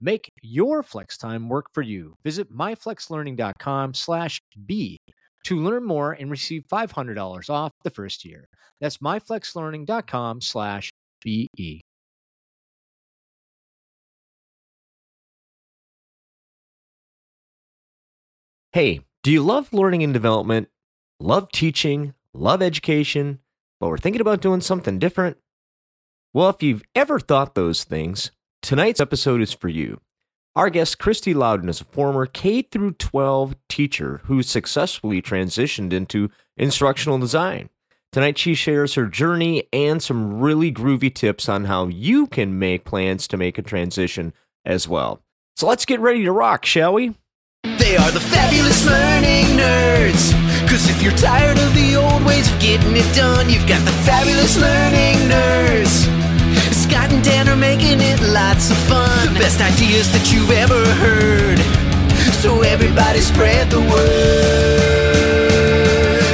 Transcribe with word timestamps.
Make 0.00 0.30
your 0.42 0.82
flex 0.82 1.16
time 1.16 1.48
work 1.48 1.66
for 1.72 1.82
you. 1.82 2.14
Visit 2.24 2.52
myflexlearning.com 2.52 3.94
slash 3.94 4.40
B 4.66 4.98
to 5.44 5.62
learn 5.62 5.84
more 5.84 6.12
and 6.12 6.30
receive 6.30 6.64
$500 6.70 7.50
off 7.50 7.72
the 7.82 7.90
first 7.90 8.24
year. 8.24 8.48
That's 8.80 8.98
myflexlearning.com 8.98 10.40
slash 10.40 10.92
BE. 11.22 11.80
Hey, 18.72 19.00
do 19.22 19.30
you 19.30 19.40
love 19.40 19.72
learning 19.72 20.02
and 20.02 20.12
development, 20.12 20.68
love 21.20 21.52
teaching, 21.52 22.14
love 22.32 22.60
education, 22.60 23.38
but 23.78 23.88
we're 23.88 23.98
thinking 23.98 24.20
about 24.20 24.40
doing 24.40 24.60
something 24.60 24.98
different? 24.98 25.36
Well, 26.32 26.48
if 26.48 26.60
you've 26.60 26.82
ever 26.96 27.20
thought 27.20 27.54
those 27.54 27.84
things, 27.84 28.32
tonight's 28.64 29.00
episode 29.00 29.42
is 29.42 29.52
for 29.52 29.68
you. 29.68 30.00
Our 30.56 30.70
guest, 30.70 30.98
Kristy 30.98 31.34
Louden, 31.34 31.68
is 31.68 31.80
a 31.80 31.84
former 31.84 32.26
K 32.26 32.62
through 32.62 32.92
12 32.92 33.54
teacher 33.68 34.22
who 34.24 34.42
successfully 34.42 35.20
transitioned 35.20 35.92
into 35.92 36.30
instructional 36.56 37.18
design. 37.18 37.68
Tonight, 38.10 38.38
she 38.38 38.54
shares 38.54 38.94
her 38.94 39.06
journey 39.06 39.64
and 39.72 40.02
some 40.02 40.40
really 40.40 40.72
groovy 40.72 41.12
tips 41.12 41.48
on 41.48 41.64
how 41.64 41.88
you 41.88 42.26
can 42.26 42.58
make 42.58 42.84
plans 42.84 43.28
to 43.28 43.36
make 43.36 43.58
a 43.58 43.62
transition 43.62 44.32
as 44.64 44.88
well. 44.88 45.20
So 45.56 45.66
let's 45.66 45.84
get 45.84 46.00
ready 46.00 46.24
to 46.24 46.32
rock, 46.32 46.64
shall 46.64 46.94
we? 46.94 47.14
They 47.64 47.96
are 47.96 48.10
the 48.12 48.20
fabulous 48.20 48.86
learning 48.86 49.58
nerds. 49.58 50.32
Cause 50.68 50.88
if 50.88 51.02
you're 51.02 51.12
tired 51.12 51.58
of 51.58 51.74
the 51.74 51.96
old 51.96 52.24
ways 52.24 52.50
of 52.52 52.60
getting 52.60 52.96
it 52.96 53.14
done, 53.14 53.50
you've 53.50 53.68
got 53.68 53.84
the 53.84 53.92
fabulous 54.04 54.56
learning 54.58 55.16
nerds. 55.28 56.23
Scott 56.84 57.10
and 57.12 57.24
Dan 57.24 57.48
are 57.48 57.56
making 57.56 57.98
it 58.02 58.20
lots 58.20 58.70
of 58.70 58.76
fun. 58.76 59.32
The 59.32 59.40
best 59.40 59.58
ideas 59.58 60.12
that 60.12 60.30
you've 60.30 60.50
ever 60.50 60.84
heard. 61.00 61.58
So 62.44 62.60
everybody 62.60 63.20
spread 63.20 63.70
the 63.70 63.80
word. 63.80 63.88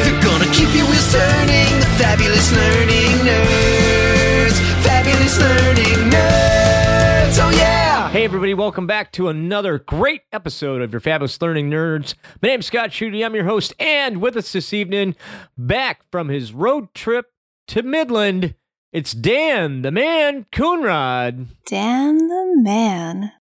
They're 0.02 0.20
gonna 0.20 0.50
keep 0.50 0.74
your 0.74 0.86
wheels 0.90 1.12
turning. 1.12 1.70
The 1.78 1.86
fabulous 2.02 2.50
learning 2.50 3.14
nerds. 3.22 4.58
Fabulous 4.82 5.38
learning 5.38 6.10
nerds. 6.10 7.38
Oh 7.38 7.52
yeah. 7.56 8.08
Hey, 8.10 8.24
everybody, 8.24 8.52
welcome 8.54 8.88
back 8.88 9.12
to 9.12 9.28
another 9.28 9.78
great 9.78 10.22
episode 10.32 10.82
of 10.82 10.90
your 10.90 10.98
Fabulous 10.98 11.40
Learning 11.40 11.70
Nerds. 11.70 12.14
My 12.42 12.48
name's 12.48 12.66
Scott 12.66 12.90
Schutte. 12.90 13.24
I'm 13.24 13.36
your 13.36 13.44
host, 13.44 13.72
and 13.78 14.20
with 14.20 14.36
us 14.36 14.50
this 14.50 14.72
evening, 14.72 15.14
back 15.56 16.00
from 16.10 16.28
his 16.28 16.52
road 16.52 16.92
trip 16.92 17.26
to 17.68 17.84
Midland, 17.84 18.56
it's 18.92 19.12
Dan, 19.12 19.82
the 19.82 19.90
man, 19.90 20.46
Coonrod. 20.52 21.46
Dan 21.66 22.18
the 22.28 22.52
man. 22.56 23.32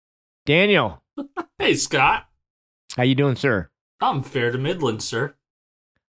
Daniel, 0.47 1.03
Hey, 1.59 1.75
Scott. 1.75 2.27
how 2.97 3.03
you 3.03 3.15
doing, 3.15 3.37
sir? 3.37 3.69
I'm 4.01 4.23
fair 4.23 4.51
to 4.53 4.59
Midland, 4.59 5.03
sir. 5.03 5.35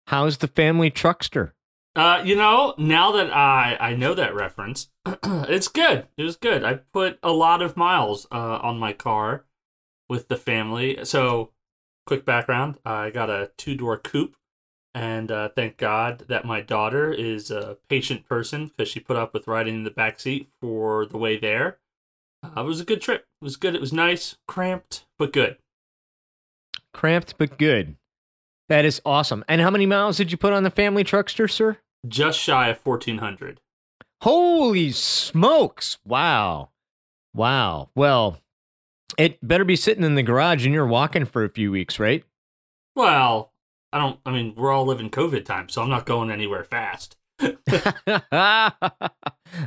How's 0.08 0.38
the 0.38 0.48
family 0.48 0.90
truckster? 0.92 1.52
Uh, 1.96 2.22
you 2.24 2.36
know, 2.36 2.74
now 2.78 3.12
that 3.14 3.32
I 3.36 3.76
I 3.80 3.96
know 3.96 4.14
that 4.14 4.34
reference, 4.36 4.90
it's 5.24 5.68
good. 5.68 6.08
It 6.18 6.24
was 6.24 6.36
good. 6.38 6.64
I 6.64 6.76
put 6.76 7.20
a 7.24 7.32
lot 7.32 7.62
of 7.62 7.76
miles 7.76 8.28
uh, 8.32 8.60
on 8.62 8.78
my 8.80 8.94
car 8.94 9.46
with 10.08 10.28
the 10.30 10.38
family. 10.38 11.00
So, 11.04 11.52
quick 12.06 12.24
background: 12.26 12.78
I 12.86 13.10
got 13.10 13.30
a 13.30 13.52
two 13.58 13.76
door 13.76 13.98
coupe, 13.98 14.36
and 15.00 15.32
uh, 15.32 15.48
thank 15.56 15.78
God 15.78 16.26
that 16.28 16.44
my 16.44 16.60
daughter 16.60 17.10
is 17.14 17.52
a 17.52 17.78
patient 17.88 18.26
person 18.26 18.66
because 18.68 18.90
she 18.90 19.00
put 19.00 19.16
up 19.16 19.34
with 19.34 19.48
riding 19.48 19.76
in 19.76 19.84
the 19.86 19.92
back 19.92 20.20
seat 20.20 20.50
for 20.60 21.06
the 21.06 21.18
way 21.18 21.38
there. 21.38 21.78
Uh, 22.44 22.62
it 22.62 22.66
was 22.66 22.82
a 22.82 22.86
good 22.86 23.02
trip. 23.02 23.26
It 23.42 23.46
was 23.46 23.56
good. 23.56 23.76
It 23.76 23.82
was 23.82 23.94
nice, 23.94 24.36
cramped, 24.46 25.06
but 25.18 25.32
good. 25.32 25.58
Cramped 26.94 27.38
but 27.38 27.58
good. 27.58 27.96
That 28.68 28.84
is 28.84 29.02
awesome. 29.06 29.46
And 29.48 29.62
how 29.62 29.70
many 29.70 29.86
miles 29.86 30.18
did 30.18 30.34
you 30.34 30.38
put 30.38 30.52
on 30.52 30.64
the 30.64 30.70
family 30.70 31.06
truckster, 31.06 31.50
sir? 31.50 31.78
Just 32.06 32.38
shy 32.38 32.68
of 32.68 32.78
fourteen 32.78 33.20
hundred. 33.20 33.62
Holy 34.22 34.92
smokes. 34.92 35.98
Wow. 36.04 36.72
Wow. 37.34 37.90
Well, 37.96 38.40
it 39.18 39.40
better 39.48 39.64
be 39.64 39.78
sitting 39.78 40.04
in 40.04 40.16
the 40.16 40.24
garage 40.24 40.66
and 40.66 40.74
you're 40.74 40.86
walking 40.86 41.24
for 41.24 41.46
a 41.46 41.50
few 41.50 41.72
weeks, 41.72 42.00
right? 42.00 42.26
Well, 42.98 43.54
I 43.92 44.00
don't. 44.00 44.20
I 44.26 44.32
mean, 44.32 44.54
we're 44.56 44.72
all 44.72 44.86
living 44.86 45.10
COVID 45.10 45.46
time, 45.46 45.70
so 45.70 45.82
I'm 45.82 45.90
not 45.90 46.06
going 46.06 46.30
anywhere 46.32 46.64
fast. 46.64 47.18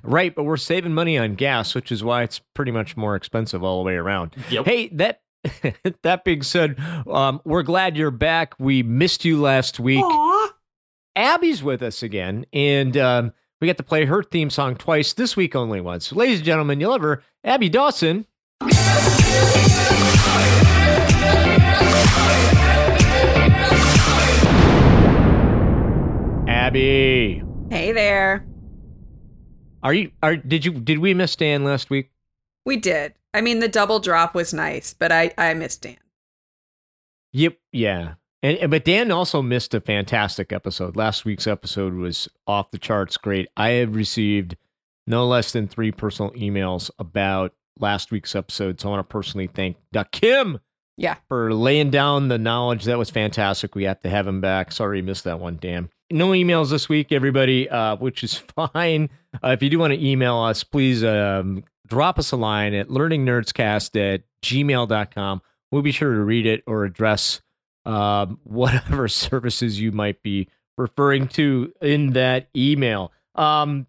right, 0.04 0.34
but 0.34 0.44
we're 0.44 0.56
saving 0.56 0.94
money 0.94 1.18
on 1.18 1.34
gas, 1.34 1.74
which 1.74 1.90
is 1.90 2.04
why 2.04 2.22
it's 2.22 2.40
pretty 2.54 2.70
much 2.70 2.96
more 2.96 3.16
expensive 3.16 3.64
all 3.64 3.82
the 3.82 3.86
way 3.86 3.94
around. 3.94 4.34
Yep. 4.50 4.66
Hey, 4.66 4.88
that 4.88 5.22
that 6.02 6.24
being 6.24 6.42
said, 6.42 6.78
um, 7.10 7.40
we're 7.44 7.62
glad 7.62 7.96
you're 7.96 8.10
back. 8.10 8.54
We 8.58 8.82
missed 8.82 9.24
you 9.24 9.40
last 9.40 9.80
week. 9.80 10.04
Abby's 11.14 11.62
with 11.62 11.82
us 11.82 12.02
again, 12.02 12.46
and 12.52 12.96
um, 12.96 13.32
we 13.60 13.66
got 13.66 13.76
to 13.76 13.82
play 13.82 14.04
her 14.06 14.22
theme 14.22 14.50
song 14.50 14.76
twice 14.76 15.12
this 15.12 15.36
week, 15.36 15.54
only 15.54 15.80
once. 15.80 16.12
Ladies 16.12 16.38
and 16.38 16.46
gentlemen, 16.46 16.80
you'll 16.80 16.92
have 16.92 17.02
her, 17.02 17.22
Abby 17.44 17.68
Dawson. 17.68 18.26
Abby, 26.66 27.42
Hey 27.70 27.90
there. 27.90 28.46
are 29.82 29.92
you? 29.92 30.12
Are 30.22 30.36
did 30.36 30.64
you? 30.64 30.70
Did 30.70 31.00
we 31.00 31.12
miss 31.12 31.34
Dan 31.34 31.64
last 31.64 31.90
week? 31.90 32.12
We 32.64 32.76
did. 32.76 33.14
I 33.34 33.40
mean, 33.40 33.58
the 33.58 33.66
double 33.66 33.98
drop 33.98 34.32
was 34.32 34.54
nice, 34.54 34.94
but 34.94 35.10
I 35.10 35.32
I 35.36 35.54
missed 35.54 35.82
Dan. 35.82 35.96
Yep. 37.32 37.56
Yeah. 37.72 38.14
And, 38.44 38.70
but 38.70 38.84
Dan 38.84 39.10
also 39.10 39.42
missed 39.42 39.74
a 39.74 39.80
fantastic 39.80 40.52
episode. 40.52 40.94
Last 40.94 41.24
week's 41.24 41.48
episode 41.48 41.94
was 41.94 42.28
off 42.46 42.70
the 42.70 42.78
charts 42.78 43.16
great. 43.16 43.48
I 43.56 43.70
have 43.70 43.96
received 43.96 44.56
no 45.08 45.26
less 45.26 45.50
than 45.50 45.66
three 45.66 45.90
personal 45.90 46.30
emails 46.34 46.92
about 46.96 47.54
last 47.80 48.12
week's 48.12 48.36
episode. 48.36 48.80
So 48.80 48.88
I 48.88 48.92
want 48.92 49.08
to 49.08 49.12
personally 49.12 49.48
thank 49.48 49.78
Doc 49.92 50.12
Kim 50.12 50.60
Yeah. 50.96 51.16
for 51.26 51.52
laying 51.52 51.90
down 51.90 52.28
the 52.28 52.38
knowledge. 52.38 52.84
That 52.84 52.98
was 52.98 53.10
fantastic. 53.10 53.74
We 53.74 53.82
have 53.82 54.00
to 54.02 54.08
have 54.08 54.28
him 54.28 54.40
back. 54.40 54.70
Sorry 54.70 54.98
you 54.98 55.02
missed 55.02 55.24
that 55.24 55.40
one, 55.40 55.56
Dan. 55.60 55.88
No 56.12 56.28
emails 56.28 56.70
this 56.70 56.90
week, 56.90 57.10
everybody, 57.10 57.70
uh, 57.70 57.96
which 57.96 58.22
is 58.22 58.34
fine. 58.56 59.08
Uh, 59.42 59.48
if 59.48 59.62
you 59.62 59.70
do 59.70 59.78
want 59.78 59.94
to 59.94 60.06
email 60.06 60.38
us, 60.38 60.62
please 60.62 61.02
um, 61.02 61.64
drop 61.86 62.18
us 62.18 62.32
a 62.32 62.36
line 62.36 62.74
at 62.74 62.88
learningnerdscast 62.88 64.14
at 64.14 64.22
gmail.com. 64.44 65.42
We'll 65.70 65.82
be 65.82 65.90
sure 65.90 66.12
to 66.12 66.20
read 66.20 66.44
it 66.44 66.62
or 66.66 66.84
address 66.84 67.40
um, 67.86 68.38
whatever 68.44 69.08
services 69.08 69.80
you 69.80 69.90
might 69.90 70.22
be 70.22 70.48
referring 70.76 71.28
to 71.28 71.72
in 71.80 72.12
that 72.12 72.48
email. 72.54 73.10
Um, 73.34 73.86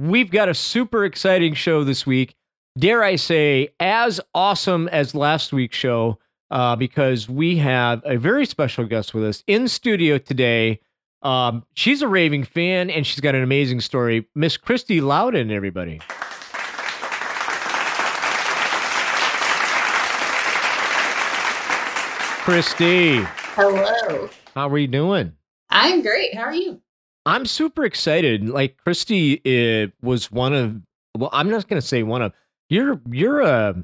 we've 0.00 0.30
got 0.30 0.48
a 0.48 0.54
super 0.54 1.04
exciting 1.04 1.54
show 1.54 1.84
this 1.84 2.04
week. 2.04 2.34
Dare 2.76 3.04
I 3.04 3.14
say, 3.14 3.68
as 3.78 4.20
awesome 4.34 4.88
as 4.88 5.14
last 5.14 5.52
week's 5.52 5.76
show, 5.76 6.18
uh, 6.50 6.74
because 6.74 7.28
we 7.28 7.58
have 7.58 8.02
a 8.04 8.16
very 8.16 8.44
special 8.44 8.84
guest 8.84 9.14
with 9.14 9.24
us 9.24 9.44
in 9.46 9.68
studio 9.68 10.18
today. 10.18 10.80
Um, 11.24 11.64
she's 11.74 12.02
a 12.02 12.08
raving 12.08 12.44
fan 12.44 12.90
and 12.90 13.06
she's 13.06 13.20
got 13.20 13.34
an 13.34 13.42
amazing 13.42 13.80
story. 13.80 14.28
Miss 14.34 14.58
Kristy 14.58 15.00
Louden, 15.00 15.50
everybody. 15.50 16.00
Kristy, 22.44 23.24
Hello. 23.54 24.28
how 24.54 24.68
are 24.68 24.76
you 24.76 24.86
doing? 24.86 25.32
I'm 25.70 26.02
great. 26.02 26.34
How 26.34 26.42
are 26.42 26.54
you? 26.54 26.78
I'm 27.24 27.46
super 27.46 27.84
excited. 27.86 28.50
Like 28.50 28.76
Christy 28.84 29.40
uh, 29.46 29.88
was 30.02 30.30
one 30.30 30.52
of 30.52 30.76
well, 31.16 31.30
I'm 31.32 31.48
not 31.48 31.66
going 31.68 31.80
to 31.80 31.86
say 31.86 32.02
one 32.02 32.20
of 32.20 32.32
you're 32.68 33.00
you're 33.10 33.40
a 33.40 33.82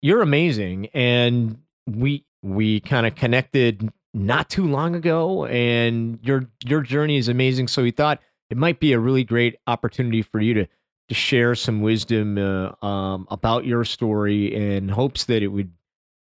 you're 0.00 0.22
amazing, 0.22 0.88
and 0.92 1.58
we 1.86 2.24
we 2.42 2.80
kind 2.80 3.06
of 3.06 3.14
connected 3.14 3.92
not 4.14 4.50
too 4.50 4.66
long 4.66 4.94
ago, 4.94 5.46
and 5.46 6.18
your 6.22 6.48
your 6.64 6.82
journey 6.82 7.16
is 7.16 7.28
amazing. 7.28 7.68
So 7.68 7.82
we 7.82 7.90
thought 7.90 8.20
it 8.50 8.56
might 8.56 8.80
be 8.80 8.92
a 8.92 8.98
really 8.98 9.24
great 9.24 9.56
opportunity 9.66 10.22
for 10.22 10.40
you 10.40 10.54
to 10.54 10.68
to 11.08 11.14
share 11.14 11.54
some 11.54 11.80
wisdom 11.80 12.38
uh, 12.38 12.72
um, 12.84 13.26
about 13.30 13.64
your 13.64 13.84
story 13.84 14.54
in 14.54 14.88
hopes 14.90 15.24
that 15.24 15.42
it 15.42 15.48
would 15.48 15.72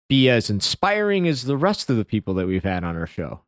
be 0.09 0.29
as 0.29 0.51
inspiring 0.51 1.27
as 1.27 1.45
the 1.45 1.57
rest 1.57 1.91
of 1.91 1.97
the 1.97 2.05
people 2.05 2.35
that 2.35 2.47
we've 2.47 2.65
had 2.65 2.85
on 2.85 2.97
our 2.97 3.07
show. 3.07 3.41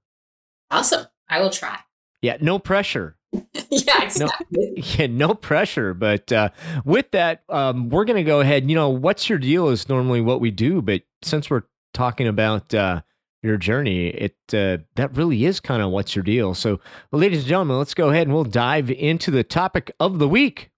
Awesome. 0.71 1.07
I 1.29 1.41
will 1.41 1.51
try. 1.51 1.79
Yeah, 2.23 2.39
no 2.41 2.59
pressure. 2.59 3.17
yeah, 3.71 4.03
exactly. 4.03 4.83
Yeah, 4.97 5.07
no 5.07 5.35
pressure. 5.35 5.95
But 5.95 6.33
uh, 6.33 6.51
with 6.85 7.11
that, 7.13 7.43
um, 7.49 7.91
we're 7.91 8.05
going 8.05 8.17
to 8.17 8.25
go 8.25 8.41
ahead. 8.41 8.69
You 8.69 8.75
know, 8.75 8.89
what's 8.89 9.29
your 9.29 9.39
deal 9.39 9.69
is 9.69 9.89
normally 9.89 10.21
what 10.21 10.41
we 10.41 10.51
do, 10.51 10.83
but 10.83 11.03
since 11.23 11.51
we're 11.51 11.65
talking 11.93 12.27
about 12.27 12.73
uh, 12.75 13.03
your 13.43 13.57
journey, 13.57 14.09
it 14.09 14.37
uh, 14.53 14.79
that 14.97 15.17
really 15.17 15.45
is 15.45 15.61
kind 15.61 15.83
of 15.83 15.91
what's 15.91 16.17
your 16.17 16.23
deal. 16.25 16.55
So, 16.55 16.81
well, 17.11 17.21
ladies 17.21 17.41
and 17.41 17.49
gentlemen, 17.49 17.79
let's 17.79 17.95
go 17.95 18.11
ahead 18.11 18.27
and 18.27 18.35
we'll 18.35 18.45
dive 18.45 18.91
into 18.91 19.31
the 19.31 19.45
topic 19.45 19.93
of 20.01 20.19
the 20.19 20.29
week. 20.29 20.71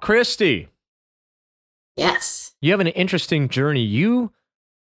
Kristy, 0.00 0.68
Yes. 1.96 2.54
you 2.60 2.72
have 2.72 2.80
an 2.80 2.88
interesting 2.88 3.48
journey. 3.48 3.80
You 3.82 4.32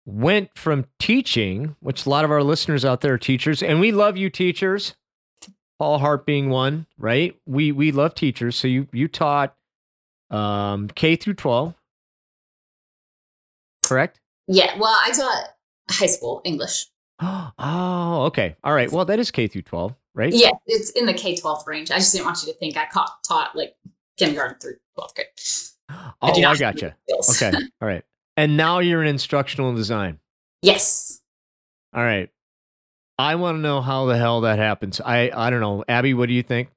went 0.06 0.51
from 0.56 0.87
teaching, 0.99 1.77
which 1.81 2.06
a 2.06 2.09
lot 2.09 2.25
of 2.25 2.31
our 2.31 2.43
listeners 2.43 2.85
out 2.87 3.03
there 3.03 3.15
are 3.15 3.19
teachers, 3.19 3.62
and 3.62 3.81
we 3.81 3.93
love 3.93 4.17
you, 4.17 4.31
teachers. 4.31 4.95
Paul 5.79 5.99
Hart 5.99 6.26
being 6.26 6.50
one, 6.50 6.87
right? 6.99 7.37
We 7.47 7.73
we 7.73 7.93
love 7.93 8.15
teachers. 8.15 8.56
So 8.56 8.69
you 8.69 8.88
you 8.93 9.09
taught 9.09 9.55
um, 10.31 10.88
K 10.88 11.17
through 11.17 11.35
twelve, 11.35 11.75
correct? 13.85 14.21
Yeah. 14.47 14.79
Well, 14.79 14.94
I 15.03 15.11
taught 15.12 15.49
high 15.91 16.06
school 16.06 16.41
English. 16.44 16.87
Oh, 17.59 18.25
okay. 18.26 18.56
All 18.65 18.75
right. 18.75 18.91
Well, 18.91 19.05
that 19.05 19.19
is 19.19 19.31
K 19.31 19.47
through 19.47 19.62
twelve, 19.62 19.94
right? 20.15 20.32
Yeah, 20.32 20.50
it's 20.67 20.91
in 20.91 21.06
the 21.06 21.15
K 21.15 21.37
twelve 21.37 21.65
range. 21.67 21.91
I 21.91 21.97
just 21.97 22.12
didn't 22.12 22.27
want 22.27 22.43
you 22.43 22.53
to 22.53 22.59
think 22.59 22.77
I 22.77 22.87
caught, 22.87 23.11
taught 23.27 23.56
like 23.56 23.77
kindergarten 24.19 24.59
through 24.61 24.75
twelfth 24.94 25.15
grade. 25.15 25.27
Oh, 25.91 26.12
I, 26.23 26.38
have 26.41 26.59
gotcha. 26.59 26.97
Okay. 27.31 27.53
All 27.81 27.88
right. 27.88 28.03
And 28.37 28.56
now 28.56 28.81
you're 28.81 29.03
in 29.03 29.09
instructional 29.09 29.75
design. 29.75 30.19
yes. 30.62 31.20
All 31.94 32.03
right. 32.03 32.31
I 33.19 33.34
want 33.37 33.56
to 33.58 33.61
know 33.61 33.81
how 33.81 34.06
the 34.06 34.16
hell 34.19 34.40
that 34.43 34.58
happens. 34.58 35.00
I 35.00 35.31
I 35.34 35.50
don't 35.50 35.61
know. 35.61 35.84
Abby, 35.88 36.14
what 36.14 36.28
do 36.28 36.34
you 36.34 36.43
think? 36.43 36.70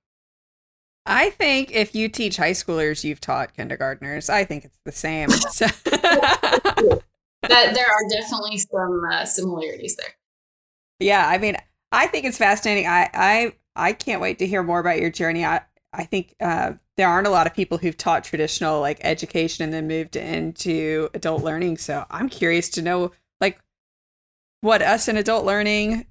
I 1.05 1.29
think 1.31 1.71
if 1.71 1.95
you 1.95 2.09
teach 2.09 2.35
high 2.37 2.51
schoolers, 2.51 3.03
you've 3.03 3.21
taught 3.21 3.55
kindergartners. 3.55 4.29
I 4.29 4.43
think 4.43 4.65
it's 4.65 4.77
the 4.85 4.91
same. 4.91 5.29
So- 5.51 5.65
That 7.43 7.73
there 7.75 7.85
are 7.85 8.09
definitely 8.21 8.57
some 8.57 9.01
uh, 9.11 9.23
similarities 9.23 9.95
there. 9.95 10.09
yeah, 10.99 11.27
I 11.27 11.37
mean, 11.37 11.55
I 11.91 12.07
think 12.07 12.25
it's 12.25 12.37
fascinating. 12.37 12.87
I 12.87 13.09
I 13.13 13.53
I 13.75 13.93
can't 13.93 14.19
wait 14.21 14.39
to 14.39 14.47
hear 14.47 14.63
more 14.63 14.79
about 14.79 14.99
your 14.99 15.11
journey. 15.11 15.45
I 15.45 15.61
I 15.93 16.03
think 16.03 16.35
uh, 16.41 16.73
there 16.97 17.07
aren't 17.07 17.27
a 17.27 17.29
lot 17.29 17.47
of 17.47 17.53
people 17.53 17.77
who've 17.77 17.95
taught 17.95 18.23
traditional 18.23 18.81
like 18.81 18.99
education 19.01 19.63
and 19.63 19.71
then 19.71 19.87
moved 19.87 20.15
into 20.15 21.09
adult 21.13 21.43
learning. 21.43 21.77
So 21.77 22.05
I'm 22.09 22.27
curious 22.27 22.69
to 22.71 22.81
know 22.81 23.11
like 23.39 23.59
what 24.61 24.81
us 24.81 25.07
in 25.07 25.15
adult 25.15 25.45
learning 25.45 26.05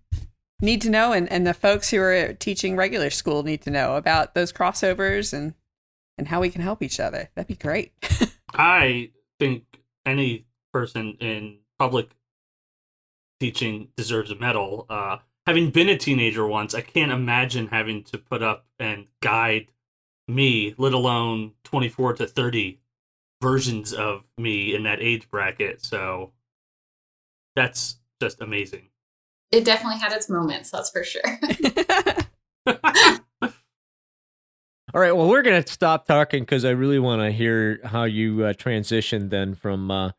need 0.60 0.80
to 0.82 0.90
know 0.90 1.12
and, 1.12 1.30
and 1.30 1.46
the 1.46 1.54
folks 1.54 1.90
who 1.90 2.00
are 2.00 2.32
teaching 2.34 2.76
regular 2.76 3.10
school 3.10 3.42
need 3.42 3.62
to 3.62 3.70
know 3.70 3.96
about 3.96 4.34
those 4.34 4.52
crossovers 4.52 5.32
and 5.32 5.54
and 6.18 6.28
how 6.28 6.40
we 6.40 6.50
can 6.50 6.62
help 6.62 6.82
each 6.82 6.98
other. 6.98 7.28
That'd 7.34 7.48
be 7.48 7.54
great. 7.56 7.92
I 8.54 9.10
think 9.38 9.64
any 10.06 10.46
person 10.72 11.16
in 11.20 11.58
public 11.78 12.10
teaching 13.38 13.88
deserves 13.96 14.30
a 14.30 14.36
medal. 14.36 14.86
Uh, 14.88 15.18
having 15.46 15.70
been 15.70 15.90
a 15.90 15.98
teenager 15.98 16.46
once, 16.46 16.74
I 16.74 16.80
can't 16.80 17.12
imagine 17.12 17.68
having 17.68 18.02
to 18.04 18.18
put 18.18 18.42
up 18.42 18.64
and 18.78 19.06
guide 19.20 19.66
me, 20.26 20.74
let 20.78 20.94
alone 20.94 21.52
24 21.64 22.14
to 22.14 22.26
30 22.26 22.80
versions 23.42 23.92
of 23.92 24.24
me 24.38 24.74
in 24.74 24.84
that 24.84 25.02
age 25.02 25.30
bracket. 25.30 25.84
So 25.84 26.32
that's 27.54 27.96
just 28.20 28.40
amazing. 28.40 28.88
It 29.52 29.64
definitely 29.64 29.98
had 29.98 30.12
its 30.12 30.28
moments, 30.28 30.70
that's 30.70 30.90
for 30.90 31.04
sure. 31.04 31.22
All 34.94 35.02
right. 35.02 35.14
Well, 35.14 35.28
we're 35.28 35.42
going 35.42 35.62
to 35.62 35.72
stop 35.72 36.06
talking 36.06 36.42
because 36.42 36.64
I 36.64 36.70
really 36.70 36.98
want 36.98 37.20
to 37.20 37.30
hear 37.30 37.80
how 37.84 38.04
you 38.04 38.44
uh, 38.44 38.52
transitioned 38.54 39.30
then 39.30 39.54
from 39.54 39.90
uh, 39.90 40.12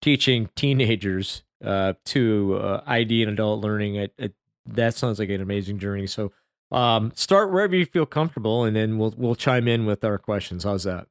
teaching 0.00 0.48
teenagers 0.54 1.42
uh, 1.64 1.94
to 2.06 2.58
uh, 2.62 2.82
ID 2.86 3.22
and 3.22 3.32
adult 3.32 3.60
learning. 3.62 3.96
It, 3.96 4.14
it, 4.18 4.34
that 4.66 4.94
sounds 4.94 5.18
like 5.18 5.30
an 5.30 5.40
amazing 5.40 5.78
journey. 5.78 6.06
So 6.06 6.32
um, 6.70 7.12
start 7.14 7.50
wherever 7.50 7.74
you 7.74 7.84
feel 7.84 8.06
comfortable, 8.06 8.64
and 8.64 8.76
then 8.76 8.98
we'll 8.98 9.14
we'll 9.16 9.34
chime 9.34 9.66
in 9.66 9.86
with 9.86 10.04
our 10.04 10.18
questions. 10.18 10.64
How's 10.64 10.84
that? 10.84 11.08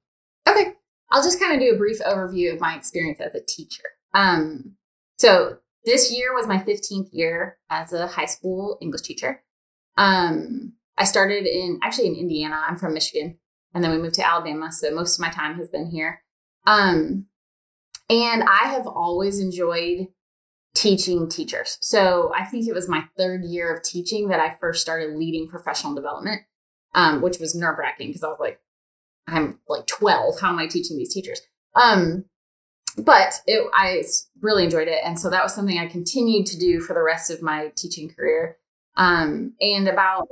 Okay. 0.48 0.74
I'll 1.12 1.24
just 1.24 1.40
kind 1.40 1.54
of 1.54 1.60
do 1.60 1.74
a 1.74 1.78
brief 1.78 2.00
overview 2.00 2.54
of 2.54 2.62
my 2.62 2.76
experience 2.76 3.20
as 3.20 3.36
a 3.36 3.42
teacher. 3.42 3.84
Um, 4.14 4.76
so 5.18 5.58
this 5.86 6.12
year 6.12 6.34
was 6.34 6.48
my 6.48 6.58
15th 6.58 7.10
year 7.12 7.58
as 7.70 7.94
a 7.94 8.08
high 8.08 8.26
school 8.26 8.78
English 8.82 9.02
teacher. 9.02 9.44
Um, 9.98 10.74
I 10.98 11.06
started 11.06 11.46
in 11.46 11.80
actually 11.82 12.08
in 12.08 12.16
Indiana. 12.16 12.62
I'm 12.68 12.78
from 12.78 12.94
Michigan, 12.94 13.38
and 13.74 13.84
then 13.84 13.92
we 13.92 13.98
moved 13.98 14.16
to 14.16 14.28
Alabama. 14.28 14.72
So 14.72 14.94
most 14.94 15.18
of 15.18 15.22
my 15.22 15.30
time 15.30 15.56
has 15.56 15.70
been 15.70 15.90
here. 15.90 16.22
Um, 16.68 17.28
and 18.10 18.44
I 18.44 18.70
have 18.70 18.88
always 18.88 19.40
enjoyed 19.40 20.08
teaching 20.76 21.30
teachers. 21.30 21.78
So 21.82 22.32
I 22.36 22.46
think 22.46 22.68
it 22.68 22.74
was 22.74 22.90
my 22.90 23.04
third 23.18 23.44
year 23.44 23.74
of 23.74 23.84
teaching 23.84 24.30
that 24.30 24.40
I 24.40 24.58
first 24.60 24.82
started 24.82 25.16
leading 25.16 25.48
professional 25.48 25.96
development, 25.96 26.42
um, 26.96 27.22
which 27.22 27.40
was 27.40 27.56
nerve 27.56 27.78
wracking 27.78 28.08
because 28.08 28.24
I 28.24 28.28
was 28.28 28.40
like, 28.40 28.60
I'm 29.28 29.60
like 29.68 29.86
12. 29.88 30.40
How 30.40 30.50
am 30.50 30.60
I 30.60 30.68
teaching 30.68 30.98
these 30.98 31.14
teachers? 31.14 31.42
Um, 31.76 32.26
but 33.00 33.42
it, 33.48 33.70
I 33.74 34.04
really 34.42 34.64
enjoyed 34.66 34.88
it. 34.88 35.00
And 35.04 35.20
so 35.20 35.30
that 35.30 35.44
was 35.44 35.54
something 35.54 35.78
I 35.78 35.88
continued 35.88 36.46
to 36.48 36.58
do 36.60 36.80
for 36.80 36.94
the 36.94 37.02
rest 37.02 37.30
of 37.32 37.42
my 37.42 37.72
teaching 37.76 38.10
career. 38.10 38.58
Um, 38.96 39.54
and 39.62 39.88
about, 39.88 40.28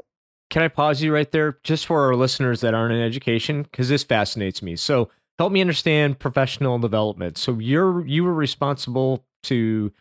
Can 0.49 0.63
I 0.63 0.67
pause 0.67 1.01
you 1.01 1.13
right 1.13 1.31
there, 1.31 1.57
just 1.63 1.85
for 1.85 2.05
our 2.05 2.15
listeners 2.15 2.61
that 2.61 2.73
aren't 2.73 2.93
in 2.93 3.01
education, 3.01 3.63
because 3.63 3.89
this 3.89 4.03
fascinates 4.03 4.61
me. 4.61 4.75
So 4.75 5.09
help 5.39 5.51
me 5.51 5.61
understand 5.61 6.19
professional 6.19 6.79
development. 6.79 7.37
So 7.37 7.59
you're 7.59 8.05
you 8.05 8.23
were 8.23 8.33
responsible 8.33 9.25
to 9.43 9.91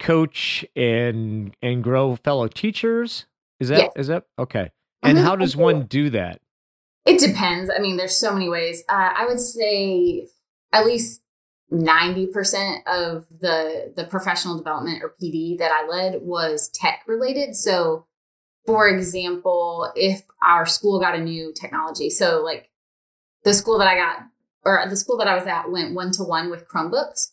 coach 0.00 0.64
and 0.76 1.56
and 1.62 1.82
grow 1.82 2.16
fellow 2.16 2.48
teachers. 2.48 3.26
Is 3.60 3.68
that 3.68 3.92
is 3.96 4.08
Yes. 4.08 4.08
that 4.08 4.24
okay? 4.38 4.70
And 5.02 5.18
Mhm, 5.18 5.22
how 5.22 5.36
does 5.36 5.56
one 5.56 5.84
do 5.84 6.10
that? 6.10 6.40
it 7.06 7.18
depends. 7.20 7.70
I 7.70 7.80
mean, 7.80 7.96
there's 7.98 8.16
so 8.16 8.32
many 8.32 8.48
ways. 8.48 8.82
Uh, 8.88 9.10
I 9.14 9.26
would 9.26 9.40
say 9.40 10.26
at 10.72 10.86
least 10.86 11.20
90% 11.72 12.86
of 12.86 13.26
the, 13.40 13.92
the 13.96 14.04
professional 14.04 14.56
development 14.56 15.02
or 15.02 15.14
PD 15.20 15.58
that 15.58 15.72
I 15.72 15.86
led 15.88 16.22
was 16.22 16.68
tech 16.68 17.02
related. 17.06 17.56
So 17.56 18.06
for 18.66 18.88
example, 18.88 19.92
if 19.94 20.22
our 20.42 20.66
school 20.66 21.00
got 21.00 21.14
a 21.14 21.22
new 21.22 21.52
technology, 21.52 22.10
so 22.10 22.42
like 22.42 22.70
the 23.44 23.54
school 23.54 23.78
that 23.78 23.88
I 23.88 23.96
got 23.96 24.18
or 24.64 24.82
the 24.88 24.96
school 24.96 25.18
that 25.18 25.28
I 25.28 25.34
was 25.34 25.46
at 25.46 25.70
went 25.70 25.94
one 25.94 26.10
to 26.12 26.22
one 26.22 26.50
with 26.50 26.68
Chromebooks. 26.68 27.32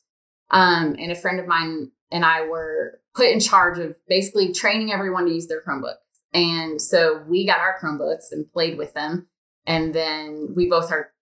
Um, 0.50 0.98
and 1.00 1.12
a 1.12 1.16
friend 1.16 1.40
of 1.40 1.48
mine 1.48 1.92
and 2.12 2.26
I 2.26 2.46
were 2.46 3.00
put 3.16 3.30
in 3.30 3.40
charge 3.40 3.80
of 3.80 3.96
basically 4.08 4.54
training 4.54 4.92
everyone 4.92 5.26
to 5.26 5.34
use 5.34 5.48
their 5.48 5.62
Chromebooks. 5.62 5.96
And 6.34 6.82
so 6.82 7.24
we 7.28 7.46
got 7.46 7.60
our 7.60 7.78
Chromebooks 7.82 8.32
and 8.32 8.52
played 8.52 8.78
with 8.78 8.94
them. 8.94 9.28
And 9.66 9.94
then 9.94 10.54
we 10.56 10.70
both 10.70 10.92
are 10.92 11.14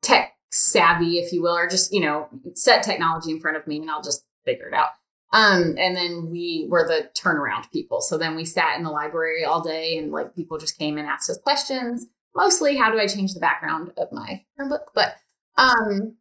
tech 0.00 0.35
savvy, 0.56 1.18
if 1.18 1.32
you 1.32 1.42
will, 1.42 1.56
or 1.56 1.68
just, 1.68 1.92
you 1.92 2.00
know, 2.00 2.28
set 2.54 2.82
technology 2.82 3.30
in 3.30 3.40
front 3.40 3.56
of 3.56 3.66
me 3.66 3.78
and 3.78 3.90
I'll 3.90 4.02
just 4.02 4.24
figure 4.44 4.68
it 4.68 4.74
out. 4.74 4.90
Um, 5.32 5.74
and 5.78 5.96
then 5.96 6.30
we 6.30 6.66
were 6.68 6.86
the 6.86 7.10
turnaround 7.14 7.70
people. 7.72 8.00
So 8.00 8.16
then 8.16 8.36
we 8.36 8.44
sat 8.44 8.76
in 8.76 8.84
the 8.84 8.90
library 8.90 9.44
all 9.44 9.60
day 9.60 9.98
and 9.98 10.12
like 10.12 10.34
people 10.34 10.58
just 10.58 10.78
came 10.78 10.98
and 10.98 11.06
asked 11.06 11.28
us 11.28 11.38
questions. 11.38 12.06
Mostly, 12.34 12.76
how 12.76 12.90
do 12.90 12.98
I 12.98 13.06
change 13.06 13.34
the 13.34 13.40
background 13.40 13.92
of 13.96 14.12
my 14.12 14.44
Chromebook? 14.58 14.86
But 14.94 15.16
um, 15.56 16.16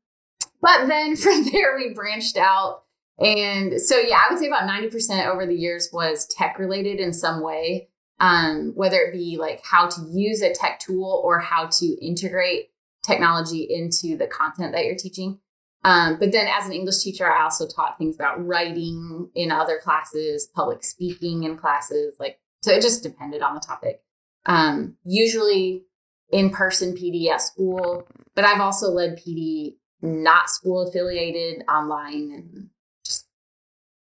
but 0.61 0.87
then 0.87 1.15
from 1.15 1.43
there 1.51 1.75
we 1.77 1.93
branched 1.93 2.37
out. 2.37 2.83
And 3.19 3.79
so 3.79 3.97
yeah, 3.97 4.17
I 4.17 4.33
would 4.33 4.39
say 4.39 4.47
about 4.47 4.67
90% 4.67 5.27
over 5.27 5.45
the 5.45 5.55
years 5.55 5.89
was 5.93 6.27
tech 6.27 6.59
related 6.59 6.99
in 6.99 7.13
some 7.13 7.41
way. 7.41 7.89
Um, 8.19 8.71
whether 8.75 8.97
it 8.97 9.11
be 9.11 9.35
like 9.37 9.61
how 9.63 9.87
to 9.89 10.01
use 10.09 10.41
a 10.41 10.53
tech 10.53 10.79
tool 10.79 11.21
or 11.23 11.39
how 11.39 11.67
to 11.67 11.85
integrate 12.01 12.69
technology 13.05 13.67
into 13.69 14.17
the 14.17 14.27
content 14.27 14.73
that 14.73 14.85
you're 14.85 14.95
teaching. 14.95 15.39
Um, 15.83 16.17
but 16.19 16.31
then 16.31 16.47
as 16.47 16.65
an 16.65 16.73
English 16.73 16.99
teacher, 16.99 17.31
I 17.31 17.43
also 17.43 17.67
taught 17.67 17.97
things 17.99 18.15
about 18.15 18.43
writing 18.43 19.29
in 19.35 19.51
other 19.51 19.77
classes, 19.77 20.49
public 20.55 20.83
speaking 20.83 21.43
in 21.43 21.57
classes, 21.57 22.15
like 22.19 22.39
so 22.63 22.71
it 22.71 22.81
just 22.81 23.03
depended 23.03 23.43
on 23.43 23.53
the 23.53 23.61
topic. 23.61 24.01
Um, 24.47 24.95
usually 25.03 25.83
in-person 26.31 26.95
PD 26.95 27.29
at 27.29 27.41
school, 27.41 28.07
but 28.33 28.45
I've 28.45 28.61
also 28.61 28.89
led 28.89 29.19
PD 29.19 29.75
not 30.01 30.49
school 30.49 30.87
affiliated 30.87 31.63
online 31.69 32.31
and 32.31 32.69
just 33.05 33.27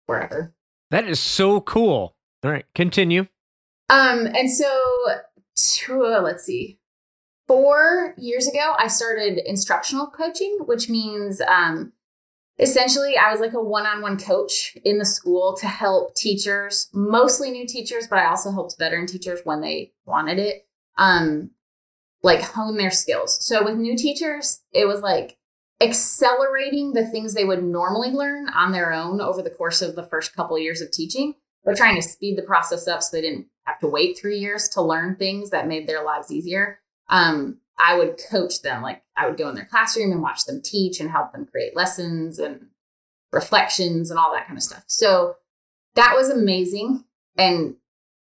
wherever. 0.05 0.53
That 0.91 1.09
is 1.09 1.19
so 1.19 1.59
cool. 1.59 2.15
All 2.43 2.51
right, 2.51 2.65
continue. 2.73 3.27
Um, 3.89 4.27
and 4.27 4.49
so 4.49 4.65
uh, 5.89 6.21
let's 6.21 6.43
see. 6.43 6.79
Four 7.47 8.15
years 8.17 8.47
ago, 8.47 8.75
I 8.79 8.87
started 8.87 9.37
instructional 9.45 10.07
coaching, 10.07 10.57
which 10.65 10.89
means 10.89 11.41
um, 11.41 11.93
essentially 12.57 13.15
I 13.17 13.31
was 13.31 13.39
like 13.39 13.53
a 13.53 13.61
one-on-one 13.61 14.17
coach 14.17 14.75
in 14.83 14.97
the 14.97 15.05
school 15.05 15.55
to 15.57 15.67
help 15.67 16.15
teachers, 16.15 16.89
mostly 16.93 17.51
new 17.51 17.67
teachers, 17.67 18.07
but 18.07 18.17
I 18.17 18.25
also 18.25 18.51
helped 18.51 18.79
veteran 18.79 19.05
teachers 19.05 19.41
when 19.43 19.61
they 19.61 19.93
wanted 20.05 20.39
it, 20.39 20.65
um, 20.97 21.51
like 22.23 22.41
hone 22.41 22.77
their 22.77 22.91
skills. 22.91 23.45
So 23.45 23.63
with 23.63 23.77
new 23.77 23.95
teachers, 23.95 24.61
it 24.71 24.87
was 24.87 25.01
like 25.01 25.37
accelerating 25.81 26.93
the 26.93 27.05
things 27.05 27.33
they 27.33 27.45
would 27.45 27.63
normally 27.63 28.09
learn 28.09 28.49
on 28.49 28.71
their 28.71 28.91
own 28.91 29.21
over 29.21 29.41
the 29.41 29.49
course 29.49 29.81
of 29.83 29.95
the 29.95 30.05
first 30.05 30.35
couple 30.35 30.55
of 30.55 30.63
years 30.63 30.81
of 30.81 30.89
teaching. 30.91 31.35
We're 31.63 31.75
trying 31.75 31.95
to 31.95 32.01
speed 32.01 32.37
the 32.37 32.43
process 32.43 32.87
up 32.87 33.03
so 33.03 33.15
they 33.15 33.21
didn't 33.21 33.47
have 33.65 33.79
to 33.79 33.87
wait 33.87 34.17
three 34.17 34.37
years 34.37 34.69
to 34.69 34.81
learn 34.81 35.15
things 35.15 35.49
that 35.49 35.67
made 35.67 35.87
their 35.87 36.03
lives 36.03 36.31
easier. 36.31 36.79
Um, 37.09 37.59
I 37.77 37.97
would 37.97 38.19
coach 38.29 38.61
them. 38.61 38.81
Like 38.81 39.03
I 39.17 39.27
would 39.27 39.37
go 39.37 39.49
in 39.49 39.55
their 39.55 39.65
classroom 39.65 40.11
and 40.11 40.21
watch 40.21 40.45
them 40.45 40.61
teach 40.63 40.99
and 40.99 41.09
help 41.09 41.31
them 41.31 41.45
create 41.45 41.75
lessons 41.75 42.39
and 42.39 42.67
reflections 43.31 44.09
and 44.09 44.19
all 44.19 44.33
that 44.33 44.47
kind 44.47 44.57
of 44.57 44.63
stuff. 44.63 44.83
So 44.87 45.35
that 45.95 46.13
was 46.15 46.29
amazing 46.29 47.03
and 47.37 47.75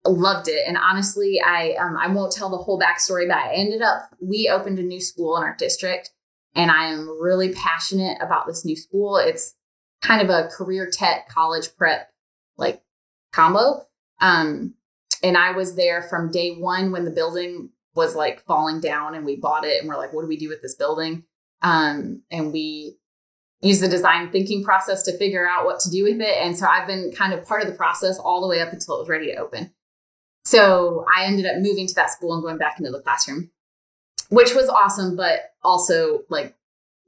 loved 0.05 0.47
it. 0.47 0.63
And 0.67 0.77
honestly, 0.77 1.41
I 1.43 1.75
um, 1.79 1.97
I 1.97 2.07
won't 2.07 2.31
tell 2.31 2.49
the 2.49 2.57
whole 2.57 2.79
backstory, 2.79 3.27
but 3.27 3.37
I 3.37 3.53
ended 3.53 3.81
up 3.81 4.09
we 4.21 4.49
opened 4.49 4.79
a 4.79 4.83
new 4.83 5.01
school 5.01 5.37
in 5.37 5.43
our 5.43 5.55
district, 5.57 6.11
and 6.55 6.71
I 6.71 6.87
am 6.87 7.07
really 7.21 7.53
passionate 7.53 8.17
about 8.21 8.47
this 8.47 8.65
new 8.65 8.75
school. 8.75 9.17
It's 9.17 9.55
kind 10.01 10.21
of 10.21 10.29
a 10.29 10.49
career 10.49 10.89
tech 10.91 11.27
college 11.29 11.75
prep 11.77 12.09
like 12.57 12.81
combo. 13.31 13.85
Um, 14.19 14.75
and 15.23 15.37
I 15.37 15.51
was 15.51 15.75
there 15.75 16.03
from 16.03 16.31
day 16.31 16.55
one 16.55 16.91
when 16.91 17.05
the 17.05 17.11
building 17.11 17.69
was 17.97 18.15
like 18.15 18.45
falling 18.45 18.79
down 18.79 19.15
and 19.15 19.25
we 19.25 19.35
bought 19.35 19.65
it 19.65 19.81
and 19.81 19.89
we're 19.89 19.97
like, 19.97 20.13
what 20.13 20.21
do 20.21 20.27
we 20.27 20.37
do 20.37 20.47
with 20.47 20.61
this 20.61 20.75
building? 20.75 21.23
Um, 21.63 22.21
and 22.31 22.53
we 22.53 22.97
use 23.61 23.79
the 23.79 23.87
design 23.87 24.31
thinking 24.31 24.63
process 24.63 25.01
to 25.03 25.17
figure 25.17 25.47
out 25.47 25.65
what 25.65 25.79
to 25.81 25.89
do 25.89 26.03
with 26.03 26.21
it. 26.21 26.37
And 26.37 26.55
so 26.55 26.67
I've 26.67 26.87
been 26.87 27.11
kind 27.11 27.33
of 27.33 27.43
part 27.43 27.63
of 27.63 27.67
the 27.67 27.73
process 27.73 28.19
all 28.19 28.39
the 28.39 28.47
way 28.47 28.61
up 28.61 28.71
until 28.71 28.95
it 28.95 28.99
was 28.99 29.09
ready 29.09 29.31
to 29.31 29.37
open. 29.37 29.73
So 30.45 31.05
I 31.13 31.25
ended 31.25 31.47
up 31.47 31.57
moving 31.57 31.87
to 31.87 31.95
that 31.95 32.11
school 32.11 32.33
and 32.33 32.43
going 32.43 32.59
back 32.59 32.77
into 32.79 32.91
the 32.91 33.01
classroom, 33.01 33.49
which 34.29 34.53
was 34.53 34.69
awesome, 34.69 35.17
but 35.17 35.39
also 35.63 36.21
like 36.29 36.55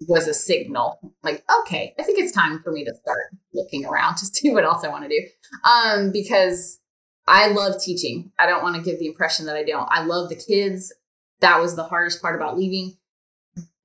was 0.07 0.27
a 0.27 0.33
signal 0.33 0.97
like, 1.23 1.43
okay, 1.61 1.93
I 1.99 2.03
think 2.03 2.19
it's 2.19 2.31
time 2.31 2.61
for 2.63 2.71
me 2.71 2.83
to 2.85 2.95
start 2.95 3.35
looking 3.53 3.85
around 3.85 4.15
to 4.17 4.25
see 4.33 4.49
what 4.49 4.65
else 4.65 4.83
I 4.83 4.89
want 4.89 5.03
to 5.03 5.09
do. 5.09 5.27
Um, 5.69 6.11
because 6.11 6.78
I 7.29 7.49
love 7.49 7.79
teaching. 7.79 8.31
I 8.39 8.47
don't 8.47 8.63
want 8.63 8.75
to 8.75 8.81
give 8.81 8.97
the 8.97 9.05
impression 9.05 9.45
that 9.45 9.55
I 9.55 9.63
don't. 9.63 9.87
I 9.91 10.03
love 10.03 10.29
the 10.29 10.35
kids. 10.35 10.91
That 11.41 11.61
was 11.61 11.75
the 11.75 11.83
hardest 11.83 12.23
part 12.23 12.35
about 12.35 12.57
leaving. 12.57 12.97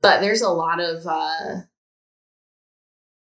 But 0.00 0.22
there's 0.22 0.40
a 0.40 0.48
lot 0.48 0.80
of 0.80 1.06
uh, 1.06 1.60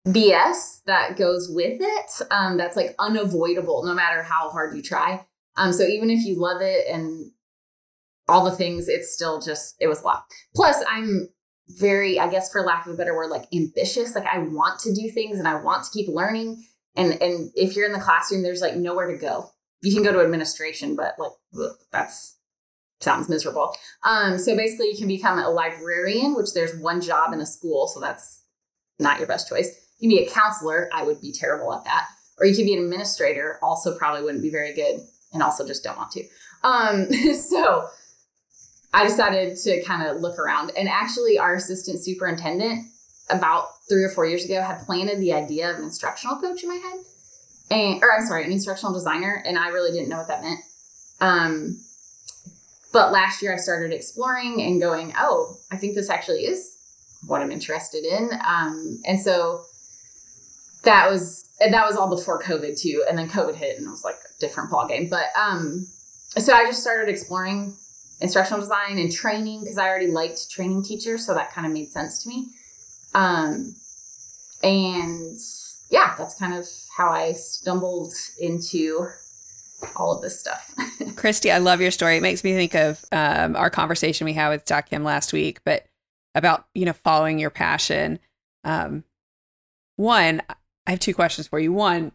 BS 0.07 0.83
that 0.85 1.17
goes 1.17 1.49
with 1.49 1.81
it 1.81 2.27
um, 2.29 2.57
that's 2.57 2.75
like 2.75 2.93
unavoidable 2.99 3.83
no 3.85 3.95
matter 3.95 4.21
how 4.21 4.51
hard 4.51 4.75
you 4.75 4.83
try. 4.83 5.25
Um, 5.57 5.73
so 5.73 5.83
even 5.83 6.11
if 6.11 6.23
you 6.23 6.39
love 6.39 6.61
it 6.61 6.87
and 6.87 7.31
all 8.27 8.45
the 8.45 8.55
things, 8.55 8.87
it's 8.87 9.11
still 9.11 9.41
just, 9.41 9.75
it 9.79 9.87
was 9.87 10.01
a 10.01 10.05
lot. 10.05 10.25
Plus, 10.55 10.83
I'm 10.87 11.29
very, 11.69 12.19
I 12.19 12.29
guess 12.29 12.51
for 12.51 12.61
lack 12.61 12.85
of 12.85 12.93
a 12.93 12.97
better 12.97 13.15
word, 13.15 13.31
like 13.31 13.45
ambitious. 13.51 14.13
Like 14.13 14.27
I 14.27 14.37
want 14.37 14.79
to 14.81 14.93
do 14.93 15.09
things 15.09 15.39
and 15.39 15.47
I 15.47 15.55
want 15.55 15.85
to 15.85 15.91
keep 15.91 16.07
learning. 16.07 16.63
And 16.95 17.19
and 17.23 17.49
if 17.55 17.75
you're 17.75 17.87
in 17.87 17.93
the 17.93 17.99
classroom, 17.99 18.43
there's 18.43 18.61
like 18.61 18.75
nowhere 18.75 19.11
to 19.11 19.17
go 19.17 19.49
you 19.83 19.93
can 19.93 20.03
go 20.03 20.13
to 20.13 20.21
administration, 20.21 20.95
but 20.95 21.15
like 21.19 21.31
that's 21.91 22.37
sounds 23.01 23.27
miserable. 23.27 23.75
Um, 24.03 24.39
so 24.39 24.55
basically, 24.55 24.87
you 24.87 24.97
can 24.97 25.07
become 25.07 25.37
a 25.37 25.49
librarian, 25.49 26.35
which 26.35 26.53
there's 26.53 26.75
one 26.79 27.01
job 27.01 27.33
in 27.33 27.41
a 27.41 27.45
school, 27.45 27.87
so 27.87 27.99
that's 27.99 28.43
not 28.97 29.19
your 29.19 29.27
best 29.27 29.49
choice. 29.49 29.67
You 29.99 30.09
can 30.09 30.17
be 30.17 30.23
a 30.23 30.29
counselor. 30.29 30.89
I 30.93 31.03
would 31.03 31.21
be 31.21 31.33
terrible 31.33 31.73
at 31.73 31.83
that. 31.83 32.07
Or 32.39 32.45
you 32.45 32.55
could 32.55 32.65
be 32.65 32.73
an 32.73 32.83
administrator. 32.83 33.59
Also, 33.61 33.95
probably 33.97 34.23
wouldn't 34.23 34.41
be 34.41 34.49
very 34.49 34.73
good, 34.73 35.01
and 35.33 35.43
also 35.43 35.67
just 35.67 35.83
don't 35.83 35.97
want 35.97 36.11
to. 36.11 36.23
Um, 36.63 37.11
so 37.33 37.87
I 38.93 39.03
decided 39.03 39.57
to 39.57 39.83
kind 39.83 40.07
of 40.07 40.21
look 40.21 40.39
around, 40.39 40.71
and 40.77 40.87
actually, 40.87 41.37
our 41.37 41.55
assistant 41.55 42.03
superintendent 42.03 42.87
about 43.29 43.67
three 43.89 44.03
or 44.03 44.09
four 44.09 44.25
years 44.25 44.45
ago 44.45 44.61
had 44.61 44.79
planted 44.85 45.19
the 45.19 45.33
idea 45.33 45.69
of 45.69 45.77
an 45.77 45.83
instructional 45.83 46.37
coach 46.37 46.63
in 46.63 46.69
my 46.69 46.75
head 46.75 47.03
and 47.73 48.03
or 48.03 48.13
I'm 48.13 48.25
sorry, 48.25 48.45
an 48.45 48.51
instructional 48.51 48.93
designer, 48.93 49.43
and 49.45 49.57
I 49.57 49.69
really 49.69 49.91
didn't 49.91 50.09
know 50.09 50.17
what 50.17 50.27
that 50.27 50.43
meant. 50.43 50.59
Um, 51.19 51.79
but 52.91 53.11
last 53.11 53.41
year 53.41 53.53
I 53.53 53.57
started 53.57 53.91
exploring 53.91 54.61
and 54.61 54.79
going, 54.79 55.13
oh, 55.17 55.57
I 55.71 55.77
think 55.77 55.95
this 55.95 56.09
actually 56.09 56.45
is 56.45 56.77
what 57.25 57.41
I'm 57.41 57.51
interested 57.51 58.05
in. 58.05 58.29
Um, 58.45 59.01
and 59.05 59.19
so 59.19 59.65
that 60.83 61.09
was 61.09 61.49
and 61.59 61.73
that 61.73 61.87
was 61.87 61.95
all 61.95 62.09
before 62.09 62.41
COVID 62.41 62.79
too. 62.79 63.03
And 63.09 63.17
then 63.17 63.29
COVID 63.29 63.55
hit 63.55 63.77
and 63.77 63.87
it 63.87 63.89
was 63.89 64.03
like 64.03 64.15
a 64.15 64.39
different 64.39 64.69
ball 64.69 64.87
game. 64.87 65.09
But 65.09 65.25
um, 65.39 65.87
so 66.37 66.53
I 66.53 66.65
just 66.65 66.81
started 66.81 67.09
exploring 67.09 67.75
instructional 68.21 68.61
design 68.61 68.99
and 68.99 69.11
training 69.11 69.61
because 69.61 69.77
I 69.77 69.87
already 69.87 70.07
liked 70.07 70.49
training 70.51 70.83
teachers, 70.83 71.25
so 71.25 71.33
that 71.33 71.51
kind 71.51 71.65
of 71.65 71.73
made 71.73 71.89
sense 71.89 72.23
to 72.23 72.29
me. 72.29 72.47
Um, 73.15 73.75
and 74.61 75.37
yeah, 75.89 76.15
that's 76.17 76.35
kind 76.35 76.53
of 76.53 76.67
how 76.95 77.09
I 77.09 77.33
stumbled 77.33 78.13
into 78.39 79.07
all 79.95 80.15
of 80.15 80.21
this 80.21 80.39
stuff. 80.39 80.73
Kristy, 81.15 81.53
I 81.53 81.57
love 81.57 81.81
your 81.81 81.91
story. 81.91 82.17
It 82.17 82.21
makes 82.21 82.43
me 82.43 82.53
think 82.53 82.73
of 82.73 83.03
um, 83.11 83.55
our 83.55 83.69
conversation 83.69 84.25
we 84.25 84.33
had 84.33 84.49
with 84.49 84.65
Doc 84.65 84.89
Kim 84.89 85.03
last 85.03 85.33
week, 85.33 85.59
but 85.63 85.85
about 86.35 86.65
you 86.73 86.85
know 86.85 86.93
following 86.93 87.39
your 87.39 87.49
passion. 87.49 88.19
Um, 88.63 89.03
one, 89.95 90.41
I 90.87 90.91
have 90.91 90.99
two 90.99 91.13
questions 91.13 91.47
for 91.47 91.59
you. 91.59 91.71
One, 91.71 92.11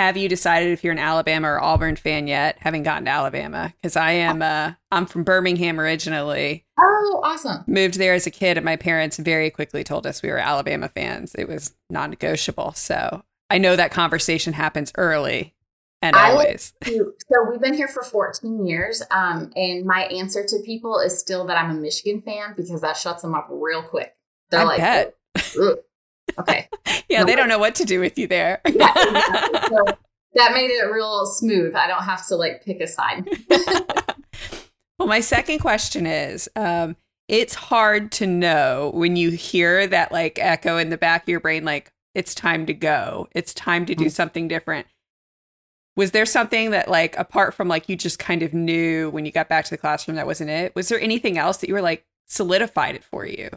have 0.00 0.16
you 0.16 0.28
decided 0.28 0.72
if 0.72 0.82
you're 0.82 0.92
an 0.92 0.98
Alabama 0.98 1.48
or 1.48 1.62
Auburn 1.62 1.96
fan 1.96 2.26
yet? 2.26 2.56
Having 2.60 2.82
gotten 2.84 3.04
to 3.04 3.10
Alabama, 3.10 3.72
because 3.80 3.96
I 3.96 4.12
am. 4.12 4.42
Uh, 4.42 4.72
I'm 4.90 5.06
from 5.06 5.24
Birmingham 5.24 5.78
originally. 5.78 6.64
Oh, 6.78 7.20
awesome! 7.22 7.64
Moved 7.66 7.98
there 7.98 8.14
as 8.14 8.26
a 8.26 8.30
kid, 8.30 8.56
and 8.56 8.64
my 8.64 8.76
parents 8.76 9.16
very 9.16 9.50
quickly 9.50 9.84
told 9.84 10.06
us 10.06 10.22
we 10.22 10.30
were 10.30 10.38
Alabama 10.38 10.88
fans. 10.88 11.34
It 11.34 11.48
was 11.48 11.74
non-negotiable. 11.90 12.72
So 12.72 13.22
I 13.50 13.58
know 13.58 13.76
that 13.76 13.92
conversation 13.92 14.52
happens 14.52 14.92
early 14.96 15.54
and 16.02 16.16
I 16.16 16.30
always. 16.30 16.72
To, 16.84 17.12
so 17.30 17.50
we've 17.50 17.60
been 17.60 17.74
here 17.74 17.88
for 17.88 18.02
14 18.02 18.66
years. 18.66 19.02
Um, 19.10 19.52
and 19.54 19.84
my 19.84 20.04
answer 20.04 20.44
to 20.44 20.58
people 20.64 20.98
is 20.98 21.18
still 21.18 21.46
that 21.46 21.58
I'm 21.58 21.70
a 21.70 21.80
Michigan 21.80 22.22
fan 22.22 22.54
because 22.56 22.80
that 22.80 22.96
shuts 22.96 23.22
them 23.22 23.34
up 23.34 23.48
real 23.50 23.82
quick. 23.82 24.14
They're 24.50 24.60
I 24.60 24.64
like, 24.64 24.78
bet. 24.78 25.14
Okay. 26.38 26.68
yeah, 27.08 27.20
no, 27.20 27.26
they 27.26 27.36
don't 27.36 27.48
know 27.48 27.58
what 27.58 27.74
to 27.76 27.84
do 27.84 28.00
with 28.00 28.18
you 28.18 28.26
there. 28.26 28.60
yeah, 28.68 28.92
exactly. 28.96 29.60
so 29.68 29.84
that 30.34 30.52
made 30.52 30.70
it 30.70 30.90
real 30.92 31.26
smooth. 31.26 31.74
I 31.74 31.86
don't 31.86 32.04
have 32.04 32.26
to 32.28 32.36
like 32.36 32.64
pick 32.64 32.80
a 32.80 32.86
side. 32.86 33.28
well, 34.98 35.08
my 35.08 35.20
second 35.20 35.58
question 35.58 36.06
is 36.06 36.48
um, 36.56 36.96
it's 37.28 37.54
hard 37.54 38.12
to 38.12 38.26
know 38.26 38.90
when 38.94 39.16
you 39.16 39.30
hear 39.30 39.86
that 39.86 40.12
like 40.12 40.38
echo 40.40 40.78
in 40.78 40.90
the 40.90 40.98
back 40.98 41.22
of 41.22 41.28
your 41.28 41.40
brain, 41.40 41.64
like, 41.64 41.92
it's 42.14 42.34
time 42.34 42.66
to 42.66 42.74
go. 42.74 43.28
It's 43.32 43.54
time 43.54 43.86
to 43.86 43.94
do 43.94 44.06
mm-hmm. 44.06 44.10
something 44.10 44.48
different. 44.48 44.88
Was 45.96 46.10
there 46.10 46.26
something 46.26 46.70
that 46.70 46.88
like 46.88 47.16
apart 47.18 47.54
from 47.54 47.68
like 47.68 47.88
you 47.88 47.96
just 47.96 48.18
kind 48.18 48.42
of 48.42 48.52
knew 48.52 49.10
when 49.10 49.26
you 49.26 49.32
got 49.32 49.48
back 49.48 49.64
to 49.66 49.70
the 49.70 49.78
classroom 49.78 50.16
that 50.16 50.26
wasn't 50.26 50.50
it? 50.50 50.74
Was 50.74 50.88
there 50.88 51.00
anything 51.00 51.38
else 51.38 51.58
that 51.58 51.68
you 51.68 51.74
were 51.74 51.82
like 51.82 52.04
solidified 52.26 52.94
it 52.94 53.04
for 53.04 53.26
you? 53.26 53.50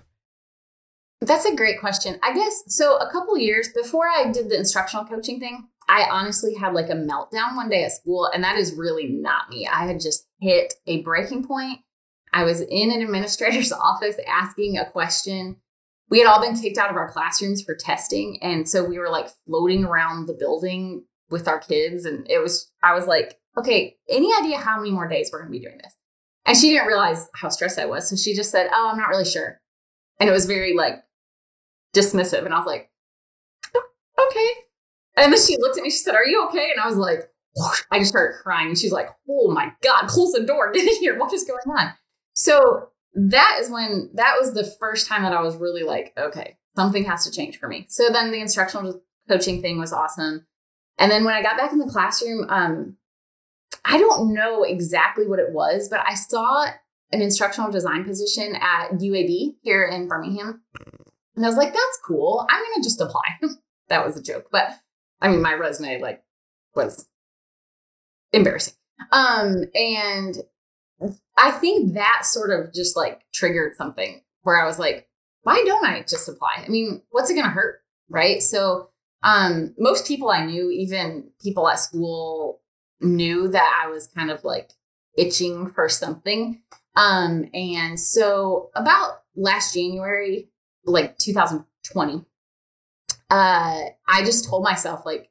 That's 1.25 1.45
a 1.45 1.55
great 1.55 1.79
question. 1.79 2.19
I 2.23 2.33
guess 2.33 2.63
so 2.67 2.97
a 2.97 3.11
couple 3.11 3.37
years 3.37 3.69
before 3.73 4.07
I 4.07 4.31
did 4.31 4.49
the 4.49 4.57
instructional 4.57 5.05
coaching 5.05 5.39
thing, 5.39 5.67
I 5.87 6.07
honestly 6.11 6.53
had 6.55 6.73
like 6.73 6.89
a 6.89 6.93
meltdown 6.93 7.55
one 7.55 7.69
day 7.69 7.83
at 7.83 7.91
school 7.91 8.29
and 8.33 8.43
that 8.43 8.57
is 8.57 8.75
really 8.75 9.07
not 9.07 9.49
me. 9.49 9.67
I 9.67 9.85
had 9.85 9.99
just 9.99 10.27
hit 10.39 10.73
a 10.87 11.01
breaking 11.01 11.45
point. 11.45 11.79
I 12.31 12.43
was 12.43 12.61
in 12.61 12.91
an 12.91 13.01
administrator's 13.01 13.71
office 13.71 14.17
asking 14.27 14.77
a 14.77 14.89
question 14.89 15.57
we 16.09 16.19
had 16.19 16.27
all 16.27 16.41
been 16.41 16.55
kicked 16.55 16.77
out 16.77 16.91
of 16.91 16.95
our 16.95 17.09
classrooms 17.09 17.63
for 17.63 17.73
testing. 17.73 18.37
And 18.43 18.69
so 18.69 18.83
we 18.83 18.99
were 18.99 19.09
like 19.09 19.29
floating 19.47 19.83
around 19.83 20.27
the 20.27 20.33
building 20.33 21.05
with 21.31 21.47
our 21.47 21.57
kids. 21.57 22.05
And 22.05 22.29
it 22.29 22.37
was, 22.37 22.71
I 22.83 22.93
was 22.93 23.07
like, 23.07 23.39
okay, 23.57 23.95
any 24.07 24.31
idea 24.39 24.59
how 24.59 24.77
many 24.77 24.91
more 24.91 25.07
days 25.07 25.31
we're 25.31 25.39
going 25.39 25.51
to 25.51 25.59
be 25.59 25.65
doing 25.65 25.79
this? 25.81 25.95
And 26.45 26.55
she 26.55 26.69
didn't 26.69 26.85
realize 26.85 27.29
how 27.33 27.49
stressed 27.49 27.79
I 27.79 27.85
was. 27.85 28.09
So 28.09 28.15
she 28.15 28.35
just 28.35 28.51
said, 28.51 28.69
oh, 28.71 28.89
I'm 28.91 28.99
not 28.99 29.09
really 29.09 29.25
sure. 29.25 29.59
And 30.19 30.29
it 30.29 30.33
was 30.33 30.45
very 30.45 30.75
like 30.75 31.02
dismissive. 31.93 32.45
And 32.45 32.53
I 32.53 32.57
was 32.57 32.67
like, 32.67 32.91
oh, 33.75 34.27
okay. 34.29 34.49
And 35.15 35.31
then 35.31 35.39
she 35.39 35.57
looked 35.57 35.77
at 35.77 35.83
me, 35.83 35.89
she 35.89 35.97
said, 35.97 36.15
Are 36.15 36.25
you 36.25 36.45
okay? 36.47 36.69
And 36.71 36.79
I 36.81 36.87
was 36.87 36.97
like, 36.97 37.29
I 37.91 37.99
just 37.99 38.09
started 38.09 38.37
crying. 38.41 38.69
And 38.69 38.77
she's 38.77 38.91
like, 38.91 39.09
Oh 39.29 39.51
my 39.51 39.71
God, 39.83 40.07
close 40.07 40.31
the 40.31 40.43
door, 40.43 40.71
get 40.73 40.87
in 40.87 40.99
here. 40.99 41.17
What 41.17 41.33
is 41.33 41.43
going 41.43 41.77
on? 41.77 41.93
So 42.33 42.89
that 43.13 43.57
is 43.59 43.69
when 43.69 44.09
that 44.15 44.35
was 44.39 44.53
the 44.53 44.65
first 44.79 45.07
time 45.07 45.23
that 45.23 45.33
I 45.33 45.41
was 45.41 45.55
really 45.55 45.83
like, 45.83 46.13
okay, 46.17 46.57
something 46.75 47.03
has 47.05 47.25
to 47.25 47.31
change 47.31 47.59
for 47.59 47.67
me. 47.67 47.85
So 47.89 48.09
then 48.11 48.31
the 48.31 48.41
instructional 48.41 49.01
coaching 49.29 49.61
thing 49.61 49.77
was 49.77 49.93
awesome. 49.93 50.45
And 50.97 51.11
then 51.11 51.23
when 51.23 51.35
I 51.35 51.43
got 51.43 51.57
back 51.57 51.71
in 51.71 51.77
the 51.77 51.89
classroom, 51.89 52.49
um, 52.49 52.97
I 53.85 53.97
don't 53.97 54.33
know 54.33 54.63
exactly 54.63 55.27
what 55.27 55.39
it 55.39 55.51
was, 55.51 55.89
but 55.89 56.01
I 56.05 56.15
saw 56.15 56.65
an 57.11 57.21
instructional 57.21 57.71
design 57.71 58.03
position 58.03 58.55
at 58.55 58.91
UAB 58.93 59.55
here 59.61 59.85
in 59.85 60.07
Birmingham. 60.07 60.61
And 61.35 61.45
I 61.45 61.49
was 61.49 61.57
like, 61.57 61.73
that's 61.73 61.99
cool. 62.05 62.45
I'm 62.49 62.61
going 62.61 62.75
to 62.75 62.83
just 62.83 63.01
apply. 63.01 63.23
that 63.89 64.05
was 64.05 64.17
a 64.17 64.23
joke. 64.23 64.47
But 64.51 64.69
I 65.21 65.29
mean, 65.29 65.41
my 65.41 65.53
resume 65.53 66.01
like 66.01 66.23
was 66.75 67.07
embarrassing. 68.31 68.75
Um, 69.11 69.63
and 69.73 70.35
I 71.37 71.51
think 71.51 71.93
that 71.93 72.21
sort 72.25 72.51
of 72.51 72.73
just 72.73 72.95
like 72.95 73.21
triggered 73.33 73.75
something 73.75 74.21
where 74.43 74.61
I 74.61 74.65
was 74.65 74.79
like, 74.79 75.07
why 75.43 75.63
don't 75.65 75.85
I 75.85 76.01
just 76.01 76.29
apply? 76.29 76.63
I 76.65 76.69
mean, 76.69 77.01
what's 77.09 77.29
it 77.29 77.35
going 77.35 77.45
to 77.45 77.51
hurt? 77.51 77.81
Right. 78.09 78.41
So, 78.41 78.89
um, 79.23 79.73
most 79.77 80.07
people 80.07 80.29
I 80.29 80.45
knew, 80.45 80.69
even 80.69 81.29
people 81.41 81.67
at 81.69 81.79
school, 81.79 82.61
knew 83.01 83.47
that 83.49 83.81
I 83.83 83.89
was 83.89 84.07
kind 84.07 84.31
of 84.31 84.43
like 84.43 84.71
itching 85.17 85.69
for 85.69 85.89
something. 85.89 86.61
Um, 86.95 87.49
and 87.53 87.99
so 87.99 88.69
about 88.75 89.21
last 89.35 89.73
January, 89.73 90.49
like 90.85 91.17
2020, 91.17 92.25
uh, 93.29 93.81
I 94.07 94.23
just 94.25 94.47
told 94.47 94.63
myself 94.63 95.05
like, 95.05 95.29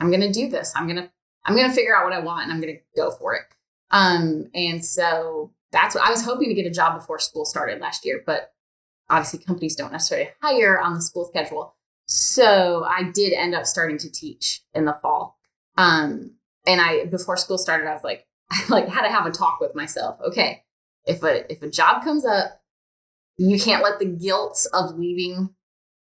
I'm 0.00 0.10
gonna 0.10 0.32
do 0.32 0.48
this. 0.48 0.72
I'm 0.76 0.86
gonna 0.86 1.10
I'm 1.44 1.56
gonna 1.56 1.72
figure 1.72 1.96
out 1.96 2.04
what 2.04 2.12
I 2.12 2.20
want 2.20 2.44
and 2.44 2.52
I'm 2.52 2.60
gonna 2.60 2.78
go 2.96 3.10
for 3.10 3.34
it. 3.34 3.42
Um, 3.90 4.50
and 4.54 4.84
so 4.84 5.52
that's 5.72 5.94
what 5.94 6.06
I 6.06 6.10
was 6.10 6.24
hoping 6.24 6.48
to 6.48 6.54
get 6.54 6.66
a 6.66 6.70
job 6.70 6.94
before 6.98 7.18
school 7.18 7.44
started 7.44 7.80
last 7.80 8.04
year, 8.04 8.22
but 8.24 8.52
obviously 9.10 9.40
companies 9.40 9.76
don't 9.76 9.92
necessarily 9.92 10.30
hire 10.42 10.78
on 10.80 10.94
the 10.94 11.02
school 11.02 11.24
schedule. 11.24 11.74
So 12.06 12.84
I 12.84 13.04
did 13.04 13.32
end 13.32 13.54
up 13.54 13.66
starting 13.66 13.98
to 13.98 14.10
teach 14.10 14.62
in 14.74 14.84
the 14.84 14.94
fall. 14.94 15.38
Um, 15.76 16.32
and 16.66 16.80
I 16.80 17.04
before 17.06 17.36
school 17.36 17.58
started, 17.58 17.88
I 17.88 17.94
was 17.94 18.04
like, 18.04 18.26
I 18.50 18.62
like 18.68 18.88
had 18.88 19.02
to 19.02 19.12
have 19.12 19.26
a 19.26 19.30
talk 19.30 19.60
with 19.60 19.74
myself. 19.74 20.20
Okay, 20.20 20.64
if 21.06 21.22
a 21.22 21.50
if 21.50 21.62
a 21.62 21.70
job 21.70 22.02
comes 22.02 22.24
up, 22.24 22.57
you 23.38 23.58
can't 23.58 23.82
let 23.82 23.98
the 23.98 24.06
guilt 24.06 24.66
of 24.72 24.98
leaving 24.98 25.50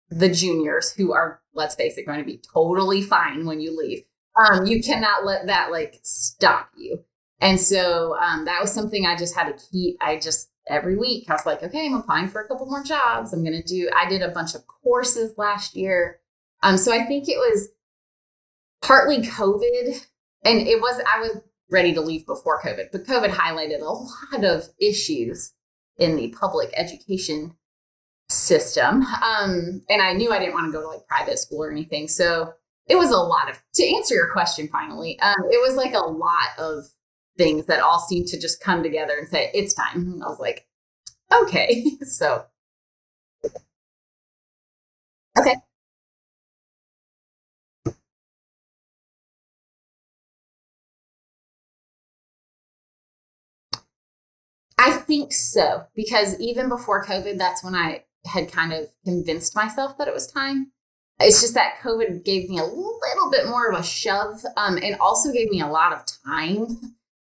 the 0.08 0.28
juniors 0.28 0.92
who 0.92 1.12
are, 1.12 1.40
let's 1.52 1.74
face 1.74 1.98
it, 1.98 2.06
going 2.06 2.20
to 2.20 2.24
be 2.24 2.40
totally 2.52 3.02
fine 3.02 3.44
when 3.44 3.60
you 3.60 3.76
leave. 3.76 4.04
Um, 4.36 4.66
you 4.66 4.82
cannot 4.82 5.24
let 5.24 5.46
that 5.46 5.70
like 5.70 6.00
stop 6.02 6.70
you. 6.76 7.04
And 7.40 7.60
so 7.60 8.16
um, 8.18 8.44
that 8.46 8.60
was 8.60 8.72
something 8.72 9.04
I 9.04 9.16
just 9.16 9.36
had 9.36 9.46
to 9.46 9.66
keep. 9.70 9.96
I 10.00 10.18
just 10.18 10.50
every 10.68 10.96
week 10.96 11.28
I 11.28 11.34
was 11.34 11.46
like, 11.46 11.62
okay, 11.62 11.86
I'm 11.86 11.94
applying 11.94 12.28
for 12.28 12.40
a 12.40 12.48
couple 12.48 12.66
more 12.66 12.82
jobs. 12.82 13.32
I'm 13.32 13.44
gonna 13.44 13.62
do. 13.62 13.90
I 13.94 14.08
did 14.08 14.22
a 14.22 14.30
bunch 14.30 14.54
of 14.54 14.66
courses 14.66 15.34
last 15.36 15.76
year. 15.76 16.20
Um, 16.62 16.78
so 16.78 16.92
I 16.92 17.04
think 17.04 17.28
it 17.28 17.36
was 17.36 17.68
partly 18.82 19.18
COVID, 19.18 20.06
and 20.44 20.60
it 20.60 20.80
was 20.80 21.02
I 21.12 21.20
was 21.20 21.40
ready 21.70 21.92
to 21.94 22.00
leave 22.00 22.26
before 22.26 22.60
COVID, 22.62 22.86
but 22.92 23.04
COVID 23.04 23.30
highlighted 23.30 23.80
a 23.80 23.84
lot 23.84 24.44
of 24.44 24.68
issues 24.80 25.52
in 25.98 26.16
the 26.16 26.28
public 26.38 26.70
education 26.76 27.54
system. 28.28 29.02
Um, 29.02 29.82
and 29.88 30.02
I 30.02 30.12
knew 30.12 30.32
I 30.32 30.38
didn't 30.38 30.54
want 30.54 30.66
to 30.66 30.72
go 30.72 30.80
to 30.80 30.88
like 30.88 31.06
private 31.06 31.38
school 31.38 31.62
or 31.62 31.70
anything. 31.70 32.08
So 32.08 32.54
it 32.86 32.96
was 32.96 33.10
a 33.10 33.16
lot 33.16 33.50
of, 33.50 33.62
to 33.74 33.96
answer 33.96 34.14
your 34.14 34.32
question 34.32 34.68
finally, 34.68 35.18
um, 35.20 35.36
it 35.50 35.60
was 35.62 35.76
like 35.76 35.94
a 35.94 36.00
lot 36.00 36.48
of 36.58 36.84
things 37.36 37.66
that 37.66 37.80
all 37.80 37.98
seemed 37.98 38.28
to 38.28 38.40
just 38.40 38.60
come 38.60 38.82
together 38.82 39.14
and 39.18 39.28
say, 39.28 39.50
it's 39.54 39.74
time. 39.74 40.12
And 40.12 40.22
I 40.22 40.26
was 40.26 40.38
like, 40.40 40.66
okay. 41.32 41.84
so, 42.02 42.44
okay. 45.38 45.56
I 54.84 54.92
think 54.92 55.32
so, 55.32 55.86
because 55.96 56.38
even 56.38 56.68
before 56.68 57.02
COVID, 57.06 57.38
that's 57.38 57.64
when 57.64 57.74
I 57.74 58.04
had 58.26 58.52
kind 58.52 58.70
of 58.70 58.88
convinced 59.02 59.56
myself 59.56 59.96
that 59.96 60.08
it 60.08 60.12
was 60.12 60.30
time. 60.30 60.72
It's 61.18 61.40
just 61.40 61.54
that 61.54 61.78
COVID 61.82 62.22
gave 62.22 62.50
me 62.50 62.58
a 62.58 62.64
little 62.64 63.30
bit 63.30 63.46
more 63.46 63.66
of 63.70 63.80
a 63.80 63.82
shove 63.82 64.42
um, 64.58 64.76
and 64.76 64.96
also 64.96 65.32
gave 65.32 65.48
me 65.48 65.62
a 65.62 65.68
lot 65.68 65.94
of 65.94 66.04
time 66.26 66.66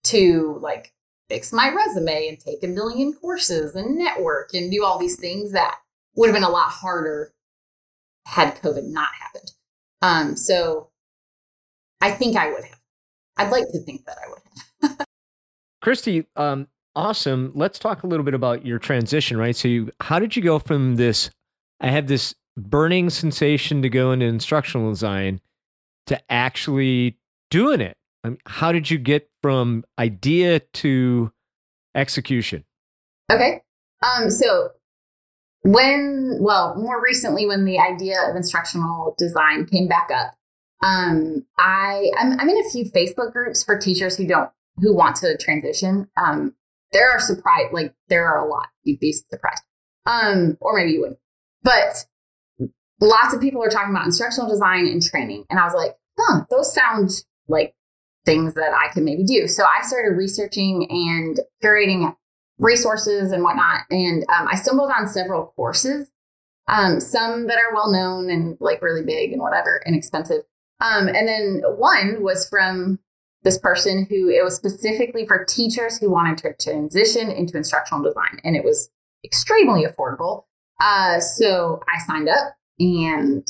to 0.04 0.58
like 0.60 0.92
fix 1.28 1.52
my 1.52 1.72
resume 1.72 2.26
and 2.26 2.40
take 2.40 2.64
a 2.64 2.66
million 2.66 3.12
courses 3.12 3.76
and 3.76 3.96
network 3.96 4.52
and 4.52 4.72
do 4.72 4.82
all 4.84 4.98
these 4.98 5.16
things 5.16 5.52
that 5.52 5.76
would 6.16 6.26
have 6.26 6.34
been 6.34 6.42
a 6.42 6.50
lot 6.50 6.70
harder 6.70 7.32
had 8.24 8.56
COVID 8.56 8.88
not 8.88 9.10
happened. 9.20 9.52
Um, 10.02 10.36
so 10.36 10.90
I 12.00 12.10
think 12.10 12.36
I 12.36 12.50
would 12.50 12.64
have. 12.64 12.80
I'd 13.36 13.52
like 13.52 13.66
to 13.72 13.78
think 13.84 14.04
that 14.06 14.16
I 14.18 14.28
would 14.30 14.90
have. 14.98 15.06
Kristy, 15.84 16.26
um, 16.34 16.66
awesome. 16.96 17.52
Let's 17.54 17.78
talk 17.78 18.02
a 18.02 18.06
little 18.06 18.24
bit 18.24 18.34
about 18.34 18.66
your 18.66 18.78
transition, 18.78 19.36
right? 19.36 19.54
So, 19.54 19.68
you, 19.68 19.90
how 20.00 20.18
did 20.18 20.34
you 20.34 20.42
go 20.42 20.58
from 20.58 20.96
this? 20.96 21.30
I 21.80 21.88
have 21.88 22.08
this 22.08 22.34
burning 22.56 23.10
sensation 23.10 23.82
to 23.82 23.88
go 23.88 24.12
into 24.12 24.26
instructional 24.26 24.90
design 24.90 25.40
to 26.06 26.20
actually 26.32 27.18
doing 27.50 27.80
it. 27.80 27.96
I 28.24 28.30
mean, 28.30 28.38
how 28.46 28.72
did 28.72 28.90
you 28.90 28.98
get 28.98 29.28
from 29.42 29.84
idea 29.98 30.60
to 30.60 31.30
execution? 31.94 32.64
Okay. 33.30 33.62
Um, 34.02 34.30
so 34.30 34.70
when, 35.62 36.38
well, 36.40 36.76
more 36.76 37.02
recently, 37.02 37.46
when 37.46 37.64
the 37.64 37.78
idea 37.78 38.16
of 38.28 38.36
instructional 38.36 39.14
design 39.18 39.66
came 39.66 39.88
back 39.88 40.10
up, 40.12 40.34
um, 40.82 41.44
I 41.58 42.10
I'm, 42.18 42.38
I'm 42.38 42.48
in 42.48 42.58
a 42.58 42.70
few 42.70 42.84
Facebook 42.84 43.32
groups 43.32 43.64
for 43.64 43.78
teachers 43.78 44.16
who 44.16 44.26
don't 44.26 44.50
who 44.76 44.94
want 44.94 45.16
to 45.16 45.36
transition. 45.38 46.08
Um, 46.16 46.54
there 46.92 47.10
are 47.10 47.20
surprised, 47.20 47.72
like 47.72 47.94
there 48.08 48.26
are 48.26 48.46
a 48.46 48.48
lot. 48.48 48.68
You'd 48.84 49.00
be 49.00 49.12
surprised. 49.12 49.62
Um, 50.06 50.56
or 50.60 50.76
maybe 50.76 50.92
you 50.92 51.00
wouldn't. 51.00 51.18
But 51.62 52.06
lots 53.00 53.34
of 53.34 53.40
people 53.40 53.62
are 53.62 53.68
talking 53.68 53.90
about 53.90 54.06
instructional 54.06 54.48
design 54.48 54.86
and 54.86 55.02
training. 55.02 55.44
And 55.50 55.58
I 55.58 55.64
was 55.64 55.74
like, 55.74 55.96
huh, 56.18 56.42
those 56.50 56.72
sound 56.72 57.10
like 57.48 57.74
things 58.24 58.54
that 58.54 58.72
I 58.72 58.92
could 58.92 59.02
maybe 59.02 59.24
do. 59.24 59.46
So 59.46 59.64
I 59.64 59.86
started 59.86 60.16
researching 60.16 60.86
and 60.88 61.40
curating 61.62 62.14
resources 62.58 63.32
and 63.32 63.42
whatnot. 63.42 63.82
And 63.90 64.24
um, 64.28 64.48
I 64.50 64.56
stumbled 64.56 64.90
on 64.90 65.06
several 65.06 65.52
courses, 65.56 66.10
um, 66.68 67.00
some 67.00 67.46
that 67.46 67.58
are 67.58 67.74
well 67.74 67.90
known 67.90 68.30
and 68.30 68.56
like 68.60 68.82
really 68.82 69.04
big 69.04 69.32
and 69.32 69.40
whatever, 69.40 69.82
inexpensive. 69.86 70.42
Um, 70.80 71.08
and 71.08 71.26
then 71.26 71.62
one 71.76 72.22
was 72.22 72.48
from 72.48 72.98
this 73.46 73.58
person 73.58 74.08
who 74.10 74.28
it 74.28 74.42
was 74.42 74.56
specifically 74.56 75.24
for 75.24 75.44
teachers 75.44 75.98
who 75.98 76.10
wanted 76.10 76.36
to 76.36 76.52
transition 76.54 77.30
into 77.30 77.56
instructional 77.56 78.02
design 78.02 78.40
and 78.42 78.56
it 78.56 78.64
was 78.64 78.90
extremely 79.24 79.86
affordable. 79.86 80.42
Uh, 80.80 81.20
so 81.20 81.80
i 81.88 82.04
signed 82.04 82.28
up 82.28 82.56
and 82.80 83.46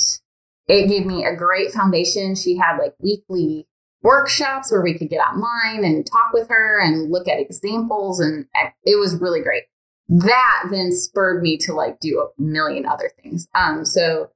it 0.68 0.88
gave 0.88 1.06
me 1.06 1.24
a 1.24 1.34
great 1.34 1.72
foundation. 1.72 2.34
She 2.34 2.58
had 2.58 2.76
like 2.76 2.94
weekly 3.00 3.66
workshops 4.02 4.70
where 4.70 4.82
we 4.82 4.98
could 4.98 5.08
get 5.08 5.20
online 5.20 5.82
and 5.82 6.04
talk 6.04 6.34
with 6.34 6.50
her 6.50 6.78
and 6.78 7.10
look 7.10 7.26
at 7.26 7.40
examples 7.40 8.20
and 8.20 8.44
it 8.84 9.00
was 9.00 9.18
really 9.18 9.40
great. 9.40 9.62
That 10.10 10.64
then 10.70 10.92
spurred 10.92 11.42
me 11.42 11.56
to 11.62 11.72
like 11.72 12.00
do 12.00 12.20
a 12.20 12.42
million 12.42 12.84
other 12.84 13.10
things. 13.22 13.48
Um, 13.54 13.86
so 13.86 14.28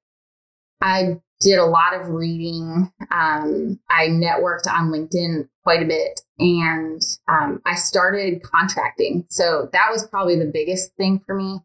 i 0.81 1.21
did 1.41 1.59
a 1.59 1.65
lot 1.65 1.95
of 1.95 2.11
reading. 2.11 2.93
Um, 3.11 3.81
I 3.89 4.09
networked 4.09 4.71
on 4.71 4.93
LinkedIn 4.93 5.49
quite 5.63 5.83
a 5.83 5.87
bit 5.87 6.21
and 6.39 7.03
um, 7.29 7.61
I 7.65 7.75
started 7.75 8.43
contracting. 8.43 9.27
So 9.29 9.69
that 9.73 9.89
was 9.91 10.07
probably 10.07 10.39
the 10.39 10.51
biggest 10.53 10.95
thing 10.97 11.21
for 11.25 11.35
me. 11.35 11.61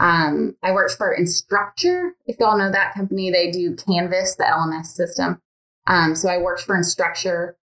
Um, 0.00 0.56
I 0.62 0.72
worked 0.72 0.92
for 0.92 1.16
Instructure. 1.18 2.10
If 2.26 2.38
y'all 2.38 2.58
know 2.58 2.70
that 2.70 2.94
company, 2.94 3.30
they 3.30 3.50
do 3.50 3.76
Canvas, 3.76 4.36
the 4.36 4.44
LMS 4.44 4.86
system. 4.86 5.42
Um, 5.86 6.14
so 6.14 6.28
I 6.28 6.38
worked 6.38 6.62
for 6.62 6.76
Instructure, 6.76 7.54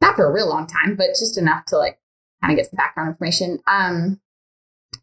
not 0.00 0.16
for 0.16 0.26
a 0.26 0.32
real 0.32 0.48
long 0.48 0.66
time, 0.66 0.96
but 0.96 1.08
just 1.10 1.38
enough 1.38 1.66
to 1.66 1.78
like 1.78 1.98
kind 2.40 2.52
of 2.52 2.56
get 2.56 2.70
some 2.70 2.76
background 2.76 3.10
information. 3.10 3.60
Um, 3.66 4.20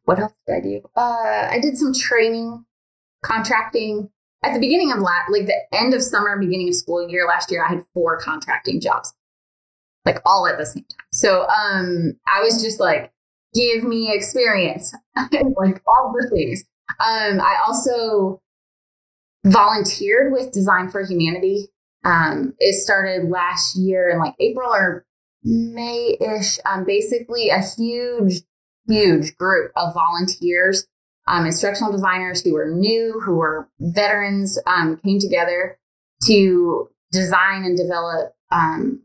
what 0.06 0.20
else 0.20 0.34
did 0.48 0.56
I 0.56 0.62
do? 0.62 0.82
Uh, 0.96 1.48
I 1.52 1.60
did 1.62 1.78
some 1.78 1.94
training, 1.94 2.66
contracting, 3.24 4.10
at 4.44 4.54
the 4.54 4.60
beginning 4.60 4.92
of 4.92 5.00
last, 5.00 5.32
like 5.32 5.46
the 5.46 5.62
end 5.72 5.94
of 5.94 6.02
summer, 6.02 6.38
beginning 6.38 6.70
of 6.70 6.76
school 6.76 7.08
year 7.08 7.28
last 7.28 7.52
year, 7.52 7.64
I 7.64 7.70
had 7.70 7.84
four 7.94 8.18
contracting 8.18 8.82
jobs, 8.82 9.14
like 10.06 10.20
all 10.26 10.48
at 10.48 10.58
the 10.58 10.66
same 10.66 10.84
time. 10.84 11.06
So 11.12 11.48
um, 11.48 12.14
I 12.28 12.42
was 12.42 12.62
just 12.62 12.80
like, 12.80 13.12
give 13.54 13.84
me 13.84 14.12
experience, 14.14 14.94
like 15.32 15.82
all 15.86 16.14
the 16.14 16.30
things. 16.34 16.64
Um, 17.00 17.40
I 17.40 17.58
also 17.68 18.42
volunteered 19.46 20.32
with 20.32 20.52
Design 20.52 20.90
for 20.90 21.04
Humanity. 21.06 21.68
Um, 22.04 22.56
it 22.60 22.74
started 22.82 23.30
last 23.30 23.76
year 23.78 24.10
in 24.10 24.20
like 24.20 24.34
April 24.40 24.74
or 24.74 25.06
May 25.44 26.18
ish. 26.20 26.60
Um, 26.66 26.84
basically, 26.86 27.50
a 27.50 27.62
huge, 27.62 28.42
huge 28.88 29.36
group 29.38 29.72
of 29.76 29.94
volunteers 29.94 30.88
um, 31.32 31.46
instructional 31.46 31.92
designers 31.92 32.44
who 32.44 32.54
were 32.54 32.70
new, 32.70 33.22
who 33.24 33.38
were 33.38 33.70
veterans, 33.80 34.60
um, 34.68 34.98
came 34.98 35.18
together 35.18 35.80
to 36.26 36.90
design 37.12 37.64
and 37.64 37.78
develop 37.78 38.36
um, 38.52 39.02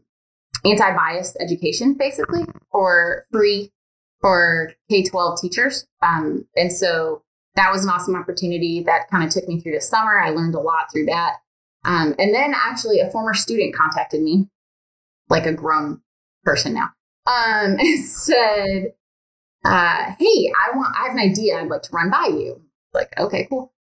anti 0.64 0.94
bias 0.94 1.36
education, 1.40 1.94
basically, 1.94 2.44
for 2.72 3.24
free 3.30 3.72
for 4.20 4.72
K 4.90 5.04
twelve 5.04 5.40
teachers. 5.40 5.86
Um, 6.02 6.46
and 6.56 6.72
so 6.72 7.22
that 7.54 7.70
was 7.70 7.84
an 7.84 7.90
awesome 7.90 8.16
opportunity 8.16 8.82
that 8.82 9.08
kind 9.08 9.22
of 9.22 9.30
took 9.30 9.46
me 9.46 9.60
through 9.60 9.74
the 9.74 9.80
summer. 9.80 10.20
I 10.20 10.30
learned 10.30 10.56
a 10.56 10.60
lot 10.60 10.90
through 10.92 11.06
that. 11.06 11.36
Um, 11.84 12.16
and 12.18 12.34
then 12.34 12.54
actually, 12.56 12.98
a 12.98 13.08
former 13.08 13.34
student 13.34 13.72
contacted 13.72 14.20
me, 14.20 14.48
like 15.30 15.46
a 15.46 15.52
grown 15.52 16.02
person 16.42 16.74
now, 16.74 16.90
um, 17.26 17.76
and 17.78 18.04
said, 18.04 18.94
uh, 19.66 20.14
"Hey, 20.18 20.52
I 20.66 20.76
want. 20.76 20.94
I 20.98 21.05
have 21.05 21.12
an 21.12 21.18
idea. 21.18 21.61
I'd 21.61 21.68
like 21.68 21.83
to 21.83 21.92
run 21.92 22.11
by 22.11 22.29
you." 22.31 22.62
Like, 22.94 23.12
okay, 23.18 23.46
cool. 23.48 23.72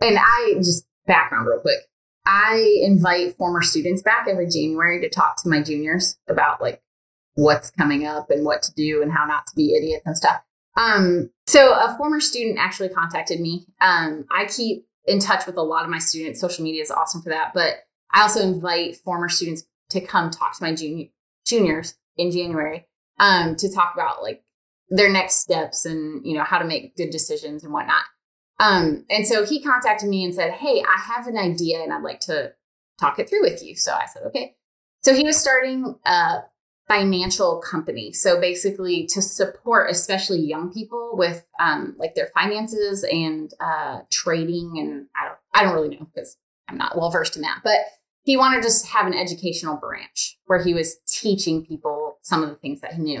And 0.00 0.18
I 0.18 0.54
just 0.56 0.86
background 1.06 1.46
real 1.46 1.60
quick. 1.60 1.80
I 2.26 2.80
invite 2.82 3.36
former 3.36 3.62
students 3.62 4.02
back 4.02 4.26
every 4.28 4.48
January 4.48 5.00
to 5.00 5.08
talk 5.08 5.42
to 5.42 5.48
my 5.48 5.62
juniors 5.62 6.16
about 6.28 6.60
like 6.60 6.82
what's 7.34 7.70
coming 7.70 8.06
up 8.06 8.30
and 8.30 8.44
what 8.44 8.62
to 8.62 8.72
do 8.74 9.02
and 9.02 9.12
how 9.12 9.26
not 9.26 9.46
to 9.46 9.56
be 9.56 9.74
idiots 9.74 10.06
and 10.06 10.16
stuff. 10.16 10.40
Um, 10.76 11.30
so 11.46 11.72
a 11.72 11.94
former 11.96 12.20
student 12.20 12.58
actually 12.58 12.88
contacted 12.88 13.40
me. 13.40 13.66
Um, 13.80 14.24
I 14.30 14.46
keep 14.46 14.86
in 15.06 15.18
touch 15.18 15.46
with 15.46 15.56
a 15.56 15.62
lot 15.62 15.84
of 15.84 15.90
my 15.90 15.98
students. 15.98 16.40
Social 16.40 16.64
media 16.64 16.82
is 16.82 16.90
awesome 16.90 17.22
for 17.22 17.28
that, 17.28 17.52
but 17.54 17.74
I 18.12 18.22
also 18.22 18.42
invite 18.42 18.96
former 18.96 19.28
students 19.28 19.64
to 19.90 20.00
come 20.00 20.30
talk 20.30 20.56
to 20.56 20.62
my 20.62 20.74
junior 20.74 21.06
juniors 21.46 21.94
in 22.16 22.30
January 22.30 22.86
um, 23.18 23.56
to 23.56 23.70
talk 23.70 23.92
about 23.94 24.22
like 24.22 24.43
their 24.94 25.10
next 25.10 25.40
steps 25.40 25.84
and 25.84 26.24
you 26.24 26.36
know 26.36 26.44
how 26.44 26.58
to 26.58 26.64
make 26.64 26.96
good 26.96 27.10
decisions 27.10 27.64
and 27.64 27.72
whatnot. 27.72 28.04
Um, 28.60 29.04
and 29.10 29.26
so 29.26 29.44
he 29.44 29.60
contacted 29.60 30.08
me 30.08 30.24
and 30.24 30.32
said, 30.32 30.52
Hey, 30.52 30.82
I 30.82 31.00
have 31.00 31.26
an 31.26 31.36
idea 31.36 31.82
and 31.82 31.92
I'd 31.92 32.04
like 32.04 32.20
to 32.20 32.52
talk 33.00 33.18
it 33.18 33.28
through 33.28 33.42
with 33.42 33.62
you. 33.62 33.74
So 33.74 33.92
I 33.92 34.06
said, 34.06 34.22
Okay. 34.28 34.54
So 35.02 35.12
he 35.12 35.24
was 35.24 35.36
starting 35.36 35.96
a 36.06 36.44
financial 36.86 37.60
company. 37.60 38.12
So 38.12 38.40
basically 38.40 39.06
to 39.06 39.20
support 39.20 39.90
especially 39.90 40.40
young 40.40 40.72
people 40.72 41.10
with 41.14 41.44
um, 41.58 41.96
like 41.98 42.14
their 42.14 42.30
finances 42.32 43.04
and 43.04 43.52
uh, 43.58 44.00
trading. 44.10 44.78
And 44.78 45.06
I 45.16 45.26
don't, 45.26 45.38
I 45.52 45.64
don't 45.64 45.74
really 45.74 45.96
know 45.96 46.06
because 46.14 46.36
I'm 46.68 46.78
not 46.78 46.96
well 46.96 47.10
versed 47.10 47.36
in 47.36 47.42
that, 47.42 47.62
but 47.64 47.78
he 48.22 48.36
wanted 48.36 48.62
to 48.62 48.86
have 48.86 49.06
an 49.06 49.14
educational 49.14 49.76
branch 49.76 50.38
where 50.46 50.62
he 50.62 50.72
was 50.72 50.96
teaching 51.08 51.66
people 51.66 52.18
some 52.22 52.42
of 52.42 52.48
the 52.48 52.54
things 52.54 52.80
that 52.80 52.94
he 52.94 53.02
knew. 53.02 53.20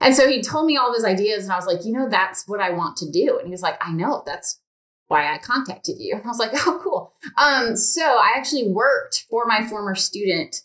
And 0.00 0.14
so 0.14 0.28
he 0.28 0.42
told 0.42 0.66
me 0.66 0.76
all 0.76 0.90
of 0.90 0.94
his 0.94 1.04
ideas, 1.04 1.44
and 1.44 1.52
I 1.52 1.56
was 1.56 1.66
like, 1.66 1.84
you 1.84 1.92
know, 1.92 2.08
that's 2.08 2.46
what 2.46 2.60
I 2.60 2.70
want 2.70 2.96
to 2.98 3.10
do. 3.10 3.38
And 3.38 3.46
he 3.46 3.50
was 3.50 3.62
like, 3.62 3.78
I 3.80 3.92
know, 3.92 4.22
that's 4.26 4.60
why 5.08 5.32
I 5.32 5.38
contacted 5.38 5.96
you. 5.98 6.14
And 6.16 6.24
I 6.24 6.28
was 6.28 6.38
like, 6.38 6.50
oh, 6.66 6.80
cool. 6.82 7.12
Um, 7.36 7.76
so 7.76 8.02
I 8.02 8.34
actually 8.36 8.68
worked 8.68 9.26
for 9.30 9.46
my 9.46 9.66
former 9.66 9.94
student, 9.94 10.62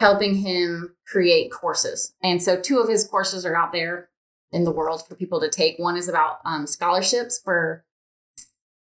helping 0.00 0.36
him 0.36 0.96
create 1.06 1.52
courses. 1.52 2.14
And 2.22 2.42
so 2.42 2.60
two 2.60 2.78
of 2.78 2.88
his 2.88 3.06
courses 3.06 3.44
are 3.44 3.56
out 3.56 3.72
there 3.72 4.08
in 4.52 4.64
the 4.64 4.70
world 4.70 5.06
for 5.06 5.14
people 5.14 5.40
to 5.40 5.50
take. 5.50 5.78
One 5.78 5.96
is 5.96 6.08
about 6.08 6.38
um, 6.44 6.66
scholarships 6.66 7.40
for 7.42 7.84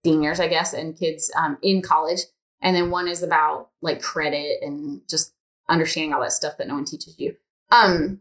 seniors, 0.05 0.40
I 0.40 0.48
guess, 0.48 0.72
and 0.72 0.98
kids 0.98 1.31
um, 1.37 1.59
in 1.62 1.83
college. 1.83 2.20
And 2.61 2.76
then 2.76 2.90
one 2.90 3.09
is 3.09 3.22
about 3.22 3.70
like 3.81 4.03
credit 4.03 4.59
and 4.62 5.00
just 5.09 5.33
understanding 5.68 6.12
all 6.12 6.20
that 6.20 6.33
stuff 6.33 6.59
that 6.59 6.68
no 6.68 6.74
one 6.74 6.85
teaches 6.85 7.18
you. 7.18 7.37
Um, 7.70 8.20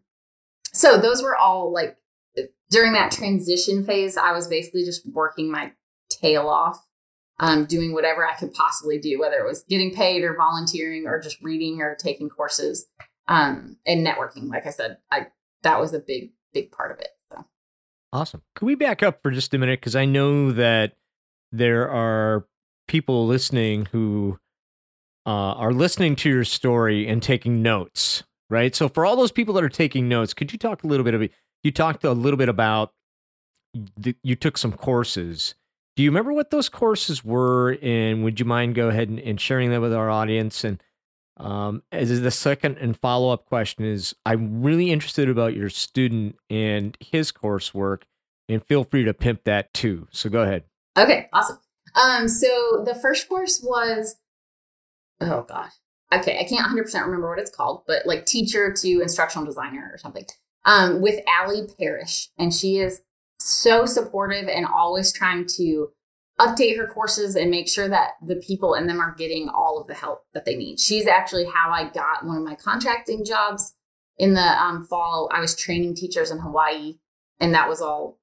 so 0.74 0.98
those 0.98 1.22
were 1.22 1.36
all 1.36 1.74
like 1.74 1.98
during 2.70 2.94
that 2.94 3.12
transition 3.12 3.84
phase, 3.84 4.18
I 4.18 4.32
was 4.32 4.48
basically 4.48 4.84
just 4.84 5.06
working 5.12 5.52
my 5.52 5.72
tail 6.10 6.48
off, 6.48 6.86
um, 7.40 7.66
doing 7.66 7.94
whatever 7.94 8.26
I 8.26 8.36
could 8.36 8.54
possibly 8.54 9.00
do, 9.00 9.20
whether 9.20 9.38
it 9.38 9.48
was 9.48 9.64
getting 9.64 9.94
paid 9.94 10.24
or 10.24 10.36
volunteering 10.36 11.08
or 11.08 11.20
just 11.20 11.42
reading 11.42 11.82
or 11.82 11.96
taking 11.96 12.30
courses 12.30 12.86
um, 13.28 13.78
and 13.86 14.06
networking. 14.06 14.50
Like 14.50 14.68
I 14.68 14.72
said, 14.72 14.98
I 15.12 15.28
that 15.64 15.80
was 15.80 15.94
a 15.94 16.00
big, 16.00 16.32
big 16.54 16.72
part 16.72 16.92
of 16.92 17.00
it. 17.00 17.10
So. 17.32 17.46
Awesome. 18.14 18.42
Could 18.56 18.66
we 18.66 18.76
back 18.76 19.04
up 19.04 19.22
for 19.22 19.32
just 19.32 19.54
a 19.54 19.58
minute? 19.58 19.80
Because 19.80 19.96
I 19.96 20.06
know 20.06 20.52
that 20.52 20.94
there 21.52 21.90
are 21.90 22.46
people 22.88 23.26
listening 23.26 23.88
who 23.92 24.40
uh, 25.26 25.54
are 25.54 25.74
listening 25.74 26.16
to 26.18 26.30
your 26.30 26.44
story 26.44 27.08
and 27.08 27.22
taking 27.22 27.62
notes 27.62 28.24
right? 28.50 28.76
So 28.76 28.90
for 28.90 29.06
all 29.06 29.16
those 29.16 29.32
people 29.32 29.54
that 29.56 29.64
are 29.64 29.70
taking 29.70 30.08
notes, 30.08 30.34
could 30.34 30.52
you 30.52 30.60
talk 30.60 30.84
a 30.84 30.88
little 30.88 31.04
bit 31.04 31.14
of 31.14 31.30
you 31.64 31.72
talked 31.72 32.04
a 32.04 32.12
little 32.12 32.38
bit 32.38 32.50
about 32.50 32.94
the, 33.98 34.16
you 34.24 34.36
took 34.36 34.58
some 34.58 34.74
courses. 34.74 35.56
Do 35.96 36.04
you 36.04 36.10
remember 36.10 36.34
what 36.34 36.50
those 36.50 36.70
courses 36.70 37.24
were? 37.26 37.78
And 37.82 38.24
would 38.24 38.40
you 38.40 38.46
mind 38.46 38.76
go 38.76 38.88
ahead 38.88 39.10
and, 39.10 39.20
and 39.20 39.40
sharing 39.40 39.70
that 39.72 39.82
with 39.82 39.94
our 39.94 40.10
audience? 40.10 40.64
And 40.64 40.82
um, 41.38 41.84
as 41.92 42.22
the 42.22 42.32
second 42.32 42.78
and 42.78 42.98
follow 42.98 43.32
up 43.32 43.46
question 43.46 43.86
is, 43.86 44.16
I'm 44.26 44.62
really 44.62 44.92
interested 44.92 45.30
about 45.30 45.56
your 45.56 45.70
student 45.70 46.36
and 46.50 46.98
his 47.00 47.32
coursework, 47.32 48.04
and 48.48 48.66
feel 48.66 48.84
free 48.84 49.04
to 49.04 49.14
pimp 49.14 49.44
that 49.46 49.74
too. 49.74 50.08
So 50.12 50.30
go 50.30 50.42
ahead. 50.42 50.64
Okay, 50.98 51.28
awesome. 51.32 51.60
Um, 51.96 52.28
so 52.28 52.84
the 52.86 52.96
first 52.96 53.28
course 53.30 53.62
was, 53.64 54.18
oh 55.22 55.46
gosh, 55.48 55.74
okay, 56.12 56.40
I 56.40 56.44
can't 56.44 56.66
100% 56.66 57.06
remember 57.06 57.30
what 57.30 57.40
it's 57.40 57.56
called, 57.56 57.84
but 57.88 58.06
like 58.06 58.26
teacher 58.26 58.74
to 58.74 59.02
instructional 59.02 59.46
designer 59.46 59.90
or 59.94 59.98
something 59.98 60.26
um, 60.66 61.02
with 61.02 61.20
Ali 61.40 61.68
Parrish. 61.80 62.30
And 62.38 62.54
she 62.54 62.78
is 62.78 63.02
so 63.40 63.86
supportive 63.86 64.48
and 64.48 64.66
always 64.66 65.14
trying 65.14 65.46
to 65.58 65.90
update 66.40 66.78
her 66.78 66.88
courses 66.88 67.36
and 67.36 67.52
make 67.52 67.68
sure 67.68 67.90
that 67.90 68.12
the 68.26 68.38
people 68.38 68.74
in 68.74 68.88
them 68.88 69.00
are 69.00 69.14
getting 69.16 69.50
all 69.50 69.80
of 69.80 69.88
the 69.88 69.94
help 69.94 70.24
that 70.34 70.46
they 70.46 70.56
need. 70.56 70.80
She's 70.80 71.08
actually 71.08 71.46
how 71.46 71.72
I 71.72 71.90
got 71.90 72.26
one 72.26 72.38
of 72.38 72.44
my 72.44 72.56
contracting 72.56 73.26
jobs 73.26 73.74
in 74.18 74.34
the 74.34 74.42
um, 74.42 74.84
fall. 74.84 75.30
I 75.34 75.42
was 75.42 75.56
training 75.56 75.96
teachers 75.96 76.32
in 76.32 76.40
Hawaii, 76.40 76.96
and 77.40 77.54
that 77.54 77.68
was 77.68 77.82
all 77.82 78.20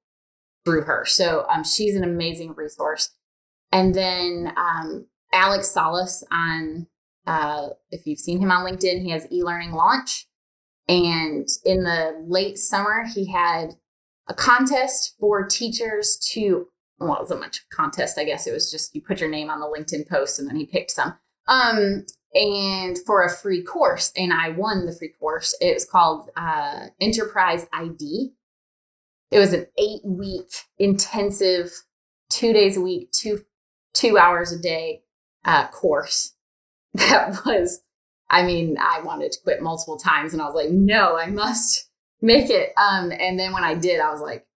through 0.65 0.83
her. 0.83 1.05
So 1.05 1.45
um, 1.47 1.63
she's 1.63 1.95
an 1.95 2.03
amazing 2.03 2.53
resource. 2.55 3.11
And 3.71 3.93
then 3.93 4.53
um, 4.57 5.07
Alex 5.31 5.69
Salas 5.69 6.23
on 6.31 6.87
uh, 7.27 7.67
if 7.91 8.07
you've 8.07 8.19
seen 8.19 8.39
him 8.39 8.51
on 8.51 8.65
LinkedIn, 8.65 9.01
he 9.01 9.11
has 9.11 9.27
e-learning 9.31 9.73
launch. 9.73 10.27
And 10.87 11.47
in 11.65 11.83
the 11.83 12.23
late 12.25 12.57
summer, 12.57 13.05
he 13.13 13.29
had 13.29 13.71
a 14.27 14.33
contest 14.33 15.15
for 15.19 15.45
teachers 15.45 16.17
to, 16.31 16.67
well, 16.99 17.15
it 17.15 17.19
wasn't 17.19 17.41
much 17.41 17.65
contest, 17.69 18.17
I 18.17 18.23
guess. 18.23 18.47
It 18.47 18.53
was 18.53 18.71
just 18.71 18.95
you 18.95 19.01
put 19.01 19.19
your 19.19 19.29
name 19.29 19.49
on 19.49 19.59
the 19.59 19.65
LinkedIn 19.65 20.07
post 20.07 20.39
and 20.39 20.47
then 20.47 20.55
he 20.55 20.65
picked 20.65 20.91
some. 20.91 21.15
Um, 21.47 22.05
and 22.33 22.97
for 23.05 23.23
a 23.23 23.29
free 23.29 23.61
course. 23.61 24.13
And 24.15 24.31
I 24.31 24.49
won 24.49 24.85
the 24.85 24.95
free 24.95 25.11
course. 25.19 25.53
It 25.59 25.73
was 25.73 25.85
called 25.85 26.29
uh, 26.37 26.87
Enterprise 27.01 27.67
ID. 27.73 28.31
It 29.31 29.39
was 29.39 29.51
an 29.51 29.67
eight 29.77 30.01
week 30.05 30.51
intensive, 30.79 31.71
two 32.29 32.53
days 32.53 32.77
a 32.77 32.81
week, 32.81 33.11
two 33.11 33.43
two 33.93 34.17
hours 34.17 34.53
a 34.53 34.59
day 34.59 35.01
uh, 35.43 35.67
course 35.69 36.36
that 37.09 37.45
was, 37.45 37.81
I 38.29 38.43
mean, 38.43 38.77
I 38.79 39.01
wanted 39.01 39.31
to 39.31 39.41
quit 39.43 39.61
multiple 39.61 39.97
times 39.97 40.33
and 40.33 40.41
I 40.41 40.45
was 40.45 40.55
like, 40.55 40.69
no, 40.69 41.17
I 41.17 41.27
must 41.27 41.89
make 42.21 42.49
it. 42.49 42.73
Um, 42.77 43.11
and 43.11 43.39
then 43.39 43.53
when 43.53 43.63
I 43.63 43.75
did, 43.75 43.99
I 43.99 44.11
was 44.11 44.21
like, 44.21 44.47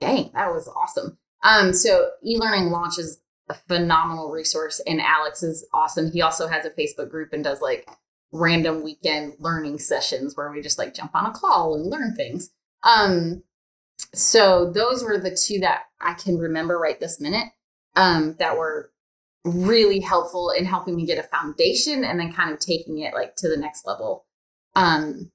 dang, 0.00 0.30
that 0.34 0.52
was 0.52 0.68
awesome. 0.68 1.18
Um, 1.42 1.72
so 1.72 2.10
e-learning 2.22 2.70
launches 2.70 3.20
a 3.48 3.54
phenomenal 3.54 4.30
resource 4.30 4.80
and 4.86 5.00
Alex 5.00 5.42
is 5.42 5.66
awesome. 5.72 6.12
He 6.12 6.20
also 6.20 6.46
has 6.46 6.66
a 6.66 6.70
Facebook 6.70 7.10
group 7.10 7.32
and 7.32 7.42
does 7.42 7.62
like 7.62 7.88
random 8.32 8.82
weekend 8.82 9.34
learning 9.38 9.78
sessions 9.78 10.36
where 10.36 10.50
we 10.50 10.60
just 10.60 10.78
like 10.78 10.94
jump 10.94 11.12
on 11.14 11.26
a 11.26 11.32
call 11.32 11.74
and 11.74 11.86
learn 11.86 12.14
things. 12.14 12.50
Um, 12.82 13.42
so 14.14 14.70
those 14.70 15.02
were 15.02 15.18
the 15.18 15.34
two 15.34 15.60
that 15.60 15.84
I 16.00 16.12
can 16.14 16.38
remember 16.38 16.78
right 16.78 17.00
this 17.00 17.20
minute 17.20 17.46
um, 17.96 18.36
that 18.38 18.58
were 18.58 18.92
really 19.48 20.00
helpful 20.00 20.50
in 20.50 20.64
helping 20.64 20.96
me 20.96 21.06
get 21.06 21.18
a 21.18 21.28
foundation 21.28 22.04
and 22.04 22.18
then 22.18 22.32
kind 22.32 22.52
of 22.52 22.58
taking 22.58 22.98
it 22.98 23.14
like 23.14 23.36
to 23.36 23.48
the 23.48 23.56
next 23.56 23.86
level. 23.86 24.26
Um, 24.74 25.30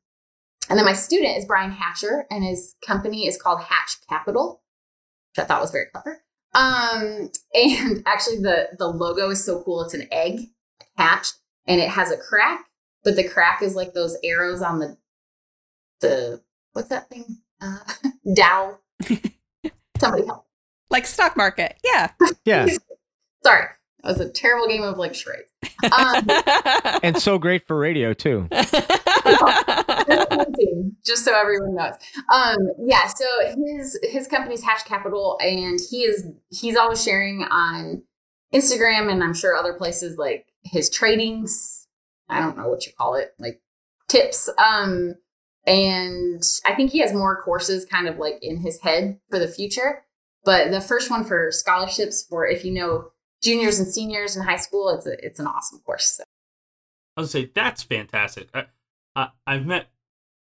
and 0.70 0.80
then 0.80 0.86
my 0.86 0.94
student 0.94 1.38
is 1.38 1.46
Brian 1.46 1.72
Hatcher, 1.72 2.26
and 2.32 2.44
his 2.44 2.76
company 2.86 3.28
is 3.28 3.42
called 3.42 3.62
Hatch 3.62 3.98
Capital, 4.10 4.64
which 5.36 5.44
I 5.44 5.48
thought 5.48 5.62
was 5.62 5.72
very 5.72 5.88
clever. 5.94 6.24
Um, 6.54 7.30
and 7.54 8.04
actually, 8.06 8.38
the 8.38 8.70
the 8.78 8.88
logo 8.88 9.30
is 9.30 9.44
so 9.44 9.62
cool. 9.64 9.82
It's 9.84 9.94
an 9.94 10.08
egg 10.12 10.40
hatched, 10.96 11.36
and 11.68 11.82
it 11.82 11.90
has 11.90 12.12
a 12.12 12.18
crack, 12.18 12.66
but 13.04 13.16
the 13.16 13.28
crack 13.28 13.62
is 13.62 13.76
like 13.76 13.94
those 13.94 14.18
arrows 14.24 14.62
on 14.62 14.80
the 14.80 14.98
the 16.00 16.42
what's 16.74 16.90
that 16.90 17.10
thing? 17.10 17.40
Uh, 17.62 17.80
Dow. 18.36 18.80
Somebody 19.98 20.26
help. 20.26 20.46
Like 20.90 21.06
stock 21.06 21.36
market. 21.36 21.78
Yeah. 21.84 22.12
Yeah. 22.46 22.68
Sorry. 23.44 23.68
It 24.04 24.08
was 24.08 24.20
a 24.20 24.30
terrible 24.30 24.68
game 24.68 24.84
of 24.84 24.98
like 24.98 25.16
charades. 25.16 25.50
Um, 25.84 26.26
and 27.04 27.18
so 27.18 27.38
great 27.38 27.68
for 27.68 27.78
radio 27.78 28.14
too. 28.14 28.48
just 31.06 31.26
so 31.26 31.36
everyone 31.36 31.76
knows. 31.76 31.96
Um, 32.34 32.58
yeah, 32.86 33.08
so 33.08 33.26
his 33.66 34.00
his 34.04 34.28
company's 34.28 34.64
Hatch 34.64 34.86
Capital, 34.86 35.38
and 35.42 35.78
he 35.90 36.04
is 36.04 36.26
he's 36.50 36.78
always 36.78 37.04
sharing 37.04 37.44
on 37.44 38.04
Instagram 38.54 39.12
and 39.12 39.24
I'm 39.24 39.34
sure 39.34 39.56
other 39.56 39.74
places 39.74 40.18
like 40.18 40.46
his 40.64 40.90
tradings. 40.90 41.86
I 42.30 42.40
don't 42.40 42.58
know 42.58 42.70
what 42.70 42.86
you 42.86 42.94
call 42.98 43.16
it, 43.16 43.34
like 43.40 43.62
tips. 44.08 44.50
Um, 44.58 45.16
and 45.66 46.44
I 46.66 46.76
think 46.76 46.92
he 46.92 47.00
has 47.00 47.14
more 47.14 47.42
courses 47.42 47.86
kind 47.86 48.08
of 48.08 48.18
like 48.18 48.40
in 48.42 48.62
his 48.62 48.82
head 48.82 49.20
for 49.30 49.40
the 49.40 49.48
future. 49.48 50.06
But 50.46 50.72
the 50.72 50.82
first 50.82 51.10
one 51.10 51.24
for 51.24 51.52
scholarships 51.52 52.24
for 52.24 52.46
if 52.46 52.66
you 52.66 52.74
know 52.74 53.12
juniors 53.44 53.80
and 53.80 53.88
seniors 53.88 54.36
in 54.36 54.44
high 54.44 54.58
school, 54.58 54.90
it's 54.90 55.06
a, 55.06 55.26
it's 55.26 55.40
an 55.40 55.48
awesome 55.48 55.80
course. 55.80 56.18
So. 56.18 56.24
I 57.18 57.22
would 57.22 57.30
say 57.30 57.52
that's 57.54 57.84
fantastic. 57.84 58.50
I, 58.54 58.66
I 59.16 59.30
I've 59.46 59.66
met 59.66 59.90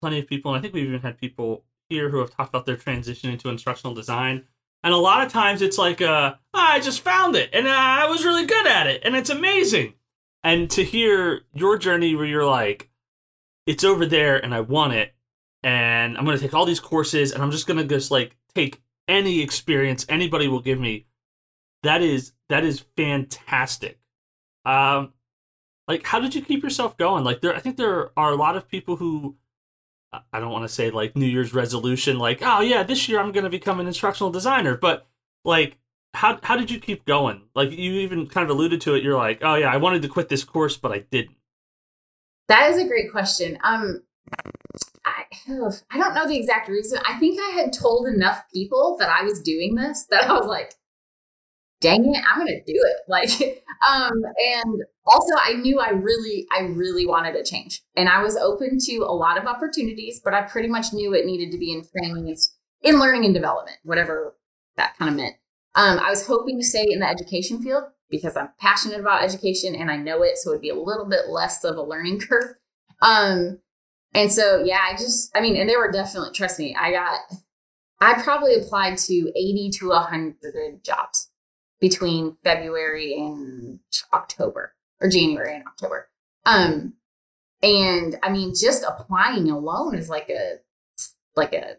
plenty 0.01 0.21
of 0.21 0.27
people, 0.27 0.53
and 0.53 0.59
I 0.59 0.63
think 0.63 0.75
we've 0.75 0.89
even 0.89 1.01
had 1.01 1.19
people 1.19 1.65
here 1.93 2.09
who 2.09 2.19
have 2.19 2.31
talked 2.31 2.49
about 2.49 2.67
their 2.67 2.77
transition 2.77 3.31
into 3.31 3.49
instructional 3.49 3.95
design. 3.95 4.45
And 4.83 4.93
a 4.93 4.99
lot 4.99 5.25
of 5.25 5.33
times 5.33 5.63
it's 5.63 5.79
like, 5.79 6.01
uh, 6.01 6.35
I 6.53 6.81
just 6.81 7.01
found 7.01 7.37
it 7.37 7.51
and 7.53 7.69
I 7.69 8.07
was 8.09 8.25
really 8.25 8.47
good 8.47 8.67
at 8.67 8.89
it 8.89 9.03
and 9.05 9.15
it's 9.15 9.31
amazing. 9.31 9.95
And 10.43 10.69
to 10.73 10.83
hear 10.83 11.43
your 11.55 11.79
journey 11.79 12.17
where 12.17 12.25
you're 12.25 12.47
like, 12.47 12.91
it's 13.67 13.85
over 13.85 14.07
there 14.07 14.43
and 14.43 14.53
I 14.53 14.61
want 14.61 14.95
it 14.95 15.15
and 15.63 16.19
I'm 16.19 16.25
going 16.25 16.37
to 16.37 16.43
take 16.43 16.55
all 16.55 16.67
these 16.67 16.81
courses 16.81 17.31
and 17.31 17.43
I'm 17.43 17.53
just 17.53 17.69
going 17.69 17.79
to 17.79 17.85
just 17.85 18.11
like 18.11 18.37
take 18.55 18.83
any 19.07 19.41
experience 19.41 20.05
anybody 20.09 20.49
will 20.49 20.61
give 20.61 20.81
me. 20.81 21.07
That 21.83 22.03
is 22.03 22.33
that 22.49 22.65
is 22.65 22.85
fantastic. 22.97 23.99
Um 24.65 25.13
like 25.89 26.07
how 26.07 26.21
did 26.21 26.35
you 26.35 26.43
keep 26.43 26.63
yourself 26.63 26.97
going? 26.97 27.25
Like 27.25 27.41
there 27.41 27.55
I 27.55 27.59
think 27.61 27.77
there 27.77 28.11
are 28.19 28.31
a 28.31 28.37
lot 28.37 28.57
of 28.57 28.69
people 28.69 28.97
who 28.97 29.37
I 30.33 30.41
don't 30.41 30.53
want 30.53 30.65
to 30.65 30.69
say 30.69 30.91
like 30.91 31.17
New 31.17 31.27
Year's 31.27 31.55
resolution, 31.55 32.19
like, 32.19 32.41
oh 32.43 32.61
yeah, 32.61 32.83
this 32.83 33.09
year 33.09 33.19
I'm 33.19 33.33
going 33.33 33.45
to 33.45 33.51
become 33.51 33.81
an 33.81 33.87
instructional 33.87 34.31
designer. 34.31 34.77
But 34.77 35.07
like, 35.45 35.79
how 36.15 36.39
how 36.43 36.57
did 36.57 36.71
you 36.71 36.79
keep 36.79 37.07
going? 37.07 37.43
Like 37.55 37.71
you 37.71 37.93
even 37.93 38.27
kind 38.27 38.45
of 38.45 38.51
alluded 38.51 38.81
to 38.83 38.95
it. 38.95 39.03
You're 39.03 39.17
like, 39.17 39.39
oh 39.43 39.55
yeah, 39.55 39.73
I 39.73 39.79
wanted 39.79 40.03
to 40.03 40.09
quit 40.09 40.29
this 40.29 40.45
course, 40.45 40.77
but 40.77 40.93
I 40.93 40.99
didn't. 41.11 41.37
That 42.49 42.71
is 42.71 42.77
a 42.77 42.87
great 42.87 43.11
question. 43.11 43.59
Um, 43.65 44.03
I 45.07 45.25
I 45.91 45.99
don't 45.99 46.15
know 46.15 46.29
the 46.29 46.39
exact 46.39 46.69
reason. 46.69 47.01
I 47.09 47.19
think 47.19 47.41
I 47.41 47.51
had 47.61 47.73
told 47.73 48.07
enough 48.07 48.45
people 48.53 48.97
that 48.99 49.09
I 49.09 49.23
was 49.23 49.41
doing 49.41 49.75
this 49.75 50.07
that 50.11 50.29
I 50.29 50.33
was 50.35 50.47
like, 50.47 50.75
dang 51.83 52.15
it, 52.15 52.25
I'm 52.27 52.39
gonna 52.39 52.65
do 52.67 52.75
it. 52.75 52.97
Like, 53.09 53.65
um, 53.87 54.13
and 54.15 54.83
also 55.05 55.35
I 55.39 55.55
knew 55.55 55.79
I 55.81 55.91
really, 55.91 56.47
I 56.51 56.61
really 56.63 57.07
wanted 57.07 57.33
to 57.33 57.45
change. 57.45 57.83
And 57.97 58.09
I 58.09 58.23
was 58.23 58.37
open 58.37 58.79
to 58.79 58.99
a 58.99 59.13
lot 59.13 59.37
of 59.37 59.45
opportunities, 59.45 60.21
but 60.25 60.33
I 60.33 60.43
pretty 60.43 60.69
much 60.69 60.95
knew 60.95 61.13
it 61.13 61.27
needed 61.27 61.51
to 61.53 61.59
be 61.59 61.73
in 61.73 61.83
training, 61.85 62.35
in 62.83 62.99
learning 62.99 63.27
and 63.27 63.35
development, 63.35 63.77
whatever 63.83 64.37
that 64.77 64.97
kind 64.97 65.11
of 65.11 65.17
meant. 65.17 65.35
Um, 65.75 65.99
I 65.99 66.09
was 66.09 66.27
hoping 66.27 66.59
to 66.59 66.65
stay 66.65 66.87
in 66.89 67.01
the 67.01 67.09
education 67.09 67.63
field 67.63 67.85
because 68.09 68.37
I'm 68.37 68.51
passionate 68.61 69.01
about 69.01 69.25
education 69.25 69.75
and 69.75 69.91
I 69.91 69.97
know 69.97 70.23
it, 70.23 70.39
so 70.39 70.51
it'd 70.51 70.63
be 70.63 70.71
a 70.71 70.75
little 70.75 71.07
bit 71.07 71.29
less 71.29 71.65
of 71.65 71.77
a 71.77 71.83
learning 71.83 72.21
curve. 72.29 72.55
Um, 73.03 73.59
and 74.15 74.33
so 74.33 74.63
yeah, 74.65 74.81
I 74.91 74.93
just, 74.93 75.37
I 75.37 75.41
mean, 75.41 75.57
and 75.57 75.69
they 75.69 75.77
were 75.77 75.91
definitely, 75.91 76.33
trust 76.33 76.59
me, 76.59 76.75
I 76.79 76.93
got, 76.93 77.19
I 78.01 78.23
probably 78.23 78.55
applied 78.55 78.99
to 78.99 79.15
80 79.15 79.71
to 79.81 79.89
100 79.89 80.85
jobs 80.85 81.32
between 81.83 82.37
February 82.45 83.15
and 83.19 83.81
October 84.13 84.73
or 85.01 85.09
January 85.09 85.57
and 85.57 85.65
October. 85.67 86.09
Um, 86.47 86.95
and 87.61 88.17
I 88.23 88.31
mean, 88.31 88.55
just 88.55 88.85
applying 88.85 89.51
alone 89.51 89.97
is 89.97 90.09
like 90.09 90.31
a 90.31 90.61
like 91.35 91.53
a 91.53 91.79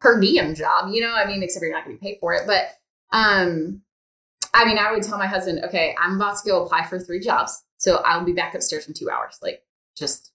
per 0.00 0.18
diem 0.18 0.54
job, 0.54 0.90
you 0.90 1.02
know. 1.02 1.14
I 1.14 1.26
mean, 1.26 1.42
except 1.42 1.62
you're 1.62 1.72
not 1.72 1.84
going 1.84 1.98
to 1.98 2.02
pay 2.02 2.16
for 2.18 2.32
it. 2.32 2.46
But 2.46 2.70
um, 3.12 3.82
I 4.54 4.64
mean, 4.64 4.78
I 4.78 4.90
would 4.90 5.02
tell 5.02 5.18
my 5.18 5.26
husband, 5.26 5.64
okay, 5.66 5.94
I'm 6.00 6.16
about 6.16 6.38
to 6.38 6.48
go 6.48 6.64
apply 6.64 6.86
for 6.86 6.98
three 6.98 7.20
jobs, 7.20 7.62
so 7.76 7.96
I'll 7.96 8.24
be 8.24 8.32
back 8.32 8.54
upstairs 8.54 8.88
in 8.88 8.94
two 8.94 9.10
hours. 9.10 9.38
Like, 9.42 9.62
just 9.94 10.32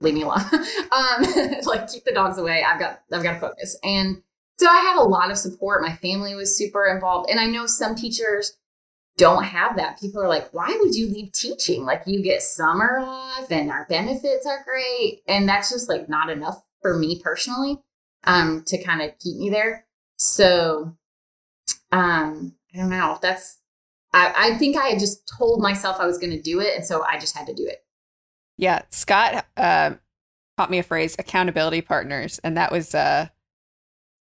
leave 0.00 0.14
me 0.14 0.22
alone. 0.22 0.38
um, 0.52 1.24
like, 1.64 1.88
keep 1.88 2.04
the 2.04 2.12
dogs 2.14 2.38
away. 2.38 2.62
I've 2.62 2.78
got 2.78 3.00
I've 3.12 3.24
got 3.24 3.34
to 3.34 3.40
focus 3.40 3.76
and 3.82 4.22
so 4.58 4.68
I 4.68 4.80
had 4.80 4.98
a 4.98 5.08
lot 5.08 5.30
of 5.30 5.38
support. 5.38 5.82
My 5.82 5.94
family 5.96 6.34
was 6.34 6.56
super 6.56 6.86
involved. 6.86 7.28
And 7.30 7.40
I 7.40 7.46
know 7.46 7.66
some 7.66 7.94
teachers 7.94 8.56
don't 9.16 9.44
have 9.44 9.76
that. 9.76 10.00
People 10.00 10.22
are 10.22 10.28
like, 10.28 10.52
why 10.52 10.76
would 10.80 10.94
you 10.94 11.08
leave 11.08 11.32
teaching? 11.32 11.84
Like, 11.84 12.02
you 12.06 12.22
get 12.22 12.42
summer 12.42 12.98
off 13.00 13.50
and 13.50 13.70
our 13.70 13.86
benefits 13.88 14.46
are 14.46 14.64
great. 14.64 15.22
And 15.28 15.48
that's 15.48 15.70
just 15.70 15.88
like 15.88 16.08
not 16.08 16.30
enough 16.30 16.62
for 16.82 16.96
me 16.96 17.20
personally 17.22 17.78
um, 18.24 18.62
to 18.66 18.82
kind 18.82 19.02
of 19.02 19.18
keep 19.18 19.36
me 19.38 19.50
there. 19.50 19.86
So 20.16 20.96
um, 21.92 22.54
I 22.74 22.78
don't 22.78 22.90
know. 22.90 23.18
That's, 23.22 23.58
I, 24.12 24.34
I 24.36 24.58
think 24.58 24.76
I 24.76 24.88
had 24.88 24.98
just 24.98 25.28
told 25.28 25.60
myself 25.60 25.96
I 25.98 26.06
was 26.06 26.18
going 26.18 26.32
to 26.32 26.42
do 26.42 26.60
it. 26.60 26.76
And 26.76 26.84
so 26.84 27.04
I 27.04 27.18
just 27.18 27.36
had 27.36 27.46
to 27.46 27.54
do 27.54 27.66
it. 27.66 27.84
Yeah. 28.56 28.82
Scott 28.90 29.46
uh, 29.56 29.94
taught 30.56 30.70
me 30.70 30.78
a 30.78 30.84
phrase 30.84 31.16
accountability 31.18 31.80
partners. 31.80 32.40
And 32.44 32.56
that 32.56 32.70
was, 32.70 32.94
uh, 32.94 33.28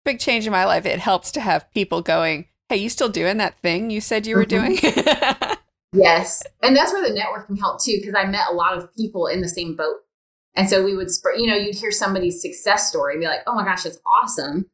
big 0.04 0.20
change 0.20 0.46
in 0.46 0.52
my 0.52 0.66
life. 0.66 0.86
It 0.86 1.00
helps 1.00 1.32
to 1.34 1.42
have 1.42 1.72
people 1.74 2.02
going, 2.02 2.46
Hey, 2.70 2.78
you 2.78 2.90
still 2.90 3.10
doing 3.10 3.38
that 3.38 3.60
thing 3.62 3.90
you 3.90 4.02
said 4.02 4.26
you 4.26 4.36
were 4.36 4.46
mm-hmm. 4.46 4.76
doing? 4.76 5.58
yes. 5.94 6.44
And 6.62 6.76
that's 6.76 6.94
where 6.94 7.04
the 7.04 7.18
networking 7.18 7.60
helped 7.60 7.84
too, 7.84 7.98
because 8.00 8.16
I 8.16 8.26
met 8.26 8.48
a 8.50 8.56
lot 8.56 8.78
of 8.78 8.94
people 8.96 9.28
in 9.28 9.42
the 9.42 9.50
same 9.50 9.76
boat. 9.76 9.98
And 10.56 10.70
so 10.70 10.84
we 10.84 10.96
would, 10.96 11.10
you 11.38 11.48
know, 11.48 11.56
you'd 11.56 11.76
hear 11.76 11.92
somebody's 11.92 12.42
success 12.42 12.90
story 12.90 13.14
and 13.14 13.22
be 13.22 13.28
like, 13.28 13.42
oh 13.48 13.56
my 13.56 13.64
gosh, 13.64 13.84
that's 13.84 14.00
awesome. 14.06 14.70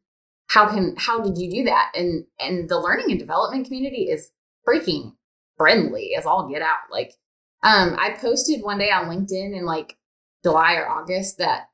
How 0.48 0.68
can, 0.68 0.96
how 0.98 1.22
did 1.22 1.38
you 1.38 1.52
do 1.52 1.64
that? 1.66 1.92
And, 1.94 2.26
and 2.40 2.70
the 2.70 2.80
learning 2.80 3.12
and 3.12 3.20
development 3.20 3.66
community 3.66 4.04
is 4.10 4.32
freaking 4.68 5.14
friendly 5.58 6.14
as 6.18 6.26
all 6.26 6.50
get 6.50 6.62
out. 6.62 6.78
Like, 6.92 7.14
um, 7.64 7.96
I 8.00 8.12
posted 8.20 8.62
one 8.62 8.78
day 8.78 8.92
on 8.92 9.06
LinkedIn 9.06 9.58
in 9.58 9.66
like 9.66 9.98
July 10.44 10.76
or 10.76 10.88
August 10.88 11.40
that 11.40 11.70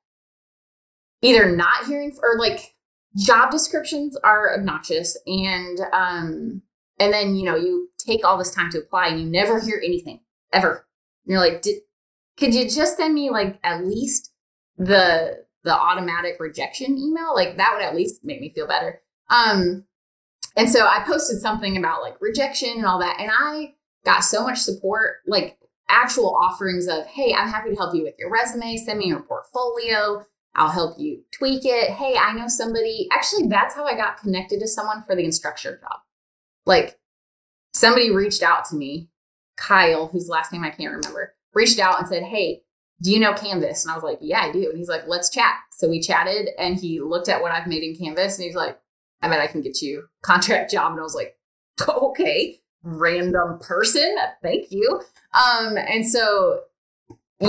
either 1.22 1.56
not 1.56 1.86
hearing 1.86 2.16
or 2.22 2.38
like 2.40 2.74
job 3.18 3.52
descriptions 3.52 4.18
are 4.24 4.58
obnoxious 4.58 5.18
and 5.28 5.80
um 5.92 6.62
and 7.00 7.14
then 7.14 7.36
you 7.36 7.44
know 7.44 7.56
you 7.56 7.90
take 7.98 8.26
all 8.26 8.38
this 8.38 8.54
time 8.54 8.72
to 8.72 8.80
apply 8.80 9.08
and 9.08 9.20
you 9.20 9.28
never 9.28 9.60
hear 9.60 9.82
anything 9.84 10.20
ever. 10.52 10.88
And 11.26 11.34
you're 11.34 11.40
like 11.40 11.62
did 11.62 11.82
could 12.38 12.54
you 12.54 12.70
just 12.70 12.98
send 12.98 13.14
me 13.14 13.30
like 13.30 13.60
at 13.64 13.86
least 13.86 14.32
the 14.78 15.44
the 15.64 15.74
automatic 15.74 16.40
rejection 16.40 16.98
email? 16.98 17.34
Like 17.34 17.58
that 17.58 17.72
would 17.74 17.84
at 17.84 17.96
least 17.96 18.22
make 18.24 18.42
me 18.42 18.52
feel 18.54 18.68
better. 18.68 19.02
Um 19.30 19.86
and 20.56 20.70
so 20.70 20.86
i 20.86 21.04
posted 21.06 21.40
something 21.40 21.78
about 21.78 22.02
like 22.02 22.20
rejection 22.22 22.70
and 22.76 22.86
all 22.86 23.00
that 23.00 23.18
and 23.20 23.32
i 23.34 23.74
got 24.06 24.24
so 24.24 24.44
much 24.44 24.60
support 24.60 25.16
like 25.26 25.58
actual 25.90 26.36
offerings 26.36 26.88
of 26.88 27.06
hey 27.08 27.34
i'm 27.34 27.50
happy 27.50 27.70
to 27.70 27.76
help 27.76 27.96
you 27.96 28.04
with 28.04 28.16
your 28.18 28.32
resume. 28.32 28.78
Send 28.78 29.00
me 29.00 29.08
your 29.08 29.22
portfolio 29.22 30.24
I'll 30.56 30.72
help 30.72 31.00
you 31.00 31.24
tweak 31.32 31.64
it. 31.66 31.92
Hey, 31.92 32.16
I 32.16 32.34
know 32.34 32.48
somebody. 32.48 33.08
Actually, 33.12 33.48
that's 33.48 33.76
how 33.76 33.86
I 33.86 33.96
got 33.96 34.18
connected 34.18 34.60
to 34.60 34.68
someone 34.68 35.04
for 35.04 35.16
the 35.16 35.26
instructor 35.26 35.80
job. 35.80 36.00
Like 36.66 37.00
somebody 37.74 38.12
reached 38.12 38.44
out 38.44 38.66
to 38.66 38.76
me, 38.76 39.10
Kyle, 39.58 40.08
whose 40.08 40.30
last 40.30 40.52
name 40.52 40.64
I 40.64 40.70
can't 40.70 40.94
remember, 40.94 41.34
reached 41.54 41.80
out 41.80 42.00
and 42.00 42.08
said, 42.08 42.24
Hey, 42.24 42.62
do 43.02 43.12
you 43.12 43.20
know 43.20 43.34
Canvas? 43.34 43.84
And 43.84 43.92
I 43.92 43.96
was 43.96 44.04
like, 44.04 44.20
Yeah, 44.22 44.42
I 44.42 44.52
do. 44.52 44.70
And 44.70 44.78
he's 44.78 44.90
like, 44.90 45.08
Let's 45.08 45.30
chat. 45.30 45.56
So 45.72 45.90
we 45.90 46.00
chatted 46.00 46.50
and 46.60 46.80
he 46.80 47.02
looked 47.02 47.30
at 47.30 47.42
what 47.42 47.52
I've 47.52 47.68
made 47.68 47.84
in 47.84 47.96
Canvas 47.96 48.38
and 48.38 48.46
he's 48.46 48.56
like, 48.56 48.80
I 49.22 49.30
bet 49.30 49.40
I 49.40 49.48
can 49.48 49.62
get 49.62 49.82
you 49.82 50.08
contract 50.22 50.72
job. 50.72 50.92
And 50.92 51.00
I 51.00 51.04
was 51.04 51.16
like, 51.16 51.36
Okay, 51.88 52.62
random 52.84 53.58
person. 53.60 54.16
Thank 54.44 54.72
you. 54.72 55.02
Um, 55.34 55.78
and 55.78 56.06
so 56.06 56.62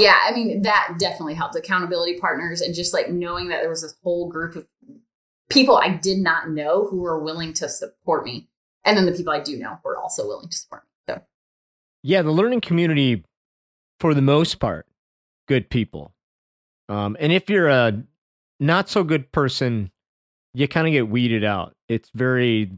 yeah, 0.01 0.19
I 0.27 0.33
mean, 0.33 0.63
that 0.63 0.97
definitely 0.99 1.35
helped 1.35 1.57
accountability 1.57 2.19
partners 2.19 2.61
and 2.61 2.75
just 2.75 2.95
like 2.95 3.11
knowing 3.11 3.49
that 3.49 3.61
there 3.61 3.71
was 3.71 3.83
this 3.83 3.97
whole 4.03 4.29
group 4.29 4.57
of 4.57 4.67
people 5.51 5.77
I 5.77 5.91
did 5.91 6.19
not 6.19 6.51
know 6.51 6.87
who 6.87 7.01
were 7.01 7.19
willing 7.19 7.53
to 7.55 7.69
support 7.69 8.25
me. 8.25 8.49
And 8.85 8.97
then 8.97 9.07
the 9.07 9.13
people 9.13 9.33
I 9.33 9.41
do 9.41 9.57
know 9.57 9.79
were 9.85 9.97
also 9.97 10.27
willing 10.27 10.49
to 10.49 10.57
support 10.57 10.85
me. 10.85 11.15
So, 11.15 11.23
yeah, 12.03 12.23
the 12.23 12.33
learning 12.33 12.61
community, 12.61 13.25
for 13.99 14.15
the 14.15 14.23
most 14.23 14.59
part, 14.59 14.87
good 15.49 15.71
people. 15.71 16.13
Um, 16.89 17.17
and 17.19 17.33
if 17.33 17.49
you're 17.49 17.69
a 17.69 18.03
not 18.61 18.89
so 18.89 19.05
good 19.05 19.33
person, 19.33 19.91
you 20.53 20.69
kind 20.69 20.87
of 20.87 20.93
get 20.93 21.09
weeded 21.09 21.45
out. 21.45 21.75
It's 21.89 22.11
very 22.15 22.71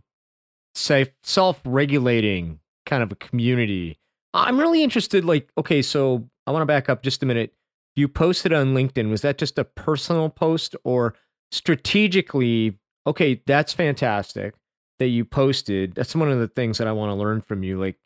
safe, 0.74 1.08
self 1.22 1.60
regulating 1.64 2.60
kind 2.84 3.02
of 3.02 3.10
a 3.12 3.16
community. 3.16 3.98
I'm 4.32 4.58
really 4.58 4.82
interested, 4.82 5.24
like, 5.24 5.48
okay, 5.58 5.82
so 5.82 6.28
I 6.46 6.50
want 6.52 6.62
to 6.62 6.66
back 6.66 6.88
up 6.88 7.02
just 7.02 7.22
a 7.22 7.26
minute. 7.26 7.54
You 7.94 8.08
posted 8.08 8.52
on 8.52 8.74
LinkedIn. 8.74 9.10
Was 9.10 9.22
that 9.22 9.38
just 9.38 9.58
a 9.58 9.64
personal 9.64 10.28
post 10.28 10.76
or 10.84 11.14
strategically? 11.50 12.78
Okay, 13.06 13.42
that's 13.46 13.72
fantastic 13.72 14.54
that 14.98 15.08
you 15.08 15.24
posted. 15.24 15.94
That's 15.94 16.14
one 16.14 16.30
of 16.30 16.38
the 16.38 16.48
things 16.48 16.78
that 16.78 16.86
I 16.86 16.92
want 16.92 17.10
to 17.10 17.14
learn 17.14 17.40
from 17.40 17.62
you. 17.62 17.78
Like, 17.78 17.96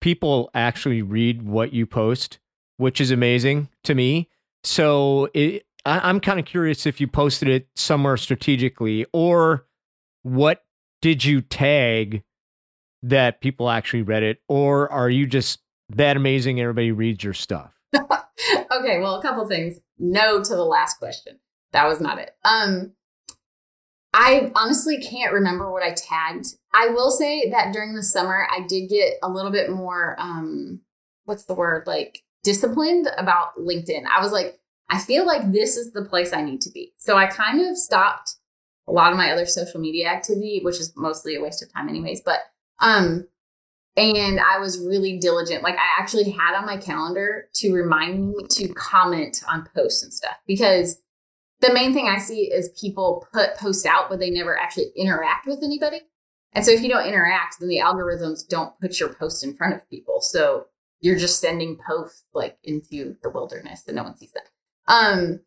people 0.00 0.50
actually 0.54 1.02
read 1.02 1.42
what 1.42 1.72
you 1.72 1.86
post, 1.86 2.38
which 2.76 3.00
is 3.00 3.10
amazing 3.10 3.68
to 3.84 3.94
me. 3.94 4.28
So 4.64 5.28
it, 5.34 5.64
I, 5.84 6.08
I'm 6.08 6.20
kind 6.20 6.38
of 6.38 6.46
curious 6.46 6.86
if 6.86 7.00
you 7.00 7.06
posted 7.06 7.48
it 7.48 7.68
somewhere 7.74 8.16
strategically 8.16 9.06
or 9.12 9.66
what 10.22 10.64
did 11.00 11.24
you 11.24 11.40
tag 11.40 12.22
that 13.02 13.40
people 13.40 13.70
actually 13.70 14.02
read 14.02 14.24
it, 14.24 14.40
or 14.48 14.90
are 14.90 15.08
you 15.08 15.26
just 15.26 15.60
that 15.90 16.16
amazing 16.16 16.60
everybody 16.60 16.92
reads 16.92 17.24
your 17.24 17.34
stuff? 17.34 17.72
okay, 17.94 18.98
well, 19.00 19.16
a 19.16 19.22
couple 19.22 19.46
things. 19.46 19.78
No 19.98 20.42
to 20.42 20.54
the 20.54 20.64
last 20.64 20.98
question. 20.98 21.38
that 21.72 21.86
was 21.86 22.00
not 22.00 22.18
it. 22.18 22.30
Um, 22.44 22.92
I 24.14 24.50
honestly 24.54 24.98
can't 25.00 25.32
remember 25.32 25.70
what 25.70 25.82
I 25.82 25.94
tagged. 25.94 26.46
I 26.74 26.88
will 26.88 27.10
say 27.10 27.50
that 27.50 27.72
during 27.72 27.94
the 27.94 28.02
summer, 28.02 28.46
I 28.50 28.66
did 28.66 28.88
get 28.88 29.14
a 29.22 29.28
little 29.28 29.50
bit 29.50 29.70
more, 29.70 30.16
um, 30.18 30.80
what's 31.24 31.44
the 31.44 31.54
word, 31.54 31.86
like 31.86 32.22
disciplined 32.42 33.08
about 33.16 33.56
LinkedIn. 33.58 34.04
I 34.06 34.20
was 34.22 34.32
like, 34.32 34.58
I 34.88 34.98
feel 34.98 35.26
like 35.26 35.52
this 35.52 35.76
is 35.76 35.92
the 35.92 36.04
place 36.04 36.32
I 36.32 36.42
need 36.42 36.62
to 36.62 36.70
be. 36.70 36.94
So 36.96 37.16
I 37.16 37.26
kind 37.26 37.60
of 37.60 37.76
stopped 37.76 38.36
a 38.86 38.92
lot 38.92 39.12
of 39.12 39.18
my 39.18 39.30
other 39.30 39.44
social 39.44 39.80
media 39.80 40.08
activity, 40.08 40.60
which 40.62 40.80
is 40.80 40.94
mostly 40.96 41.36
a 41.36 41.42
waste 41.42 41.62
of 41.62 41.72
time 41.72 41.88
anyways, 41.88 42.22
but 42.22 42.38
um 42.80 43.26
and 43.96 44.38
I 44.40 44.58
was 44.58 44.78
really 44.78 45.18
diligent. 45.18 45.62
Like 45.62 45.76
I 45.76 46.00
actually 46.00 46.30
had 46.30 46.56
on 46.56 46.66
my 46.66 46.76
calendar 46.76 47.48
to 47.54 47.72
remind 47.72 48.28
me 48.28 48.44
to 48.50 48.68
comment 48.68 49.42
on 49.48 49.68
posts 49.74 50.02
and 50.02 50.12
stuff 50.12 50.36
because 50.46 51.00
the 51.60 51.72
main 51.72 51.92
thing 51.92 52.08
I 52.08 52.18
see 52.18 52.52
is 52.52 52.70
people 52.80 53.26
put 53.32 53.56
posts 53.56 53.84
out, 53.84 54.08
but 54.08 54.20
they 54.20 54.30
never 54.30 54.56
actually 54.56 54.92
interact 54.96 55.46
with 55.46 55.62
anybody. 55.62 56.00
And 56.52 56.64
so 56.64 56.70
if 56.70 56.82
you 56.82 56.88
don't 56.88 57.06
interact, 57.06 57.60
then 57.60 57.68
the 57.68 57.78
algorithms 57.78 58.46
don't 58.46 58.78
put 58.80 59.00
your 59.00 59.12
post 59.12 59.44
in 59.44 59.56
front 59.56 59.74
of 59.74 59.88
people. 59.90 60.20
So 60.20 60.66
you're 61.00 61.18
just 61.18 61.40
sending 61.40 61.78
posts 61.86 62.24
like 62.32 62.58
into 62.62 63.16
the 63.22 63.30
wilderness 63.30 63.84
and 63.86 63.96
no 63.96 64.04
one 64.04 64.16
sees 64.16 64.32
that. 64.32 64.48
Um, 64.86 65.40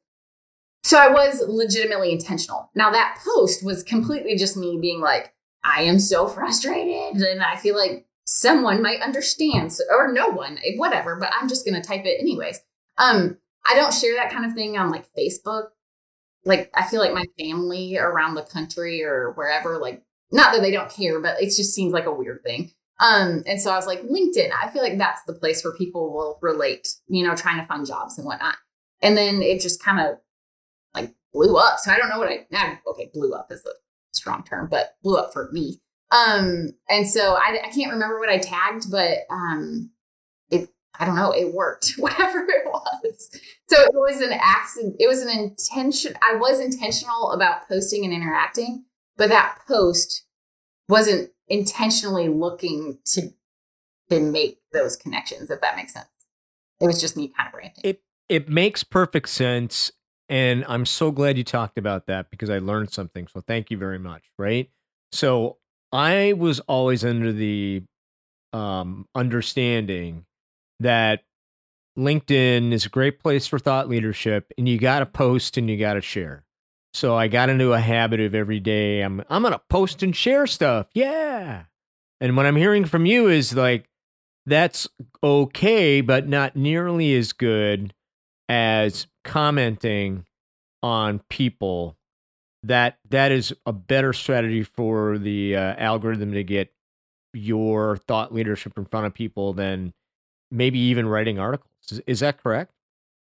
so 0.83 0.97
I 0.97 1.09
was 1.09 1.43
legitimately 1.47 2.11
intentional. 2.11 2.69
Now 2.75 2.91
that 2.91 3.19
post 3.23 3.63
was 3.63 3.83
completely 3.83 4.35
just 4.35 4.57
me 4.57 4.77
being 4.81 4.99
like, 4.99 5.33
I 5.63 5.83
am 5.83 5.99
so 5.99 6.27
frustrated 6.27 7.21
and 7.21 7.43
I 7.43 7.55
feel 7.55 7.75
like 7.75 8.05
someone 8.25 8.81
might 8.81 9.01
understand 9.01 9.71
or 9.89 10.11
no 10.11 10.29
one, 10.29 10.59
whatever, 10.77 11.15
but 11.15 11.31
I'm 11.39 11.49
just 11.49 11.65
going 11.65 11.79
to 11.79 11.87
type 11.87 12.05
it 12.05 12.19
anyways. 12.19 12.59
Um, 12.97 13.37
I 13.69 13.75
don't 13.75 13.93
share 13.93 14.15
that 14.15 14.31
kind 14.31 14.45
of 14.45 14.53
thing 14.53 14.77
on 14.77 14.89
like 14.89 15.05
Facebook 15.17 15.69
like 16.45 16.69
I 16.73 16.87
feel 16.87 16.99
like 16.99 17.13
my 17.13 17.25
family 17.39 17.97
around 17.97 18.35
the 18.35 18.43
country 18.43 19.03
or 19.03 19.33
wherever, 19.33 19.77
like 19.77 20.03
not 20.31 20.53
that 20.53 20.61
they 20.61 20.71
don't 20.71 20.89
care, 20.89 21.19
but 21.19 21.41
it 21.41 21.47
just 21.47 21.73
seems 21.73 21.93
like 21.93 22.05
a 22.05 22.13
weird 22.13 22.41
thing. 22.43 22.71
Um, 22.99 23.43
and 23.47 23.59
so 23.59 23.71
I 23.71 23.75
was 23.75 23.87
like, 23.87 24.01
LinkedIn, 24.03 24.51
I 24.51 24.69
feel 24.69 24.83
like 24.83 24.97
that's 24.97 25.23
the 25.25 25.33
place 25.33 25.63
where 25.63 25.73
people 25.73 26.13
will 26.13 26.37
relate, 26.41 26.87
you 27.07 27.25
know, 27.25 27.35
trying 27.35 27.59
to 27.59 27.65
find 27.65 27.85
jobs 27.85 28.17
and 28.17 28.25
whatnot. 28.25 28.55
And 29.01 29.17
then 29.17 29.41
it 29.41 29.59
just 29.59 29.83
kind 29.83 29.99
of 29.99 30.17
like 30.93 31.13
blew 31.33 31.57
up. 31.57 31.79
So 31.79 31.91
I 31.91 31.97
don't 31.97 32.09
know 32.09 32.19
what 32.19 32.29
I, 32.29 32.45
nah, 32.51 32.75
okay, 32.91 33.09
blew 33.13 33.33
up 33.33 33.51
is 33.51 33.65
a 33.65 33.71
strong 34.13 34.43
term, 34.43 34.67
but 34.69 34.95
blew 35.01 35.17
up 35.17 35.33
for 35.33 35.49
me. 35.51 35.81
Um, 36.11 36.71
and 36.89 37.07
so 37.07 37.35
I, 37.35 37.59
I 37.63 37.69
can't 37.69 37.91
remember 37.91 38.19
what 38.19 38.29
I 38.29 38.37
tagged, 38.37 38.91
but 38.91 39.19
um, 39.29 39.91
it, 40.49 40.69
I 40.99 41.05
don't 41.05 41.15
know, 41.15 41.31
it 41.31 41.53
worked, 41.53 41.93
whatever 41.97 42.39
it 42.39 42.65
was. 42.65 43.29
So 43.69 43.81
it 43.81 43.93
was 43.93 44.19
an 44.21 44.33
accident. 44.33 44.97
It 44.99 45.07
was 45.07 45.21
an 45.21 45.29
intention. 45.29 46.13
I 46.21 46.35
was 46.35 46.59
intentional 46.59 47.31
about 47.31 47.67
posting 47.67 48.03
and 48.03 48.13
interacting, 48.13 48.85
but 49.17 49.29
that 49.29 49.59
post 49.67 50.25
wasn't 50.89 51.31
intentionally 51.47 52.27
looking 52.27 52.99
to 53.05 53.29
to 54.09 54.19
make 54.19 54.59
those 54.73 54.97
connections. 54.97 55.49
If 55.49 55.61
that 55.61 55.77
makes 55.77 55.93
sense, 55.93 56.09
it 56.81 56.87
was 56.87 56.99
just 56.99 57.15
me 57.15 57.29
kind 57.29 57.47
of 57.47 57.53
ranting. 57.53 57.81
It 57.85 58.01
it 58.27 58.49
makes 58.49 58.83
perfect 58.83 59.29
sense, 59.29 59.91
and 60.27 60.65
I'm 60.67 60.85
so 60.85 61.11
glad 61.11 61.37
you 61.37 61.45
talked 61.45 61.77
about 61.77 62.07
that 62.07 62.29
because 62.29 62.49
I 62.49 62.59
learned 62.59 62.91
something. 62.91 63.27
So 63.27 63.39
thank 63.39 63.71
you 63.71 63.77
very 63.77 63.99
much. 63.99 64.23
Right. 64.37 64.69
So 65.13 65.57
I 65.91 66.33
was 66.33 66.59
always 66.61 67.03
under 67.03 67.31
the 67.31 67.83
um, 68.53 69.07
understanding 69.15 70.25
that 70.79 71.23
LinkedIn 71.97 72.71
is 72.71 72.85
a 72.85 72.89
great 72.89 73.19
place 73.19 73.47
for 73.47 73.59
thought 73.59 73.89
leadership, 73.89 74.51
and 74.57 74.67
you 74.67 74.77
got 74.77 74.99
to 74.99 75.05
post 75.05 75.57
and 75.57 75.69
you 75.69 75.77
got 75.77 75.93
to 75.93 76.01
share. 76.01 76.43
So 76.93 77.15
I 77.15 77.27
got 77.27 77.49
into 77.49 77.73
a 77.73 77.79
habit 77.79 78.19
of 78.19 78.35
every 78.35 78.59
day 78.59 79.01
I'm 79.01 79.23
I'm 79.29 79.43
gonna 79.43 79.61
post 79.69 80.03
and 80.03 80.15
share 80.15 80.45
stuff. 80.45 80.87
Yeah. 80.93 81.63
And 82.19 82.35
what 82.35 82.45
I'm 82.45 82.57
hearing 82.57 82.85
from 82.85 83.05
you 83.05 83.29
is 83.29 83.55
like 83.55 83.85
that's 84.45 84.87
okay, 85.23 86.01
but 86.01 86.27
not 86.27 86.55
nearly 86.55 87.15
as 87.15 87.31
good 87.31 87.93
as 88.49 89.07
commenting 89.23 90.25
on 90.83 91.21
people. 91.29 91.95
That 92.63 92.99
that 93.09 93.31
is 93.31 93.53
a 93.65 93.73
better 93.73 94.13
strategy 94.13 94.63
for 94.63 95.17
the 95.17 95.55
uh, 95.55 95.75
algorithm 95.77 96.33
to 96.33 96.43
get 96.43 96.71
your 97.33 97.97
thought 97.97 98.33
leadership 98.33 98.77
in 98.77 98.85
front 98.85 99.07
of 99.07 99.13
people 99.13 99.53
than 99.53 99.93
maybe 100.51 100.77
even 100.77 101.07
writing 101.07 101.39
articles. 101.39 101.71
Is, 101.89 102.01
is 102.05 102.19
that 102.19 102.41
correct? 102.41 102.71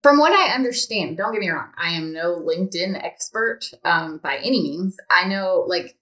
From 0.04 0.20
what 0.20 0.34
I 0.34 0.54
understand, 0.54 1.18
don't 1.18 1.32
get 1.32 1.40
me 1.40 1.50
wrong, 1.50 1.72
I 1.76 1.94
am 1.94 2.14
no 2.14 2.40
LinkedIn 2.40 3.04
expert 3.04 3.72
um, 3.84 4.20
by 4.22 4.36
any 4.36 4.62
means. 4.62 4.98
I 5.10 5.28
know, 5.28 5.66
like, 5.68 5.98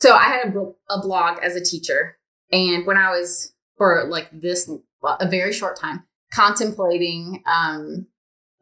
so 0.00 0.14
I 0.14 0.24
had 0.24 0.54
a, 0.54 0.72
a 0.88 1.02
blog 1.02 1.40
as 1.42 1.56
a 1.56 1.64
teacher, 1.64 2.18
and 2.52 2.86
when 2.86 2.96
I 2.96 3.10
was 3.10 3.52
for 3.76 4.06
like 4.08 4.28
this 4.32 4.70
a 5.02 5.28
very 5.28 5.52
short 5.52 5.76
time 5.80 6.04
contemplating, 6.32 7.42
um, 7.46 8.06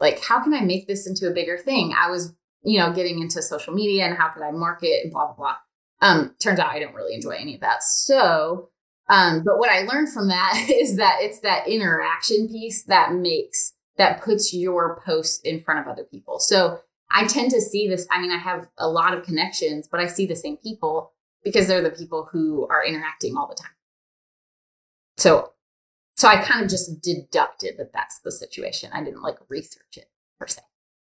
like, 0.01 0.25
how 0.25 0.43
can 0.43 0.55
I 0.55 0.61
make 0.61 0.87
this 0.87 1.07
into 1.07 1.29
a 1.29 1.35
bigger 1.35 1.59
thing? 1.59 1.93
I 1.95 2.11
was, 2.11 2.33
you 2.67 2.79
know, 2.79 2.93
getting 2.93 3.21
into 3.21 3.41
social 3.41 3.73
media 3.73 4.05
and 4.05 4.17
how 4.17 4.29
could 4.29 4.43
I 4.43 4.51
market 4.51 5.05
and 5.05 5.13
blah 5.13 5.27
blah 5.27 5.35
blah. 5.35 5.57
Um, 6.03 6.35
turns 6.39 6.59
out 6.59 6.71
I 6.71 6.79
don't 6.79 6.95
really 6.95 7.15
enjoy 7.15 7.31
any 7.31 7.55
of 7.55 7.61
that. 7.63 7.83
So 7.83 8.69
um, 9.09 9.43
but 9.45 9.59
what 9.59 9.71
I 9.71 9.83
learned 9.83 10.13
from 10.13 10.29
that 10.29 10.67
is 10.71 10.97
that 10.97 11.19
it's 11.21 11.41
that 11.41 11.69
interaction 11.69 12.49
piece 12.49 12.85
that 12.85 13.13
makes 13.15 13.75
that 13.99 14.23
puts 14.23 14.53
your 14.53 15.01
post 15.07 15.47
in 15.47 15.59
front 15.59 15.81
of 15.81 15.87
other 15.87 16.05
people. 16.05 16.39
So 16.39 16.81
I 17.11 17.27
tend 17.27 17.51
to 17.53 17.61
see 17.61 17.89
this. 17.89 18.07
I 18.11 18.21
mean, 18.21 18.31
I 18.31 18.37
have 18.37 18.69
a 18.77 18.89
lot 18.89 19.15
of 19.15 19.25
connections, 19.25 19.89
but 19.91 20.01
I 20.01 20.07
see 20.07 20.27
the 20.27 20.37
same 20.37 20.59
people 20.59 21.13
because 21.43 21.67
they're 21.67 21.83
the 21.83 21.91
people 21.91 22.29
who 22.31 22.67
are 22.69 22.85
interacting 22.85 23.37
all 23.37 23.49
the 23.49 23.55
time. 23.55 23.71
So, 25.17 25.53
so 26.17 26.29
I 26.29 26.43
kind 26.43 26.63
of 26.63 26.69
just 26.69 27.01
deducted 27.01 27.79
that 27.79 27.93
that's 27.95 28.19
the 28.19 28.33
situation. 28.33 28.91
I 28.93 29.03
didn't 29.03 29.23
like 29.23 29.39
research 29.49 29.97
it 29.97 30.11
per 30.39 30.47
se. 30.47 30.61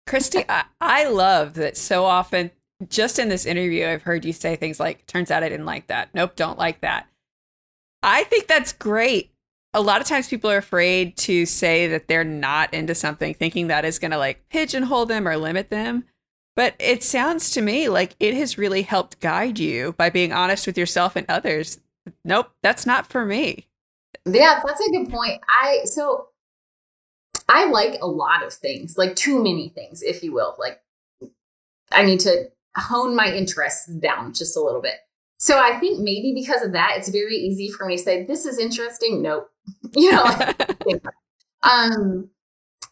Kristy, 0.06 0.44
I, 0.48 0.64
I 0.80 1.08
love 1.08 1.54
that 1.54 1.76
so 1.76 2.04
often. 2.04 2.50
Just 2.88 3.18
in 3.18 3.28
this 3.28 3.46
interview, 3.46 3.86
I've 3.86 4.02
heard 4.02 4.24
you 4.24 4.32
say 4.32 4.54
things 4.54 4.78
like, 4.78 5.06
"Turns 5.06 5.30
out 5.30 5.42
I 5.42 5.48
didn't 5.48 5.66
like 5.66 5.86
that." 5.86 6.10
Nope, 6.14 6.36
don't 6.36 6.58
like 6.58 6.80
that. 6.80 7.06
I 8.02 8.24
think 8.24 8.46
that's 8.46 8.72
great. 8.72 9.30
A 9.74 9.80
lot 9.80 10.00
of 10.00 10.06
times 10.06 10.28
people 10.28 10.50
are 10.50 10.58
afraid 10.58 11.16
to 11.18 11.44
say 11.46 11.86
that 11.88 12.08
they're 12.08 12.24
not 12.24 12.72
into 12.72 12.94
something, 12.94 13.34
thinking 13.34 13.66
that 13.66 13.84
is 13.84 13.98
going 13.98 14.10
to 14.10 14.18
like 14.18 14.48
pigeonhole 14.48 15.06
them 15.06 15.26
or 15.26 15.36
limit 15.36 15.70
them. 15.70 16.04
But 16.54 16.74
it 16.78 17.02
sounds 17.02 17.50
to 17.50 17.60
me 17.60 17.88
like 17.88 18.16
it 18.18 18.34
has 18.34 18.56
really 18.56 18.82
helped 18.82 19.20
guide 19.20 19.58
you 19.58 19.92
by 19.92 20.08
being 20.08 20.32
honest 20.32 20.66
with 20.66 20.78
yourself 20.78 21.16
and 21.16 21.26
others. 21.28 21.80
Nope, 22.24 22.50
that's 22.62 22.86
not 22.86 23.06
for 23.06 23.26
me. 23.26 23.66
Yeah, 24.24 24.62
that's 24.64 24.80
a 24.80 24.90
good 24.90 25.10
point. 25.10 25.40
I 25.48 25.80
so 25.84 26.28
I 27.48 27.66
like 27.66 28.00
a 28.00 28.06
lot 28.06 28.42
of 28.42 28.52
things, 28.52 28.98
like 28.98 29.14
too 29.14 29.42
many 29.42 29.68
things, 29.68 30.02
if 30.02 30.22
you 30.22 30.32
will. 30.32 30.56
Like 30.58 30.80
I 31.92 32.04
need 32.04 32.20
to 32.20 32.50
hone 32.76 33.14
my 33.14 33.32
interests 33.32 33.86
down 33.86 34.32
just 34.32 34.56
a 34.56 34.60
little 34.60 34.82
bit. 34.82 34.94
So 35.38 35.58
I 35.58 35.78
think 35.78 36.00
maybe 36.00 36.32
because 36.34 36.62
of 36.62 36.72
that, 36.72 36.94
it's 36.96 37.08
very 37.08 37.36
easy 37.36 37.70
for 37.70 37.86
me 37.86 37.96
to 37.96 38.02
say, 38.02 38.24
this 38.24 38.46
is 38.46 38.58
interesting. 38.58 39.22
Nope. 39.22 39.50
You 39.94 40.12
know, 40.12 40.22
like, 40.22 41.04
um, 41.62 42.30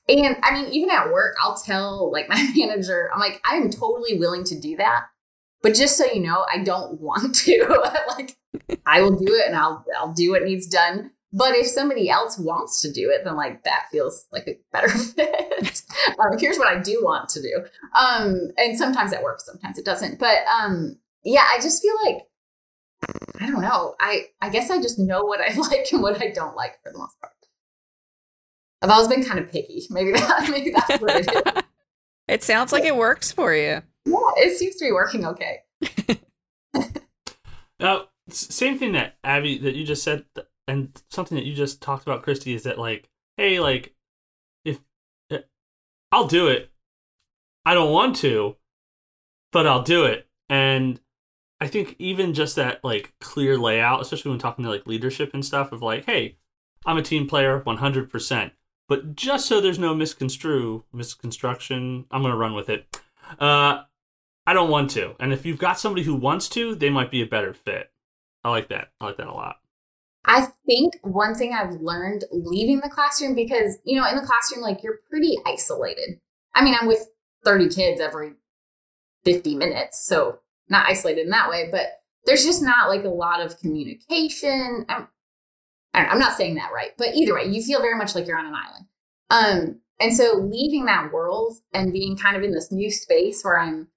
and 0.08 0.36
I 0.42 0.52
mean, 0.52 0.72
even 0.72 0.90
at 0.90 1.12
work, 1.12 1.36
I'll 1.40 1.56
tell 1.56 2.10
like 2.10 2.28
my 2.28 2.50
manager, 2.56 3.10
I'm 3.12 3.20
like, 3.20 3.40
I'm 3.44 3.70
totally 3.70 4.18
willing 4.18 4.44
to 4.44 4.58
do 4.58 4.76
that. 4.76 5.04
But 5.62 5.74
just 5.74 5.96
so 5.96 6.04
you 6.06 6.20
know, 6.20 6.44
I 6.52 6.62
don't 6.62 7.00
want 7.00 7.34
to. 7.36 7.92
like, 8.18 8.36
I 8.86 9.00
will 9.00 9.16
do 9.16 9.34
it 9.34 9.46
and 9.46 9.56
I'll 9.56 9.84
I'll 9.96 10.12
do 10.12 10.30
what 10.30 10.42
needs 10.42 10.66
done. 10.66 11.12
But 11.36 11.56
if 11.56 11.66
somebody 11.66 12.08
else 12.08 12.38
wants 12.38 12.80
to 12.82 12.92
do 12.92 13.10
it, 13.10 13.24
then 13.24 13.34
like 13.34 13.64
that 13.64 13.86
feels 13.90 14.26
like 14.30 14.46
a 14.46 14.56
better 14.72 14.88
fit. 14.88 15.82
um, 16.20 16.38
here's 16.38 16.58
what 16.58 16.68
I 16.68 16.80
do 16.80 17.00
want 17.02 17.28
to 17.30 17.42
do. 17.42 17.64
Um, 17.98 18.52
and 18.56 18.78
sometimes 18.78 19.10
that 19.10 19.24
works, 19.24 19.44
sometimes 19.44 19.76
it 19.76 19.84
doesn't. 19.84 20.20
But 20.20 20.38
um, 20.46 20.96
yeah, 21.24 21.42
I 21.44 21.58
just 21.60 21.82
feel 21.82 21.96
like 22.04 22.22
I 23.40 23.50
don't 23.50 23.62
know. 23.62 23.96
I 23.98 24.26
I 24.40 24.48
guess 24.48 24.70
I 24.70 24.80
just 24.80 24.96
know 24.96 25.24
what 25.24 25.40
I 25.40 25.52
like 25.58 25.88
and 25.92 26.02
what 26.02 26.22
I 26.22 26.30
don't 26.30 26.54
like 26.54 26.80
for 26.84 26.92
the 26.92 26.98
most 26.98 27.20
part. 27.20 27.32
I've 28.80 28.90
always 28.90 29.08
been 29.08 29.24
kind 29.24 29.40
of 29.40 29.50
picky. 29.50 29.86
Maybe 29.90 30.12
that 30.12 30.46
maybe 30.50 30.70
that's 30.70 31.02
what 31.02 31.16
it 31.16 31.34
is. 31.34 31.62
it 32.28 32.42
sounds 32.44 32.72
like 32.72 32.84
it 32.84 32.94
works 32.96 33.32
for 33.32 33.52
you. 33.52 33.82
Yeah, 34.04 34.30
it 34.36 34.56
seems 34.56 34.76
to 34.76 34.84
be 34.84 34.92
working 34.92 35.26
okay. 35.26 35.62
now, 37.80 38.04
same 38.28 38.78
thing 38.78 38.92
that 38.92 39.16
Abby 39.24 39.58
that 39.58 39.74
you 39.74 39.84
just 39.84 40.04
said, 40.04 40.26
and 40.66 41.02
something 41.10 41.36
that 41.36 41.44
you 41.44 41.54
just 41.54 41.80
talked 41.82 42.04
about, 42.04 42.22
Kristy, 42.24 42.54
is 42.54 42.62
that 42.64 42.78
like, 42.78 43.08
hey, 43.36 43.60
like, 43.60 43.94
if 44.64 44.80
eh, 45.30 45.40
I'll 46.12 46.26
do 46.26 46.48
it, 46.48 46.70
I 47.64 47.74
don't 47.74 47.92
want 47.92 48.16
to, 48.16 48.56
but 49.52 49.66
I'll 49.66 49.82
do 49.82 50.04
it, 50.04 50.26
and 50.48 51.00
I 51.60 51.66
think 51.66 51.96
even 51.98 52.34
just 52.34 52.56
that 52.56 52.84
like 52.84 53.14
clear 53.20 53.56
layout, 53.56 54.02
especially 54.02 54.30
when 54.30 54.38
talking 54.38 54.64
to 54.64 54.70
like 54.70 54.86
leadership 54.86 55.32
and 55.32 55.44
stuff, 55.44 55.72
of 55.72 55.82
like, 55.82 56.04
hey, 56.04 56.36
I'm 56.84 56.98
a 56.98 57.02
team 57.02 57.26
player, 57.26 57.60
100%. 57.60 58.50
But 58.86 59.16
just 59.16 59.46
so 59.46 59.60
there's 59.60 59.78
no 59.78 59.94
misconstrue 59.94 60.84
misconstruction, 60.92 62.04
I'm 62.10 62.22
gonna 62.22 62.36
run 62.36 62.54
with 62.54 62.68
it. 62.68 63.00
Uh, 63.38 63.82
I 64.46 64.52
don't 64.52 64.70
want 64.70 64.90
to. 64.90 65.14
And 65.18 65.32
if 65.32 65.46
you've 65.46 65.58
got 65.58 65.78
somebody 65.78 66.04
who 66.04 66.14
wants 66.14 66.48
to, 66.50 66.74
they 66.74 66.90
might 66.90 67.10
be 67.10 67.22
a 67.22 67.26
better 67.26 67.54
fit. 67.54 67.90
I 68.42 68.50
like 68.50 68.68
that. 68.68 68.90
I 69.00 69.06
like 69.06 69.16
that 69.16 69.28
a 69.28 69.32
lot. 69.32 69.56
I 70.24 70.48
think 70.66 70.94
one 71.02 71.34
thing 71.34 71.52
I've 71.52 71.80
learned 71.80 72.24
leaving 72.32 72.80
the 72.80 72.88
classroom 72.88 73.34
because, 73.34 73.78
you 73.84 74.00
know, 74.00 74.08
in 74.08 74.16
the 74.16 74.26
classroom, 74.26 74.62
like 74.62 74.82
you're 74.82 75.00
pretty 75.10 75.36
isolated. 75.46 76.20
I 76.54 76.64
mean, 76.64 76.74
I'm 76.78 76.86
with 76.86 77.06
30 77.44 77.68
kids 77.68 78.00
every 78.00 78.32
50 79.24 79.56
minutes, 79.56 80.06
so 80.06 80.38
not 80.68 80.86
isolated 80.88 81.24
in 81.24 81.30
that 81.30 81.50
way, 81.50 81.68
but 81.70 82.00
there's 82.24 82.44
just 82.44 82.62
not 82.62 82.88
like 82.88 83.04
a 83.04 83.08
lot 83.08 83.40
of 83.40 83.58
communication. 83.58 84.86
I'm, 84.88 85.08
I 85.92 86.04
am 86.06 86.18
not 86.18 86.36
saying 86.36 86.54
that 86.54 86.72
right, 86.72 86.92
but 86.96 87.14
either 87.14 87.34
way, 87.34 87.44
you 87.44 87.62
feel 87.62 87.80
very 87.80 87.96
much 87.96 88.14
like 88.14 88.26
you're 88.26 88.38
on 88.38 88.46
an 88.46 88.54
island. 88.54 88.86
Um, 89.30 89.80
and 90.00 90.14
so 90.14 90.48
leaving 90.50 90.86
that 90.86 91.12
world 91.12 91.58
and 91.72 91.92
being 91.92 92.16
kind 92.16 92.36
of 92.36 92.42
in 92.42 92.52
this 92.52 92.72
new 92.72 92.90
space 92.90 93.42
where 93.42 93.58
I'm 93.58 93.88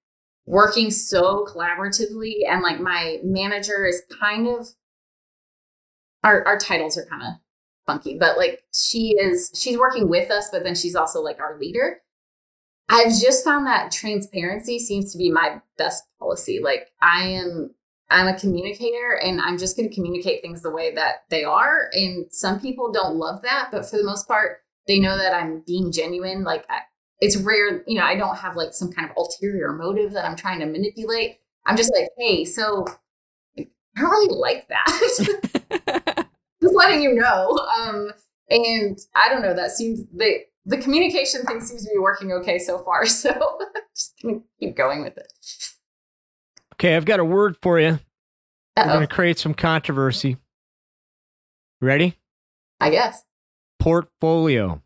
working 0.46 0.90
so 0.90 1.46
collaboratively 1.46 2.48
and 2.48 2.62
like 2.62 2.80
my 2.80 3.18
manager 3.22 3.86
is 3.86 4.02
kind 4.20 4.46
of 4.46 4.68
our 6.24 6.44
our 6.46 6.58
titles 6.58 6.96
are 6.98 7.06
kind 7.06 7.22
of 7.22 7.34
funky, 7.86 8.16
but 8.18 8.36
like 8.36 8.62
she 8.72 9.16
is 9.18 9.50
she's 9.54 9.78
working 9.78 10.08
with 10.08 10.30
us, 10.30 10.48
but 10.50 10.62
then 10.62 10.74
she's 10.74 10.94
also 10.94 11.20
like 11.20 11.40
our 11.40 11.58
leader. 11.58 12.00
I've 12.88 13.12
just 13.12 13.44
found 13.44 13.66
that 13.66 13.92
transparency 13.92 14.78
seems 14.78 15.12
to 15.12 15.18
be 15.18 15.30
my 15.30 15.60
best 15.76 16.04
policy. 16.18 16.60
Like 16.62 16.88
I 17.02 17.28
am 17.28 17.74
I'm 18.10 18.26
a 18.26 18.38
communicator 18.38 19.20
and 19.22 19.40
I'm 19.40 19.58
just 19.58 19.76
going 19.76 19.88
to 19.88 19.94
communicate 19.94 20.40
things 20.40 20.62
the 20.62 20.70
way 20.70 20.94
that 20.94 21.24
they 21.28 21.44
are 21.44 21.90
and 21.92 22.26
some 22.30 22.58
people 22.60 22.90
don't 22.90 23.16
love 23.16 23.42
that, 23.42 23.68
but 23.70 23.88
for 23.88 23.98
the 23.98 24.04
most 24.04 24.26
part 24.26 24.62
they 24.86 24.98
know 24.98 25.16
that 25.18 25.34
I'm 25.34 25.62
being 25.66 25.92
genuine. 25.92 26.44
Like 26.44 26.64
I, 26.70 26.80
it's 27.20 27.36
rare, 27.36 27.82
you 27.86 27.98
know, 27.98 28.04
I 28.04 28.16
don't 28.16 28.36
have 28.36 28.56
like 28.56 28.72
some 28.72 28.90
kind 28.90 29.08
of 29.10 29.16
ulterior 29.16 29.72
motive 29.72 30.12
that 30.12 30.24
I'm 30.24 30.36
trying 30.36 30.60
to 30.60 30.66
manipulate. 30.66 31.40
I'm 31.66 31.76
just 31.76 31.92
like, 31.94 32.08
hey, 32.16 32.44
so 32.44 32.86
I 33.58 33.66
don't 33.96 34.10
really 34.10 34.34
like 34.34 34.68
that. 34.68 36.04
just 36.62 36.74
letting 36.74 37.02
you 37.02 37.14
know. 37.14 37.58
Um, 37.78 38.12
and 38.50 38.98
I 39.14 39.28
don't 39.28 39.42
know, 39.42 39.54
that 39.54 39.72
seems 39.72 40.04
the 40.14 40.40
the 40.64 40.76
communication 40.78 41.44
thing 41.44 41.60
seems 41.60 41.84
to 41.84 41.90
be 41.90 41.98
working 41.98 42.32
okay 42.32 42.58
so 42.58 42.78
far. 42.78 43.06
So 43.06 43.30
just 43.94 44.14
gonna 44.22 44.40
keep 44.60 44.76
going 44.76 45.02
with 45.02 45.16
it. 45.16 45.32
Okay, 46.74 46.94
I've 46.94 47.04
got 47.04 47.18
a 47.18 47.24
word 47.24 47.56
for 47.60 47.80
you. 47.80 47.98
Uh-oh. 48.78 48.86
We're 48.86 48.92
going 48.92 49.08
to 49.08 49.12
create 49.12 49.38
some 49.40 49.54
controversy. 49.54 50.36
Ready? 51.80 52.16
I 52.80 52.90
guess. 52.90 53.24
Portfolio. 53.80 54.80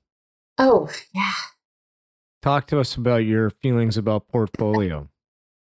Oh, 0.57 0.89
yeah. 1.15 1.33
Talk 2.41 2.67
to 2.69 2.81
us 2.81 2.97
about 2.97 3.27
your 3.27 3.51
feelings 3.51 3.99
about 3.99 4.29
portfolio. 4.29 5.11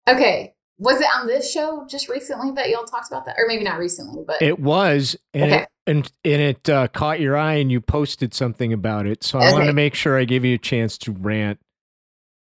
Okay. 0.08 0.54
Was 0.78 1.00
it 1.00 1.06
on 1.18 1.26
this 1.26 1.50
show 1.50 1.86
just 1.88 2.08
recently 2.08 2.50
that 2.52 2.68
y'all 2.68 2.84
talked 2.84 3.08
about 3.08 3.24
that? 3.24 3.36
Or 3.38 3.46
maybe 3.46 3.64
not 3.64 3.78
recently, 3.78 4.22
but 4.26 4.42
It 4.42 4.58
was, 4.58 5.16
and 5.32 5.44
Okay. 5.44 5.62
it, 5.62 5.68
and, 5.86 6.12
and 6.24 6.42
it 6.42 6.68
uh, 6.68 6.88
caught 6.88 7.20
your 7.20 7.36
eye, 7.36 7.54
and 7.54 7.70
you 7.72 7.80
posted 7.80 8.34
something 8.34 8.72
about 8.72 9.06
it. 9.06 9.24
So 9.24 9.38
I 9.38 9.52
wanted 9.52 9.66
to 9.66 9.72
make 9.72 9.94
sure 9.94 10.18
I 10.18 10.24
give 10.24 10.44
you 10.44 10.54
a 10.54 10.58
chance 10.58 10.98
to 10.98 11.12
rant 11.12 11.60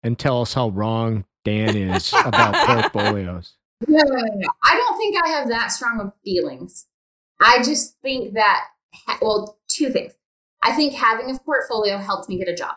and 0.03 0.17
tell 0.17 0.41
us 0.41 0.53
how 0.53 0.69
wrong 0.69 1.25
Dan 1.43 1.75
is 1.75 2.13
about 2.25 2.55
portfolios. 2.65 3.55
No, 3.87 3.97
no, 4.01 4.13
no, 4.13 4.33
no. 4.35 4.47
I 4.63 4.75
don't 4.75 4.97
think 4.97 5.17
I 5.25 5.29
have 5.29 5.49
that 5.49 5.67
strong 5.69 5.99
of 5.99 6.13
feelings. 6.23 6.85
I 7.41 7.63
just 7.63 7.97
think 8.01 8.35
that, 8.35 8.65
well, 9.21 9.57
two 9.67 9.89
things. 9.89 10.13
I 10.61 10.73
think 10.73 10.93
having 10.93 11.33
a 11.35 11.39
portfolio 11.39 11.97
helped 11.97 12.29
me 12.29 12.37
get 12.37 12.47
a 12.47 12.55
job 12.55 12.75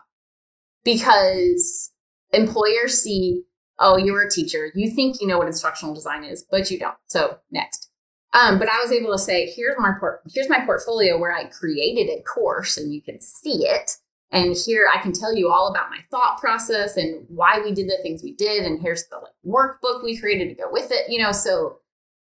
because 0.85 1.93
employers 2.33 2.99
see, 3.03 3.43
oh, 3.79 3.97
you're 3.97 4.23
a 4.23 4.31
teacher. 4.31 4.71
You 4.75 4.91
think 4.91 5.21
you 5.21 5.27
know 5.27 5.39
what 5.39 5.47
instructional 5.47 5.95
design 5.95 6.25
is, 6.25 6.45
but 6.51 6.71
you 6.71 6.79
don't. 6.79 6.97
So 7.07 7.39
next. 7.51 7.91
Um, 8.33 8.59
but 8.59 8.69
I 8.69 8.81
was 8.83 8.91
able 8.91 9.13
to 9.13 9.19
say, 9.19 9.53
here's 9.55 9.77
my 9.79 9.93
here's 10.35 10.49
my 10.49 10.65
portfolio 10.65 11.19
where 11.19 11.33
I 11.33 11.45
created 11.45 12.11
a 12.11 12.23
course 12.23 12.77
and 12.77 12.93
you 12.93 13.01
can 13.01 13.21
see 13.21 13.67
it. 13.67 13.93
And 14.33 14.57
here 14.57 14.87
I 14.93 15.01
can 15.01 15.13
tell 15.13 15.35
you 15.35 15.51
all 15.53 15.69
about 15.69 15.91
my 15.91 16.01
thought 16.11 16.41
process 16.41 16.97
and 16.97 17.25
why 17.29 17.61
we 17.61 17.73
did 17.73 17.87
the 17.87 17.99
things 18.03 18.23
we 18.23 18.35
did. 18.35 18.65
And 18.65 18.83
here's 18.83 19.07
the 19.07 19.19
like, 19.19 19.33
workbook 19.47 20.03
we 20.03 20.19
created 20.19 20.49
to 20.49 20.61
go 20.61 20.69
with 20.73 20.91
it. 20.91 21.09
You 21.09 21.23
know, 21.23 21.31
so 21.31 21.79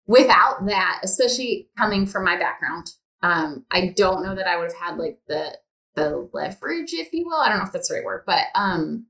without 0.09 0.67
that, 0.67 1.01
especially 1.05 1.69
coming 1.79 2.07
from 2.07 2.25
my 2.25 2.37
background, 2.37 2.91
um, 3.23 3.65
I 3.71 3.95
don't 3.97 4.25
know 4.25 4.35
that 4.35 4.49
I 4.49 4.57
would 4.57 4.73
have 4.73 4.81
had 4.81 4.99
like 4.99 5.19
the 5.29 5.57
the 5.95 6.29
leverage, 6.33 6.95
if 6.95 7.13
you 7.13 7.27
will. 7.27 7.37
I 7.37 7.49
don't 7.49 7.59
know 7.59 7.67
if 7.67 7.73
that's 7.73 7.89
the 7.89 7.97
right 7.97 8.05
word, 8.05 8.25
but 8.27 8.47
um, 8.55 9.07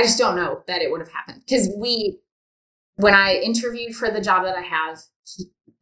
I 0.00 0.02
just 0.02 0.18
don't 0.18 0.36
know 0.36 0.62
that 0.66 0.80
it 0.80 0.90
would 0.90 1.00
have 1.00 1.12
happened 1.12 1.42
because 1.46 1.70
we, 1.76 2.18
when 2.96 3.14
I 3.14 3.34
interviewed 3.34 3.94
for 3.94 4.10
the 4.10 4.20
job 4.20 4.44
that 4.44 4.56
I 4.56 4.62
have, 4.62 4.98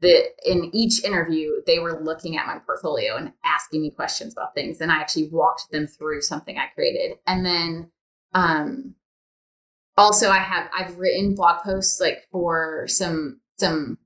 the 0.01 0.25
in 0.45 0.71
each 0.73 1.05
interview 1.05 1.51
they 1.67 1.79
were 1.79 2.01
looking 2.01 2.37
at 2.37 2.47
my 2.47 2.59
portfolio 2.59 3.17
and 3.17 3.33
asking 3.45 3.83
me 3.83 3.91
questions 3.91 4.33
about 4.33 4.55
things, 4.55 4.81
and 4.81 4.91
I 4.91 4.97
actually 4.97 5.29
walked 5.29 5.71
them 5.71 5.87
through 5.87 6.23
something 6.23 6.59
I 6.59 6.67
created, 6.75 7.19
and 7.27 7.47
then 7.47 7.91
um, 8.35 8.95
also 9.97 10.31
I 10.31 10.39
have 10.39 10.69
I've 10.77 10.99
written 10.99 11.37
blog 11.37 11.63
posts 11.63 12.01
like 12.01 12.27
for 12.33 12.87
some 12.89 13.41
some 13.57 13.99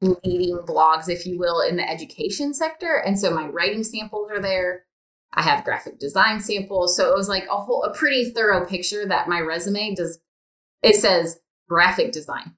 leading 0.00 0.58
blogs, 0.58 1.08
if 1.08 1.26
you 1.26 1.36
will, 1.36 1.60
in 1.60 1.76
the 1.76 1.88
education 1.88 2.54
sector. 2.54 3.02
And 3.04 3.18
so 3.18 3.34
my 3.34 3.48
writing 3.48 3.82
samples 3.82 4.30
are 4.30 4.40
there. 4.40 4.84
I 5.32 5.42
have 5.42 5.64
graphic 5.64 5.98
design 5.98 6.40
samples. 6.40 6.96
So 6.96 7.10
it 7.10 7.16
was 7.16 7.28
like 7.28 7.44
a 7.50 7.56
whole 7.56 7.84
a 7.84 7.94
pretty 7.94 8.30
thorough 8.30 8.66
picture 8.66 9.06
that 9.06 9.28
my 9.28 9.40
resume 9.40 9.94
does 9.94 10.18
it 10.82 10.96
says 10.96 11.40
graphic 11.68 12.12
design. 12.12 12.54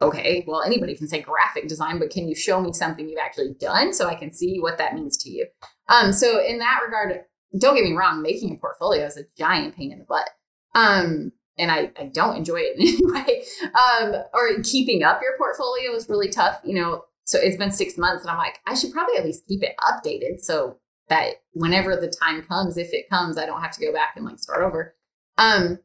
Okay, 0.00 0.44
well 0.46 0.62
anybody 0.62 0.96
can 0.96 1.08
say 1.08 1.20
graphic 1.20 1.68
design, 1.68 1.98
but 1.98 2.10
can 2.10 2.28
you 2.28 2.34
show 2.34 2.60
me 2.60 2.72
something 2.72 3.08
you've 3.08 3.18
actually 3.18 3.54
done 3.58 3.94
so 3.94 4.08
I 4.08 4.14
can 4.14 4.32
see 4.32 4.58
what 4.58 4.78
that 4.78 4.94
means 4.94 5.16
to 5.18 5.30
you? 5.30 5.46
Um 5.88 6.12
so 6.12 6.44
in 6.44 6.58
that 6.58 6.80
regard, 6.84 7.24
don't 7.58 7.76
get 7.76 7.84
me 7.84 7.96
wrong, 7.96 8.22
making 8.22 8.54
a 8.54 8.58
portfolio 8.58 9.06
is 9.06 9.16
a 9.16 9.24
giant 9.38 9.76
pain 9.76 9.92
in 9.92 9.98
the 9.98 10.04
butt. 10.04 10.28
Um 10.74 11.32
and 11.58 11.70
I, 11.70 11.90
I 11.98 12.04
don't 12.12 12.36
enjoy 12.36 12.60
it 12.60 12.78
in 12.78 12.88
any 12.88 13.12
way. 13.12 13.44
Um, 13.62 14.14
or 14.32 14.62
keeping 14.62 15.02
up 15.02 15.20
your 15.22 15.36
portfolio 15.38 15.94
is 15.94 16.08
really 16.08 16.28
tough. 16.30 16.60
You 16.64 16.74
know, 16.74 17.04
so 17.24 17.38
it's 17.40 17.56
been 17.56 17.70
six 17.70 17.98
months, 17.98 18.22
and 18.22 18.30
I'm 18.30 18.38
like, 18.38 18.58
I 18.66 18.74
should 18.74 18.92
probably 18.92 19.16
at 19.16 19.24
least 19.24 19.46
keep 19.46 19.62
it 19.62 19.74
updated 19.80 20.40
so 20.40 20.78
that 21.08 21.42
whenever 21.52 21.96
the 21.96 22.08
time 22.08 22.42
comes, 22.42 22.76
if 22.76 22.92
it 22.92 23.10
comes, 23.10 23.38
I 23.38 23.46
don't 23.46 23.60
have 23.60 23.72
to 23.72 23.84
go 23.84 23.92
back 23.92 24.14
and 24.16 24.24
like 24.24 24.38
start 24.38 24.62
over. 24.62 24.94
Um, 25.38 25.78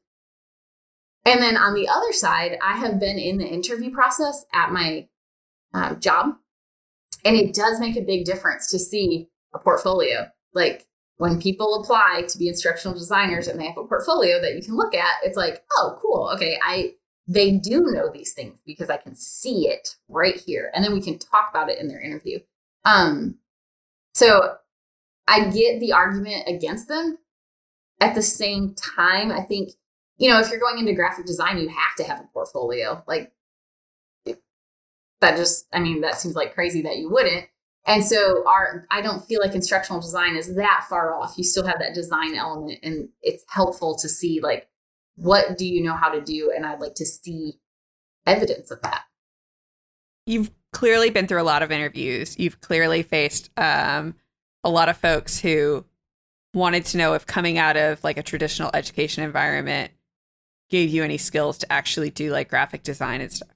and 1.25 1.41
then 1.41 1.57
on 1.57 1.73
the 1.73 1.89
other 1.89 2.13
side, 2.13 2.57
I 2.63 2.77
have 2.77 2.99
been 2.99 3.17
in 3.17 3.37
the 3.37 3.47
interview 3.47 3.91
process 3.91 4.45
at 4.53 4.71
my 4.71 5.07
um, 5.73 5.99
job, 5.99 6.35
and 7.25 7.35
it 7.35 7.53
does 7.53 7.79
make 7.79 7.97
a 7.97 8.01
big 8.01 8.25
difference 8.25 8.71
to 8.71 8.79
see 8.79 9.29
a 9.53 9.59
portfolio. 9.59 10.27
Like 10.53 10.87
when 11.17 11.41
people 11.41 11.81
apply 11.81 12.23
to 12.29 12.37
be 12.37 12.47
instructional 12.47 12.97
designers 12.97 13.47
and 13.47 13.59
they 13.59 13.65
have 13.65 13.77
a 13.77 13.83
portfolio 13.83 14.39
that 14.41 14.55
you 14.55 14.61
can 14.61 14.75
look 14.75 14.95
at, 14.95 15.15
it's 15.23 15.37
like, 15.37 15.63
oh, 15.77 15.97
cool. 16.01 16.31
Okay, 16.35 16.57
I 16.63 16.93
they 17.27 17.51
do 17.51 17.81
know 17.91 18.09
these 18.09 18.31
things 18.31 18.61
because 18.65 18.89
I 18.89 18.95
can 18.95 19.13
see 19.13 19.67
it 19.67 19.95
right 20.07 20.39
here, 20.39 20.71
and 20.73 20.83
then 20.83 20.93
we 20.93 21.01
can 21.01 21.19
talk 21.19 21.49
about 21.49 21.69
it 21.69 21.79
in 21.79 21.89
their 21.89 21.99
interview. 21.99 22.39
Um, 22.85 23.35
so 24.13 24.55
I 25.27 25.49
get 25.49 25.79
the 25.79 25.93
argument 25.93 26.47
against 26.47 26.87
them. 26.87 27.17
At 27.99 28.15
the 28.15 28.21
same 28.21 28.75
time, 28.75 29.31
I 29.31 29.41
think 29.41 29.71
you 30.17 30.29
know 30.29 30.39
if 30.39 30.49
you're 30.49 30.59
going 30.59 30.79
into 30.79 30.93
graphic 30.93 31.25
design, 31.25 31.57
you 31.57 31.67
have 31.67 31.95
to 31.97 32.03
have 32.03 32.19
a 32.19 32.29
portfolio. 32.31 33.03
Like 33.07 33.33
that, 35.21 35.35
just 35.35 35.67
I 35.73 35.79
mean 35.79 36.01
that 36.01 36.15
seems 36.15 36.35
like 36.35 36.53
crazy 36.53 36.81
that 36.83 36.97
you 36.97 37.09
wouldn't. 37.09 37.45
And 37.85 38.03
so 38.03 38.47
our 38.47 38.85
I 38.91 39.01
don't 39.01 39.25
feel 39.25 39.39
like 39.41 39.55
instructional 39.55 40.01
design 40.01 40.35
is 40.35 40.55
that 40.55 40.85
far 40.89 41.13
off. 41.13 41.37
You 41.37 41.43
still 41.43 41.65
have 41.65 41.79
that 41.79 41.95
design 41.95 42.35
element 42.35 42.79
and 42.83 43.09
it's 43.21 43.43
helpful 43.49 43.97
to 43.97 44.09
see 44.09 44.39
like 44.41 44.67
what 45.15 45.57
do 45.57 45.65
you 45.65 45.81
know 45.81 45.95
how 45.95 46.09
to 46.09 46.21
do 46.21 46.53
and 46.55 46.65
I'd 46.65 46.79
like 46.79 46.95
to 46.95 47.05
see 47.05 47.59
evidence 48.27 48.69
of 48.69 48.81
that. 48.81 49.03
You've 50.25 50.51
clearly 50.73 51.09
been 51.09 51.27
through 51.27 51.41
a 51.41 51.43
lot 51.43 51.63
of 51.63 51.71
interviews. 51.71 52.37
You've 52.37 52.59
clearly 52.59 53.01
faced 53.01 53.49
um, 53.57 54.15
a 54.67 54.69
lot 54.69 54.89
of 54.89 54.97
folks 54.97 55.39
who 55.39 55.85
wanted 56.53 56.83
to 56.83 56.97
know 56.97 57.13
if 57.13 57.25
coming 57.25 57.57
out 57.57 57.77
of 57.77 58.03
like 58.03 58.17
a 58.17 58.23
traditional 58.23 58.69
education 58.73 59.23
environment 59.23 59.93
gave 60.69 60.89
you 60.89 61.05
any 61.05 61.17
skills 61.17 61.57
to 61.57 61.71
actually 61.71 62.09
do 62.09 62.31
like 62.31 62.49
graphic 62.49 62.83
design 62.83 63.21
and 63.21 63.31
stuff. 63.31 63.55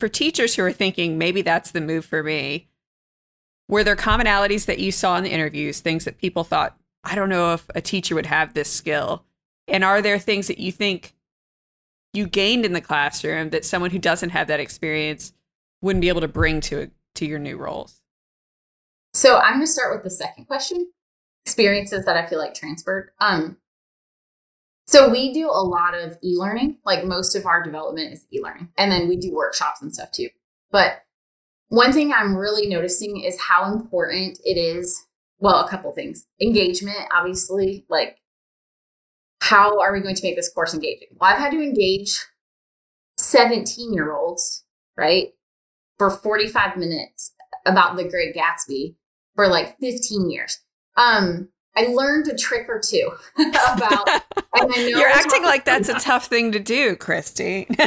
For 0.00 0.08
teachers 0.08 0.54
who 0.54 0.64
are 0.64 0.72
thinking 0.72 1.18
maybe 1.18 1.42
that's 1.42 1.70
the 1.70 1.82
move 1.82 2.06
for 2.06 2.22
me, 2.22 2.66
were 3.68 3.84
there 3.84 3.94
commonalities 3.94 4.64
that 4.64 4.78
you 4.78 4.90
saw 4.90 5.18
in 5.18 5.24
the 5.24 5.30
interviews, 5.32 5.80
things 5.80 6.06
that 6.06 6.16
people 6.16 6.44
thought, 6.44 6.78
I 7.04 7.14
don't 7.14 7.28
know 7.28 7.52
if 7.52 7.66
a 7.74 7.82
teacher 7.82 8.14
would 8.14 8.24
have 8.24 8.54
this 8.54 8.72
skill? 8.72 9.22
And 9.68 9.84
are 9.84 10.00
there 10.00 10.18
things 10.18 10.46
that 10.46 10.58
you 10.58 10.72
think 10.72 11.14
you 12.14 12.26
gained 12.26 12.64
in 12.64 12.72
the 12.72 12.80
classroom 12.80 13.50
that 13.50 13.66
someone 13.66 13.90
who 13.90 13.98
doesn't 13.98 14.30
have 14.30 14.48
that 14.48 14.60
experience 14.60 15.34
wouldn't 15.82 16.00
be 16.00 16.08
able 16.08 16.22
to 16.22 16.28
bring 16.28 16.62
to 16.62 16.90
to 17.16 17.26
your 17.26 17.38
new 17.38 17.58
roles? 17.58 18.00
So 19.16 19.38
I'm 19.38 19.54
going 19.54 19.62
to 19.62 19.66
start 19.66 19.94
with 19.94 20.04
the 20.04 20.10
second 20.10 20.44
question. 20.44 20.92
Experiences 21.46 22.04
that 22.04 22.18
I 22.18 22.26
feel 22.26 22.38
like 22.38 22.52
transferred. 22.52 23.12
Um 23.18 23.56
So 24.84 25.08
we 25.08 25.32
do 25.32 25.48
a 25.48 25.64
lot 25.64 25.94
of 25.94 26.18
e-learning. 26.22 26.80
Like 26.84 27.06
most 27.06 27.34
of 27.34 27.46
our 27.46 27.62
development 27.62 28.12
is 28.12 28.26
e-learning. 28.30 28.68
And 28.76 28.92
then 28.92 29.08
we 29.08 29.16
do 29.16 29.32
workshops 29.32 29.80
and 29.80 29.90
stuff 29.90 30.10
too. 30.10 30.28
But 30.70 31.02
one 31.68 31.94
thing 31.94 32.12
I'm 32.12 32.36
really 32.36 32.68
noticing 32.68 33.22
is 33.22 33.40
how 33.40 33.72
important 33.72 34.38
it 34.44 34.58
is. 34.58 35.06
Well, 35.38 35.64
a 35.64 35.68
couple 35.70 35.92
things. 35.92 36.26
Engagement, 36.38 37.08
obviously, 37.10 37.86
like 37.88 38.18
how 39.40 39.80
are 39.80 39.94
we 39.94 40.00
going 40.00 40.14
to 40.14 40.24
make 40.24 40.36
this 40.36 40.52
course 40.52 40.74
engaging? 40.74 41.08
Well, 41.18 41.32
I've 41.32 41.38
had 41.38 41.52
to 41.52 41.62
engage 41.62 42.26
17 43.16 43.94
year 43.94 44.12
olds, 44.14 44.66
right, 44.94 45.28
for 45.96 46.10
45 46.10 46.76
minutes 46.76 47.32
about 47.64 47.96
the 47.96 48.04
Great 48.04 48.36
Gatsby 48.36 48.96
for 49.36 49.46
like 49.46 49.78
15 49.78 50.30
years. 50.30 50.58
Um, 50.96 51.50
I 51.76 51.88
learned 51.88 52.26
a 52.28 52.36
trick 52.36 52.68
or 52.68 52.80
two 52.80 53.10
about. 53.38 54.08
And 54.08 54.72
I 54.72 54.88
know 54.90 54.98
You're 54.98 55.08
acting 55.08 55.42
like 55.44 55.64
that's 55.64 55.88
a 55.88 55.94
tough 55.94 56.26
thing 56.26 56.52
to 56.52 56.58
do, 56.58 56.96
Kristy. 56.96 57.68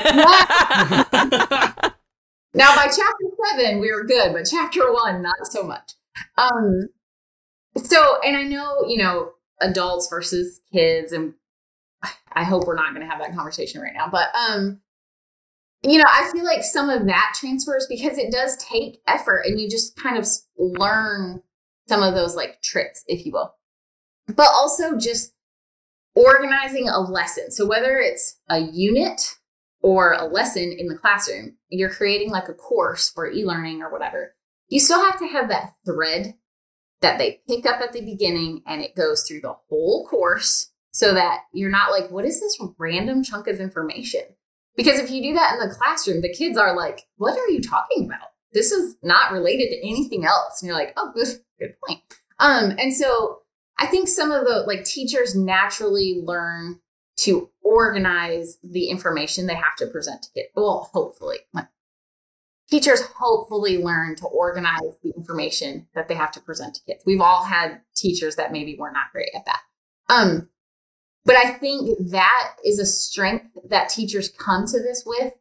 now, 2.54 2.76
by 2.76 2.86
chapter 2.86 3.26
seven, 3.50 3.80
we 3.80 3.92
were 3.92 4.04
good, 4.04 4.32
but 4.32 4.48
chapter 4.50 4.94
one, 4.94 5.24
not 5.24 5.36
so 5.44 5.64
much. 5.64 5.94
Um, 6.38 6.90
so, 7.76 8.20
and 8.24 8.38
I 8.38 8.44
know, 8.44 8.86
you 8.88 8.98
know, 8.98 9.32
adults 9.60 10.08
versus 10.10 10.62
kids, 10.72 11.12
and 11.12 11.34
I 12.34 12.44
hope 12.44 12.66
we're 12.66 12.76
not 12.76 12.94
going 12.94 13.06
to 13.06 13.12
have 13.12 13.20
that 13.20 13.36
conversation 13.36 13.82
right 13.82 13.94
now, 13.94 14.08
but 14.10 14.28
um, 14.36 14.82
you 15.84 15.98
know, 15.98 16.08
I 16.08 16.30
feel 16.32 16.44
like 16.44 16.64
some 16.64 16.90
of 16.90 17.06
that 17.08 17.34
transfers 17.40 17.88
because 17.90 18.18
it 18.18 18.32
does 18.32 18.58
take 18.58 19.02
effort, 19.08 19.44
and 19.46 19.60
you 19.60 19.70
just 19.70 19.96
kind 19.96 20.18
of 20.18 20.28
learn 20.58 21.42
some 21.88 22.04
of 22.04 22.14
those 22.14 22.36
like 22.36 22.62
tricks, 22.62 23.04
if 23.08 23.26
you 23.26 23.32
will 23.32 23.54
but 24.36 24.48
also 24.54 24.98
just 24.98 25.34
organizing 26.16 26.88
a 26.88 27.00
lesson. 27.00 27.52
So 27.52 27.66
whether 27.66 27.98
it's 27.98 28.40
a 28.50 28.60
unit 28.60 29.36
or 29.82 30.14
a 30.14 30.26
lesson 30.26 30.76
in 30.78 30.88
the 30.88 30.98
classroom, 30.98 31.58
you're 31.70 31.90
creating 31.90 32.32
like 32.32 32.50
a 32.50 32.54
course 32.54 33.10
for 33.10 33.30
e-learning 33.30 33.82
or 33.82 33.92
whatever. 33.92 34.36
You 34.68 34.80
still 34.80 35.04
have 35.04 35.20
to 35.20 35.28
have 35.28 35.50
that 35.50 35.74
thread 35.86 36.36
that 37.02 37.18
they 37.18 37.42
pick 37.48 37.66
up 37.66 37.82
at 37.82 37.94
the 37.94 38.02
beginning 38.02 38.62
and 38.68 38.82
it 38.82 38.96
goes 38.96 39.24
through 39.24 39.42
the 39.42 39.56
whole 39.70 40.06
course 40.08 40.72
so 40.92 41.14
that 41.14 41.42
you're 41.54 41.72
not 41.72 41.92
like, 41.92 42.12
what 42.12 42.26
is 42.26 42.42
this 42.42 42.60
random 42.78 43.24
chunk 43.24 43.48
of 43.48 43.60
information? 43.60 44.22
Because 44.80 44.98
if 44.98 45.12
you 45.12 45.22
do 45.22 45.34
that 45.34 45.56
in 45.56 45.60
the 45.60 45.76
classroom, 45.76 46.22
the 46.22 46.34
kids 46.34 46.58
are 46.58 46.74
like, 46.74 47.06
what 47.18 47.38
are 47.38 47.50
you 47.50 47.60
talking 47.60 48.06
about? 48.06 48.30
This 48.54 48.72
is 48.72 48.96
not 49.04 49.34
related 49.34 49.68
to 49.72 49.86
anything 49.86 50.24
else. 50.24 50.62
And 50.62 50.68
you're 50.68 50.78
like, 50.78 50.94
oh, 50.96 51.12
good, 51.14 51.28
good 51.60 51.74
point. 51.86 52.00
Um, 52.40 52.78
and 52.80 52.94
so 52.94 53.42
I 53.78 53.88
think 53.88 54.08
some 54.08 54.32
of 54.32 54.46
the 54.46 54.64
like 54.66 54.86
teachers 54.86 55.36
naturally 55.36 56.22
learn 56.24 56.80
to 57.18 57.50
organize 57.62 58.58
the 58.64 58.90
information 58.90 59.48
they 59.48 59.56
have 59.56 59.76
to 59.80 59.88
present 59.88 60.24
to 60.24 60.30
kids. 60.32 60.48
Well, 60.56 60.90
hopefully. 60.94 61.40
Teachers 62.72 63.02
hopefully 63.02 63.84
learn 63.84 64.16
to 64.16 64.28
organize 64.28 64.98
the 65.04 65.12
information 65.18 65.88
that 65.94 66.08
they 66.08 66.16
have 66.16 66.32
to 66.32 66.40
present 66.40 66.76
to 66.76 66.82
kids. 66.88 67.04
We've 67.06 67.20
all 67.20 67.44
had 67.44 67.82
teachers 67.98 68.38
that 68.38 68.54
maybe 68.54 68.78
were 68.80 68.94
not 68.94 69.12
great 69.12 69.32
at 69.36 69.46
that. 69.46 69.60
Um, 70.08 70.48
but 71.26 71.36
I 71.36 71.52
think 71.52 72.12
that 72.12 72.56
is 72.66 72.80
a 72.80 72.86
strength 72.86 73.46
that 73.70 73.90
teachers 73.90 74.30
come 74.30 74.66
to 74.68 74.80
this 74.80 75.04
with 75.06 75.34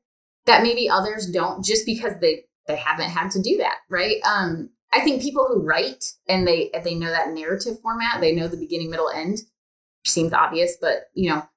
that 0.47 0.63
maybe 0.63 0.89
others 0.89 1.27
don't 1.27 1.65
just 1.65 1.87
because 1.87 2.15
they 2.21 2.45
they 2.67 2.77
haven't 2.77 3.11
had 3.11 3.31
to 3.31 3.43
do 3.43 3.57
that, 3.59 3.77
right? 3.89 4.17
Um, 4.25 4.71
I 4.93 5.01
think 5.01 5.23
people 5.23 5.47
who 5.47 5.63
write 5.63 6.05
and 6.29 6.47
they 6.47 6.71
they 6.85 6.95
know 6.95 7.11
that 7.11 7.31
narrative 7.31 7.81
format, 7.81 8.21
they 8.21 8.35
know 8.35 8.49
the 8.49 8.57
beginning, 8.57 8.91
middle, 8.91 9.11
end, 9.11 9.39
seems 10.05 10.33
obvious, 10.33 10.77
but 10.81 11.05
you 11.15 11.31
know, 11.31 11.49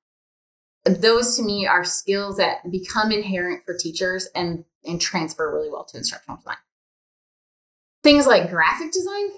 those 0.86 1.36
to 1.38 1.44
me 1.44 1.68
are 1.68 1.84
skills 1.84 2.38
that 2.38 2.70
become 2.72 3.12
inherent 3.12 3.64
for 3.66 3.76
teachers 3.76 4.28
and 4.36 4.66
and 4.86 5.00
transfer 5.00 5.54
really 5.54 5.70
well 5.70 5.86
to 5.86 5.98
instructional 5.98 6.38
design. 6.38 6.58
Things 8.04 8.26
like 8.26 8.50
graphic 8.50 8.92
design, 8.92 9.30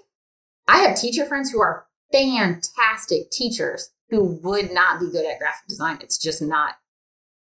I 0.68 0.80
have 0.80 0.98
teacher 0.98 1.26
friends 1.26 1.52
who 1.52 1.62
are 1.62 1.86
fantastic 2.12 3.30
teachers 3.32 3.90
who 4.14 4.40
would 4.44 4.72
not 4.72 5.00
be 5.00 5.10
good 5.10 5.26
at 5.26 5.40
graphic 5.40 5.68
design. 5.68 5.98
It's 6.02 6.20
just 6.20 6.40
not 6.40 6.76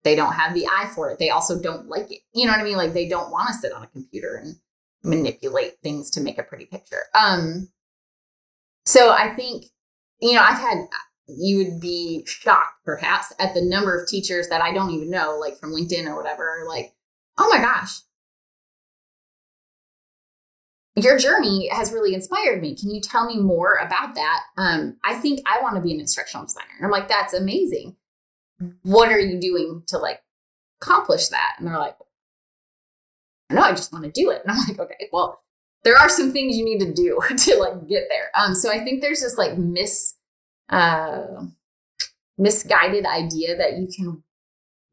they 0.04 0.16
don't 0.16 0.34
have 0.34 0.54
the 0.54 0.66
eye 0.66 0.90
for 0.94 1.10
it. 1.10 1.20
They 1.20 1.30
also 1.30 1.60
don't 1.60 1.88
like 1.88 2.12
it. 2.12 2.20
You 2.34 2.46
know 2.46 2.52
what 2.52 2.62
I 2.62 2.64
mean? 2.64 2.78
Like 2.78 2.94
they 2.94 3.08
don't 3.08 3.32
want 3.32 3.48
to 3.48 3.54
sit 3.54 3.74
on 3.74 3.84
a 3.84 3.88
computer 3.88 4.36
and 4.36 4.56
manipulate 5.04 5.80
things 5.82 6.10
to 6.12 6.22
make 6.22 6.38
a 6.38 6.44
pretty 6.44 6.66
picture. 6.66 7.04
Um, 7.14 7.70
so 8.86 9.12
I 9.12 9.34
think, 9.36 9.66
you 10.22 10.34
know, 10.34 10.42
I've 10.42 10.58
had, 10.58 10.88
you 11.28 11.58
would 11.60 11.80
be 11.80 12.24
shocked 12.26 12.84
perhaps 12.84 13.34
at 13.40 13.54
the 13.54 13.62
number 13.62 13.98
of 13.98 14.08
teachers 14.08 14.50
that 14.50 14.62
I 14.62 14.74
don't 14.74 14.92
even 14.92 15.10
know, 15.10 15.38
like 15.40 15.58
from 15.58 15.74
LinkedIn 15.74 16.08
or 16.08 16.16
whatever, 16.16 16.64
like, 16.68 16.94
oh 17.38 17.50
my 17.50 17.62
gosh, 17.62 18.00
your 20.96 21.18
journey 21.18 21.70
has 21.72 21.92
really 21.92 22.14
inspired 22.14 22.62
me. 22.62 22.76
Can 22.76 22.90
you 22.90 23.02
tell 23.02 23.26
me 23.26 23.38
more 23.38 23.76
about 23.76 24.16
that? 24.16 24.42
Um, 24.58 24.98
I 25.04 25.16
think 25.16 25.42
I 25.46 25.62
want 25.62 25.76
to 25.76 25.82
be 25.82 25.94
an 25.94 26.00
instructional 26.00 26.46
designer. 26.46 26.68
And 26.78 26.86
I'm 26.86 26.92
like, 26.92 27.08
that's 27.08 27.34
amazing. 27.34 27.96
What 28.84 29.12
are 29.12 29.20
you 29.20 29.40
doing 29.40 29.84
to 29.88 29.98
like 29.98 30.22
accomplish 30.82 31.30
that? 31.30 31.56
And 31.58 31.68
they're 31.68 31.78
like, 31.78 31.96
no, 33.50 33.62
I 33.62 33.72
just 33.72 33.92
want 33.92 34.06
to 34.06 34.12
do 34.12 34.30
it. 34.30 34.42
And 34.44 34.52
I'm 34.52 34.68
like, 34.68 34.80
okay, 34.80 35.10
well, 35.12 35.42
there 35.84 35.98
are 35.98 36.10
some 36.10 36.32
things 36.32 36.58
you 36.58 36.66
need 36.66 36.80
to 36.80 36.94
do 36.94 37.20
to 37.38 37.58
like 37.58 37.88
get 37.88 38.08
there. 38.10 38.30
Um, 38.36 38.54
so 38.54 38.72
I 38.72 38.84
think 38.84 39.02
there's 39.02 39.22
this 39.22 39.38
like 39.38 39.58
mis 39.58 40.16
uh 40.70 41.46
misguided 42.38 43.06
idea 43.06 43.58
that 43.58 43.78
you 43.78 43.88
can 43.94 44.24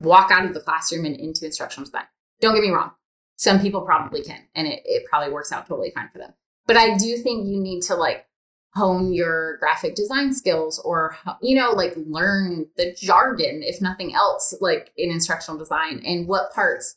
walk 0.01 0.31
out 0.31 0.45
of 0.45 0.55
the 0.55 0.61
classroom 0.61 1.05
and 1.05 1.17
into 1.17 1.45
instructional 1.45 1.85
design. 1.85 2.07
Don't 2.41 2.55
get 2.55 2.63
me 2.63 2.71
wrong. 2.71 2.93
Some 3.37 3.61
people 3.61 3.83
probably 3.83 4.23
can, 4.23 4.41
and 4.55 4.67
it, 4.67 4.83
it 4.85 5.05
probably 5.09 5.33
works 5.33 5.53
out 5.53 5.67
totally 5.67 5.93
fine 5.95 6.09
for 6.13 6.19
them. 6.19 6.33
But 6.67 6.77
I 6.77 6.97
do 6.97 7.17
think 7.19 7.47
you 7.47 7.61
need 7.61 7.83
to 7.83 7.95
like 7.95 8.27
hone 8.75 9.13
your 9.13 9.57
graphic 9.59 9.95
design 9.95 10.35
skills 10.35 10.79
or 10.81 11.17
you 11.41 11.57
know 11.57 11.71
like 11.73 11.95
learn 11.97 12.67
the 12.77 12.95
jargon 12.95 13.63
if 13.63 13.81
nothing 13.81 14.15
else 14.15 14.55
like 14.61 14.93
in 14.99 15.11
instructional 15.11 15.59
design 15.59 16.03
and 16.05 16.29
what 16.29 16.53
parts 16.53 16.97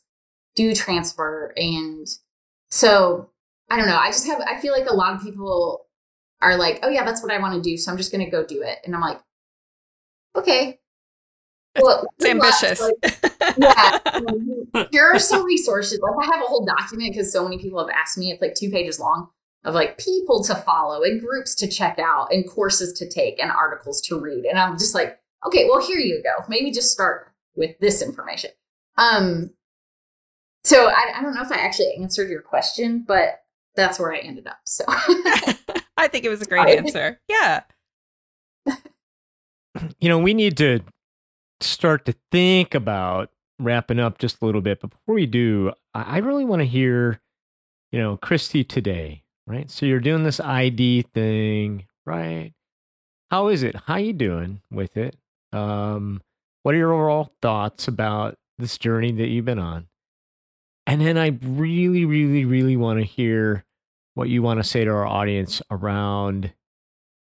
do 0.54 0.74
transfer. 0.74 1.52
And 1.56 2.06
so 2.68 3.30
I 3.70 3.76
don't 3.76 3.86
know. 3.86 3.96
I 3.96 4.08
just 4.08 4.26
have, 4.26 4.40
I 4.40 4.60
feel 4.60 4.72
like 4.72 4.88
a 4.88 4.94
lot 4.94 5.14
of 5.14 5.22
people 5.22 5.86
are 6.42 6.56
like, 6.56 6.80
oh, 6.82 6.88
yeah, 6.88 7.04
that's 7.04 7.22
what 7.22 7.32
I 7.32 7.38
want 7.38 7.54
to 7.54 7.70
do. 7.70 7.76
So 7.76 7.90
I'm 7.90 7.96
just 7.96 8.12
going 8.12 8.24
to 8.24 8.30
go 8.30 8.44
do 8.44 8.62
it. 8.62 8.78
And 8.84 8.94
I'm 8.94 9.00
like, 9.00 9.20
okay. 10.34 10.79
Well, 11.78 12.06
it's 12.18 12.26
ambitious. 12.26 12.80
Like, 12.80 13.54
yeah. 13.58 14.86
here 14.90 15.04
are 15.04 15.18
some 15.18 15.44
resources. 15.44 16.00
Like 16.00 16.28
I 16.28 16.34
have 16.34 16.42
a 16.42 16.46
whole 16.46 16.64
document 16.64 17.12
because 17.12 17.32
so 17.32 17.44
many 17.44 17.58
people 17.58 17.78
have 17.78 17.94
asked 17.94 18.18
me. 18.18 18.32
It's 18.32 18.42
like 18.42 18.54
two 18.54 18.70
pages 18.70 18.98
long 18.98 19.28
of 19.64 19.74
like 19.74 19.98
people 19.98 20.42
to 20.44 20.54
follow 20.54 21.02
and 21.02 21.20
groups 21.20 21.54
to 21.54 21.68
check 21.68 21.98
out 21.98 22.32
and 22.32 22.48
courses 22.48 22.92
to 22.94 23.08
take 23.08 23.40
and 23.40 23.50
articles 23.50 24.00
to 24.02 24.18
read. 24.18 24.44
And 24.46 24.58
I'm 24.58 24.78
just 24.78 24.94
like, 24.94 25.18
okay, 25.46 25.66
well, 25.68 25.84
here 25.84 25.98
you 25.98 26.22
go. 26.22 26.44
Maybe 26.48 26.70
just 26.70 26.90
start 26.90 27.32
with 27.54 27.78
this 27.78 28.02
information. 28.02 28.50
Um, 28.96 29.50
so 30.64 30.88
I, 30.88 31.12
I 31.16 31.22
don't 31.22 31.34
know 31.34 31.42
if 31.42 31.52
I 31.52 31.56
actually 31.56 31.94
answered 32.00 32.30
your 32.30 32.42
question, 32.42 33.04
but 33.06 33.42
that's 33.76 33.98
where 33.98 34.12
I 34.12 34.18
ended 34.18 34.46
up. 34.46 34.58
So 34.64 34.84
I 35.96 36.08
think 36.08 36.24
it 36.24 36.30
was 36.30 36.42
a 36.42 36.46
great 36.46 36.78
answer. 36.78 37.20
Yeah. 37.28 37.62
You 40.00 40.08
know, 40.08 40.18
we 40.18 40.34
need 40.34 40.56
to 40.56 40.80
start 41.60 42.04
to 42.06 42.14
think 42.30 42.74
about 42.74 43.30
wrapping 43.58 43.98
up 43.98 44.18
just 44.18 44.40
a 44.40 44.46
little 44.46 44.60
bit. 44.60 44.80
But 44.80 44.90
before 44.90 45.14
we 45.14 45.26
do, 45.26 45.72
I 45.94 46.18
really 46.18 46.44
want 46.44 46.60
to 46.60 46.66
hear, 46.66 47.20
you 47.92 47.98
know, 48.00 48.16
Kristy 48.16 48.66
today, 48.66 49.22
right? 49.46 49.70
So 49.70 49.86
you're 49.86 50.00
doing 50.00 50.24
this 50.24 50.40
ID 50.40 51.02
thing, 51.14 51.86
right? 52.06 52.52
How 53.30 53.48
is 53.48 53.62
it? 53.62 53.76
How 53.86 53.96
you 53.96 54.12
doing 54.12 54.60
with 54.70 54.96
it? 54.96 55.16
Um, 55.52 56.22
what 56.62 56.74
are 56.74 56.78
your 56.78 56.92
overall 56.92 57.32
thoughts 57.40 57.88
about 57.88 58.36
this 58.58 58.76
journey 58.78 59.12
that 59.12 59.28
you've 59.28 59.44
been 59.44 59.58
on? 59.58 59.86
And 60.86 61.00
then 61.00 61.16
I 61.16 61.38
really, 61.42 62.04
really, 62.04 62.44
really 62.44 62.76
want 62.76 62.98
to 62.98 63.04
hear 63.04 63.64
what 64.14 64.28
you 64.28 64.42
want 64.42 64.58
to 64.58 64.64
say 64.64 64.84
to 64.84 64.90
our 64.90 65.06
audience 65.06 65.62
around, 65.70 66.52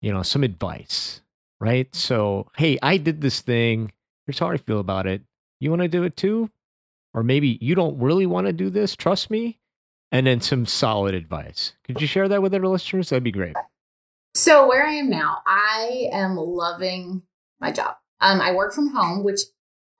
you 0.00 0.12
know, 0.12 0.22
some 0.22 0.44
advice, 0.44 1.22
right? 1.60 1.92
So, 1.94 2.46
hey, 2.56 2.78
I 2.82 2.98
did 2.98 3.20
this 3.20 3.40
thing. 3.40 3.92
Here's 4.28 4.38
how 4.38 4.50
I 4.50 4.58
feel 4.58 4.78
about 4.78 5.06
it. 5.06 5.22
You 5.58 5.70
want 5.70 5.82
to 5.82 5.88
do 5.88 6.04
it 6.04 6.16
too? 6.16 6.50
Or 7.14 7.22
maybe 7.22 7.58
you 7.60 7.74
don't 7.74 7.98
really 7.98 8.26
want 8.26 8.46
to 8.46 8.52
do 8.52 8.70
this. 8.70 8.94
Trust 8.94 9.30
me. 9.30 9.58
And 10.12 10.26
then 10.26 10.40
some 10.40 10.66
solid 10.66 11.14
advice. 11.14 11.72
Could 11.84 12.00
you 12.00 12.06
share 12.06 12.28
that 12.28 12.42
with 12.42 12.54
our 12.54 12.60
listeners? 12.60 13.08
That'd 13.08 13.24
be 13.24 13.32
great. 13.32 13.56
So, 14.34 14.68
where 14.68 14.86
I 14.86 14.92
am 14.92 15.10
now, 15.10 15.38
I 15.46 16.08
am 16.12 16.36
loving 16.36 17.22
my 17.60 17.72
job. 17.72 17.96
Um, 18.20 18.40
I 18.40 18.52
work 18.52 18.72
from 18.72 18.94
home, 18.94 19.24
which 19.24 19.40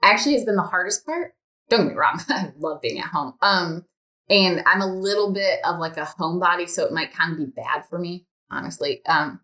actually 0.02 0.34
has 0.34 0.44
been 0.44 0.56
the 0.56 0.62
hardest 0.62 1.04
part 1.04 1.32
don't 1.68 1.84
get 1.84 1.88
me 1.92 1.98
wrong, 1.98 2.20
I 2.28 2.52
love 2.58 2.80
being 2.80 2.98
at 2.98 3.06
home. 3.06 3.34
Um, 3.42 3.84
and 4.28 4.62
I'm 4.66 4.82
a 4.82 4.86
little 4.86 5.32
bit 5.32 5.60
of 5.64 5.78
like 5.78 5.96
a 5.96 6.02
homebody, 6.18 6.68
so 6.68 6.84
it 6.84 6.92
might 6.92 7.12
kind 7.12 7.32
of 7.32 7.38
be 7.38 7.46
bad 7.46 7.86
for 7.88 7.98
me, 7.98 8.26
honestly. 8.50 9.02
Um, 9.06 9.40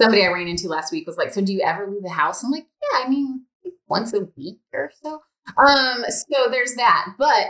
somebody 0.00 0.24
I 0.24 0.32
ran 0.32 0.48
into 0.48 0.68
last 0.68 0.92
week 0.92 1.06
was 1.06 1.16
like, 1.16 1.32
"So 1.32 1.40
do 1.40 1.52
you 1.52 1.60
ever 1.60 1.88
leave 1.88 2.02
the 2.02 2.10
house?" 2.10 2.42
I'm 2.42 2.50
like, 2.50 2.66
"Yeah, 2.82 3.04
I 3.04 3.08
mean, 3.08 3.45
once 3.88 4.12
a 4.12 4.28
week 4.36 4.60
or 4.72 4.90
so. 5.02 5.20
Um, 5.56 6.04
so 6.08 6.50
there's 6.50 6.74
that. 6.74 7.14
But 7.18 7.46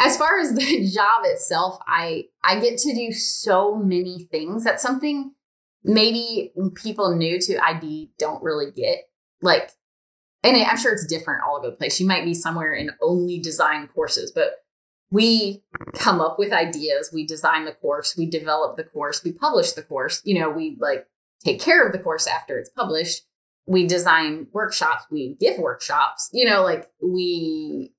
as 0.00 0.16
far 0.16 0.38
as 0.38 0.54
the 0.54 0.88
job 0.88 1.22
itself, 1.24 1.78
I 1.86 2.24
I 2.42 2.60
get 2.60 2.78
to 2.78 2.94
do 2.94 3.12
so 3.12 3.76
many 3.76 4.28
things. 4.30 4.64
That's 4.64 4.82
something 4.82 5.32
maybe 5.84 6.52
people 6.74 7.16
new 7.16 7.40
to 7.40 7.64
ID 7.64 8.10
don't 8.18 8.42
really 8.42 8.70
get. 8.70 9.08
Like, 9.40 9.72
and 10.44 10.56
I'm 10.56 10.76
sure 10.76 10.92
it's 10.92 11.06
different 11.06 11.42
all 11.46 11.56
over 11.56 11.70
the 11.70 11.76
place. 11.76 12.00
You 12.00 12.06
might 12.06 12.24
be 12.24 12.34
somewhere 12.34 12.72
in 12.72 12.90
only 13.00 13.38
design 13.40 13.88
courses, 13.88 14.30
but 14.32 14.62
we 15.10 15.62
come 15.94 16.20
up 16.20 16.38
with 16.38 16.52
ideas, 16.52 17.10
we 17.12 17.26
design 17.26 17.64
the 17.64 17.72
course, 17.72 18.16
we 18.16 18.26
develop 18.26 18.76
the 18.76 18.84
course, 18.84 19.22
we 19.22 19.32
publish 19.32 19.72
the 19.72 19.82
course. 19.82 20.22
You 20.24 20.40
know, 20.40 20.50
we 20.50 20.76
like 20.80 21.06
take 21.44 21.60
care 21.60 21.86
of 21.86 21.92
the 21.92 21.98
course 21.98 22.26
after 22.26 22.58
it's 22.58 22.70
published. 22.70 23.22
We 23.66 23.86
design 23.86 24.48
workshops, 24.52 25.04
we 25.10 25.36
give 25.40 25.58
workshops. 25.58 26.28
You 26.32 26.48
know, 26.48 26.62
like 26.62 26.90
we 27.00 27.92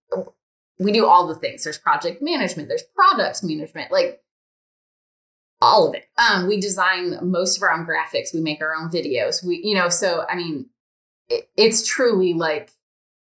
we 0.80 0.92
do 0.92 1.06
all 1.06 1.28
the 1.28 1.36
things. 1.36 1.64
There's 1.64 1.78
project 1.78 2.22
management, 2.22 2.68
there's 2.68 2.84
product 2.96 3.44
management, 3.44 3.92
like 3.92 4.22
all 5.62 5.88
of 5.88 5.96
it. 5.96 6.06
Um, 6.18 6.48
we 6.48 6.60
design 6.60 7.18
most 7.22 7.58
of 7.58 7.64
our 7.64 7.72
own 7.72 7.88
graphics. 7.88 8.34
We 8.34 8.42
make 8.42 8.62
our 8.62 8.76
own 8.76 8.90
videos. 8.90 9.46
We, 9.46 9.62
you 9.64 9.76
know, 9.76 9.90
so 9.90 10.26
I 10.30 10.36
mean, 10.36 10.70
it, 11.30 11.50
it's 11.56 11.88
truly 11.88 12.34
like 12.34 12.72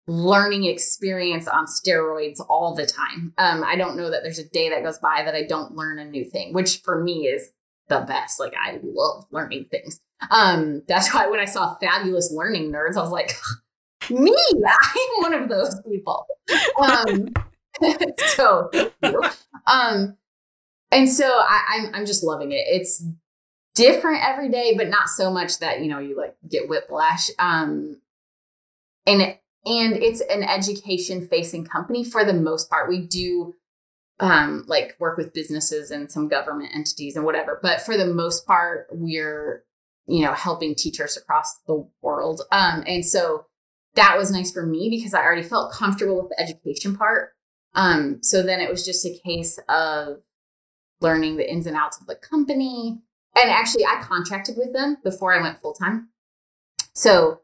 learning 0.07 0.65
experience 0.65 1.49
on 1.49 1.67
steroids 1.67 2.41
all 2.49 2.75
the 2.75 2.87
time. 2.87 3.33
Um, 3.37 3.65
I 3.65 3.77
don't 3.77 3.97
know 3.97 4.11
that 4.11 4.23
there's 4.23 4.39
a 4.39 4.49
day 4.49 4.71
that 4.71 4.85
goes 4.85 4.99
by 4.99 5.23
that 5.25 5.35
I 5.35 5.43
don't 5.43 5.75
learn 5.75 5.99
a 5.99 6.05
new 6.05 6.25
thing, 6.25 6.53
which 6.53 6.79
for 6.85 7.03
me 7.03 7.27
is 7.27 7.51
the 7.89 8.01
best. 8.01 8.39
Like 8.39 8.55
I 8.55 8.79
love 8.83 9.27
learning 9.31 9.67
things. 9.71 10.01
Um, 10.31 10.83
that's 10.87 11.13
why 11.15 11.29
when 11.29 11.41
I 11.41 11.47
saw 11.47 11.77
fabulous 11.77 12.33
learning 12.33 12.71
nerds, 12.71 12.97
I 12.97 13.03
was 13.03 13.11
like, 13.11 13.33
me, 14.11 14.37
I'm 14.53 15.23
one 15.23 15.35
of 15.35 15.49
those 15.49 15.81
people. 15.89 16.27
Um, 16.83 17.29
so, 18.37 18.71
um, 19.67 20.17
and 20.91 21.09
so 21.09 21.27
I, 21.27 21.61
I'm 21.71 21.95
I'm 21.95 22.07
just 22.07 22.25
loving 22.25 22.53
it. 22.53 22.65
It's 22.67 23.05
different 23.75 24.25
every 24.25 24.49
day, 24.49 24.75
but 24.77 24.89
not 24.89 25.09
so 25.09 25.31
much 25.31 25.59
that 25.61 25.81
you 25.81 25.89
know 25.89 25.99
you 25.99 26.17
like 26.17 26.37
get 26.49 26.69
whiplash. 26.69 27.31
Um, 27.39 28.01
and 29.07 29.23
and 29.23 29.97
it's 29.97 30.21
an 30.21 30.43
education 30.43 31.27
facing 31.27 31.65
company 31.65 32.05
for 32.05 32.25
the 32.25 32.33
most 32.33 32.69
part. 32.69 32.89
We 32.89 33.01
do 33.01 33.55
um 34.19 34.65
like 34.67 34.97
work 34.99 35.17
with 35.17 35.33
businesses 35.33 35.91
and 35.91 36.11
some 36.11 36.29
government 36.29 36.71
entities 36.75 37.17
and 37.17 37.25
whatever, 37.25 37.59
but 37.63 37.81
for 37.81 37.97
the 37.97 38.07
most 38.07 38.47
part, 38.47 38.89
we're 38.91 39.65
you 40.11 40.25
know 40.25 40.33
helping 40.33 40.75
teachers 40.75 41.17
across 41.17 41.61
the 41.67 41.87
world. 42.03 42.43
Um, 42.51 42.83
and 42.87 43.05
so 43.05 43.47
that 43.95 44.17
was 44.17 44.31
nice 44.31 44.53
for 44.53 44.67
me 44.67 44.89
because 44.91 45.15
I 45.15 45.23
already 45.23 45.43
felt 45.43 45.73
comfortable 45.73 46.21
with 46.23 46.31
the 46.31 46.41
education 46.41 46.97
part. 46.97 47.33
Um, 47.75 48.23
so 48.23 48.43
then 48.43 48.61
it 48.61 48.71
was 48.71 48.85
just 48.85 49.05
a 49.07 49.19
case 49.25 49.59
of 49.69 50.19
learning 51.01 51.37
the 51.37 51.51
ins 51.51 51.67
and 51.67 51.77
outs 51.77 52.01
of 52.01 52.07
the 52.07 52.15
company. 52.15 53.01
And 53.41 53.51
actually, 53.51 53.87
I 53.87 54.03
contracted 54.03 54.57
with 54.57 54.73
them 54.73 54.97
before 55.05 55.33
I 55.33 55.41
went 55.41 55.61
full 55.61 55.75
time. 55.75 56.09
So, 56.95 57.41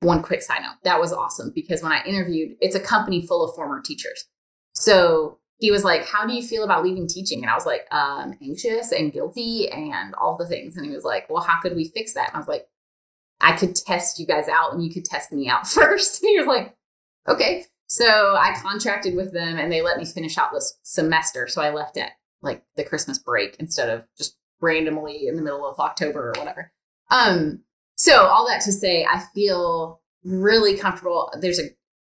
one 0.00 0.22
quick 0.22 0.42
side 0.42 0.62
note 0.62 0.76
that 0.84 1.00
was 1.00 1.12
awesome 1.12 1.50
because 1.54 1.82
when 1.82 1.92
I 1.92 2.04
interviewed, 2.04 2.56
it's 2.60 2.76
a 2.76 2.80
company 2.80 3.26
full 3.26 3.44
of 3.44 3.54
former 3.54 3.80
teachers. 3.80 4.26
So, 4.72 5.38
he 5.58 5.70
was 5.70 5.84
like, 5.84 6.06
How 6.06 6.26
do 6.26 6.34
you 6.34 6.42
feel 6.42 6.64
about 6.64 6.84
leaving 6.84 7.06
teaching? 7.06 7.42
And 7.42 7.50
I 7.50 7.54
was 7.54 7.66
like, 7.66 7.86
um, 7.90 8.34
anxious 8.42 8.92
and 8.92 9.12
guilty 9.12 9.68
and 9.70 10.14
all 10.14 10.36
the 10.36 10.46
things. 10.46 10.76
And 10.76 10.86
he 10.86 10.92
was 10.92 11.04
like, 11.04 11.28
Well, 11.30 11.42
how 11.42 11.60
could 11.60 11.76
we 11.76 11.88
fix 11.88 12.14
that? 12.14 12.28
And 12.28 12.36
I 12.36 12.38
was 12.38 12.48
like, 12.48 12.66
I 13.40 13.56
could 13.56 13.74
test 13.74 14.18
you 14.18 14.26
guys 14.26 14.48
out 14.48 14.72
and 14.72 14.84
you 14.84 14.92
could 14.92 15.04
test 15.04 15.32
me 15.32 15.48
out 15.48 15.66
first. 15.68 16.22
And 16.22 16.30
he 16.30 16.38
was 16.38 16.46
like, 16.46 16.74
Okay. 17.28 17.64
So 17.86 18.06
I 18.06 18.58
contracted 18.60 19.14
with 19.14 19.32
them 19.32 19.58
and 19.58 19.70
they 19.70 19.82
let 19.82 19.98
me 19.98 20.04
finish 20.04 20.38
out 20.38 20.52
this 20.52 20.78
semester. 20.82 21.46
So 21.48 21.60
I 21.62 21.70
left 21.70 21.96
at 21.96 22.12
like 22.42 22.64
the 22.76 22.84
Christmas 22.84 23.18
break 23.18 23.56
instead 23.58 23.88
of 23.88 24.04
just 24.16 24.36
randomly 24.60 25.26
in 25.28 25.36
the 25.36 25.42
middle 25.42 25.66
of 25.66 25.78
October 25.78 26.30
or 26.30 26.38
whatever. 26.38 26.72
Um, 27.10 27.62
so 27.96 28.26
all 28.26 28.46
that 28.48 28.62
to 28.62 28.72
say, 28.72 29.04
I 29.04 29.22
feel 29.34 30.00
really 30.24 30.76
comfortable. 30.76 31.30
There's 31.40 31.60
a, 31.60 31.64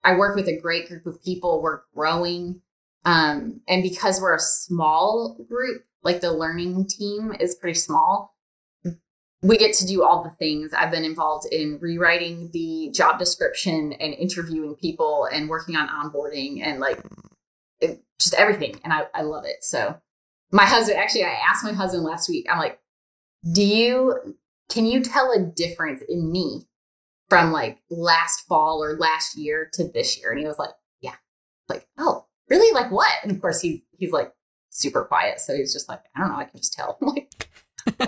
I 0.04 0.16
work 0.16 0.36
with 0.36 0.48
a 0.48 0.60
great 0.60 0.88
group 0.88 1.06
of 1.06 1.24
people. 1.24 1.62
We're 1.62 1.82
growing. 1.96 2.62
Um, 3.04 3.62
and 3.68 3.82
because 3.82 4.22
we're 4.22 4.36
a 4.36 4.39
small 4.39 5.38
group, 5.49 5.84
like 6.04 6.22
the 6.22 6.32
learning 6.32 6.88
team 6.88 7.34
is 7.39 7.56
pretty 7.56 7.80
small, 7.80 8.36
we 9.43 9.58
get 9.58 9.74
to 9.76 9.88
do 9.88 10.04
all 10.04 10.24
the 10.24 10.30
things. 10.30 10.72
I've 10.74 10.91
been 10.91 11.04
involved 11.04 11.47
in 11.52 11.80
rewriting 11.82 12.52
the 12.54 12.91
job 12.93 13.18
description 13.18 13.93
and 13.93 14.14
interviewing 14.14 14.76
people 14.76 15.28
and 15.32 15.49
working 15.49 15.76
on 15.76 15.88
onboarding 15.88 16.62
and 16.64 16.80
like 16.80 17.02
it, 17.80 18.04
just 18.20 18.36
everything. 18.36 18.80
And 18.84 18.93
I, 18.93 19.08
I 19.16 19.24
love 19.24 19.45
it. 19.45 19.64
So 19.64 19.99
my 20.52 20.66
husband, 20.66 20.99
actually, 20.99 21.24
I 21.24 21.39
asked 21.49 21.64
my 21.64 21.74
husband 21.74 22.04
last 22.04 22.30
week, 22.30 22.45
I'm 22.52 22.60
like, 22.60 22.80
do 23.52 23.64
you, 23.64 24.36
can 24.70 24.86
you 24.86 25.02
tell 25.02 25.32
a 25.32 25.39
difference 25.39 26.04
in 26.08 26.32
me 26.32 26.68
from 27.28 27.52
like 27.52 27.80
last 27.89 28.41
fall 28.47 28.84
or 28.84 28.95
last 28.95 29.36
year 29.36 29.70
to 29.74 29.88
this 29.88 30.20
year? 30.20 30.32
And 30.32 30.39
he 30.39 30.45
was 30.45 30.60
like, 30.60 30.72
yeah. 30.99 31.16
Like, 31.68 31.88
oh, 31.97 32.28
really? 32.52 32.74
Like 32.74 32.91
what? 32.91 33.10
And 33.24 33.32
of 33.32 33.41
course, 33.41 33.62
he, 33.62 33.84
he's 33.97 34.12
like 34.12 34.34
super 34.70 35.06
quiet. 35.06 35.39
So 35.39 35.56
he's 35.56 35.74
just 35.74 35.88
like, 35.88 36.02
I 36.16 36.20
don't 36.20 36.30
know. 36.30 36.38
I 36.38 36.43
can 36.43 36.60
just 36.60 36.74
tell. 36.74 36.97
I'm 37.02 37.08
like, 37.08 37.47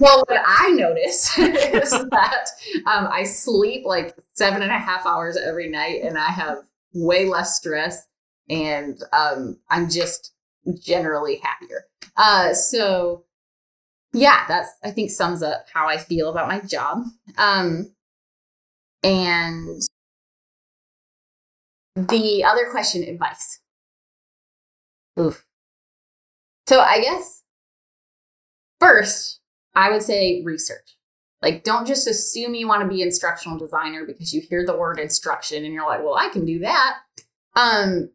well, 0.00 0.24
what 0.26 0.40
I 0.44 0.70
notice 0.70 1.38
is 1.38 1.90
that 1.90 2.46
um, 2.86 3.08
I 3.12 3.24
sleep 3.24 3.84
like 3.84 4.16
seven 4.32 4.62
and 4.62 4.72
a 4.72 4.78
half 4.78 5.06
hours 5.06 5.36
every 5.36 5.68
night, 5.68 6.02
and 6.02 6.18
I 6.18 6.30
have 6.30 6.58
way 6.94 7.26
less 7.26 7.56
stress, 7.56 8.08
and 8.48 8.98
um, 9.12 9.58
I'm 9.70 9.88
just 9.88 10.32
generally 10.80 11.36
happier. 11.36 11.84
Uh, 12.16 12.54
so, 12.54 13.24
yeah, 14.12 14.44
that's 14.48 14.70
I 14.82 14.90
think 14.90 15.10
sums 15.10 15.42
up 15.42 15.66
how 15.72 15.86
I 15.86 15.98
feel 15.98 16.28
about 16.28 16.48
my 16.48 16.58
job. 16.60 17.04
Um, 17.38 17.92
and 19.04 19.80
the 21.96 22.44
other 22.44 22.70
question, 22.70 23.02
advice. 23.02 23.60
Oof. 25.18 25.44
So 26.66 26.80
I 26.80 27.00
guess 27.00 27.42
First, 28.82 29.38
I 29.76 29.92
would 29.92 30.02
say 30.02 30.42
research. 30.44 30.96
Like, 31.40 31.62
don't 31.62 31.86
just 31.86 32.08
assume 32.08 32.56
you 32.56 32.66
want 32.66 32.82
to 32.82 32.88
be 32.88 33.00
instructional 33.00 33.56
designer 33.56 34.04
because 34.04 34.32
you 34.32 34.40
hear 34.40 34.66
the 34.66 34.76
word 34.76 34.98
instruction 34.98 35.64
and 35.64 35.72
you're 35.72 35.86
like, 35.86 36.02
well, 36.02 36.16
I 36.16 36.30
can 36.30 36.44
do 36.44 36.58
that. 36.58 36.96
Um, 37.54 38.10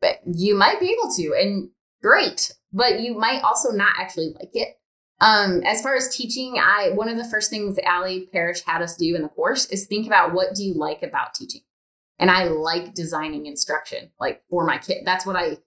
but 0.00 0.20
you 0.24 0.54
might 0.54 0.80
be 0.80 0.86
able 0.98 1.12
to, 1.16 1.34
and 1.38 1.68
great, 2.02 2.54
but 2.72 3.00
you 3.00 3.18
might 3.18 3.42
also 3.42 3.70
not 3.70 3.92
actually 3.98 4.32
like 4.40 4.48
it. 4.54 4.78
Um, 5.20 5.62
as 5.62 5.82
far 5.82 5.94
as 5.94 6.16
teaching, 6.16 6.58
I 6.58 6.92
one 6.94 7.10
of 7.10 7.18
the 7.18 7.24
first 7.24 7.50
things 7.50 7.78
Ali 7.86 8.30
Parrish 8.32 8.62
had 8.62 8.80
us 8.80 8.96
do 8.96 9.14
in 9.14 9.20
the 9.20 9.28
course 9.28 9.66
is 9.66 9.86
think 9.86 10.06
about 10.06 10.32
what 10.32 10.54
do 10.54 10.64
you 10.64 10.72
like 10.72 11.02
about 11.02 11.34
teaching. 11.34 11.62
And 12.18 12.30
I 12.30 12.44
like 12.44 12.94
designing 12.94 13.46
instruction, 13.46 14.10
like 14.18 14.42
for 14.48 14.64
my 14.64 14.78
kid. 14.78 15.02
That's 15.04 15.26
what 15.26 15.36
I 15.36 15.58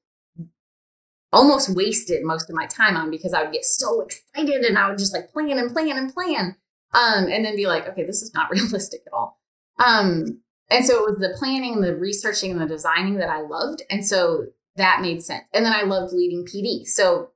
almost 1.31 1.75
wasted 1.75 2.23
most 2.23 2.49
of 2.49 2.55
my 2.55 2.65
time 2.65 2.97
on 2.97 3.11
because 3.11 3.33
I 3.33 3.43
would 3.43 3.53
get 3.53 3.65
so 3.65 4.01
excited 4.01 4.63
and 4.63 4.77
I 4.77 4.89
would 4.89 4.97
just 4.97 5.13
like 5.13 5.31
plan 5.31 5.57
and 5.57 5.71
plan 5.71 5.97
and 5.97 6.13
plan. 6.13 6.55
Um, 6.91 7.27
and 7.27 7.45
then 7.45 7.55
be 7.55 7.67
like, 7.67 7.87
okay, 7.87 8.03
this 8.03 8.23
is 8.23 8.33
not 8.33 8.49
realistic 8.51 9.01
at 9.05 9.13
all. 9.13 9.39
Um, 9.77 10.41
and 10.71 10.85
so 10.85 11.03
it 11.03 11.09
was 11.09 11.19
the 11.19 11.35
planning 11.37 11.75
and 11.75 11.83
the 11.83 11.95
researching 11.95 12.51
and 12.51 12.59
the 12.59 12.65
designing 12.65 13.15
that 13.15 13.29
I 13.29 13.41
loved. 13.41 13.83
And 13.89 14.05
so 14.05 14.45
that 14.75 15.01
made 15.01 15.21
sense. 15.23 15.45
And 15.53 15.65
then 15.65 15.73
I 15.73 15.83
loved 15.83 16.13
leading 16.13 16.45
PD. 16.45 16.87
So 16.87 17.29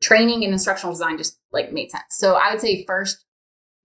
training 0.00 0.44
and 0.44 0.52
instructional 0.52 0.92
design 0.92 1.18
just 1.18 1.38
like 1.52 1.72
made 1.72 1.90
sense. 1.90 2.04
So 2.10 2.34
I 2.34 2.50
would 2.50 2.60
say 2.60 2.84
first, 2.86 3.24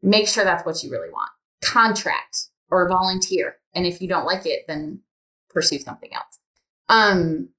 make 0.01 0.27
sure 0.27 0.43
that's 0.43 0.65
what 0.65 0.83
you 0.83 0.91
really 0.91 1.09
want. 1.09 1.29
Contract 1.61 2.47
or 2.69 2.87
volunteer. 2.87 3.57
And 3.77 3.85
if 3.85 4.01
you 4.01 4.07
don't 4.07 4.25
like 4.25 4.45
it, 4.45 4.65
then 4.67 5.01
pursue 5.49 5.77
something 5.77 6.13
else. 6.13 6.39
Um, 6.89 7.49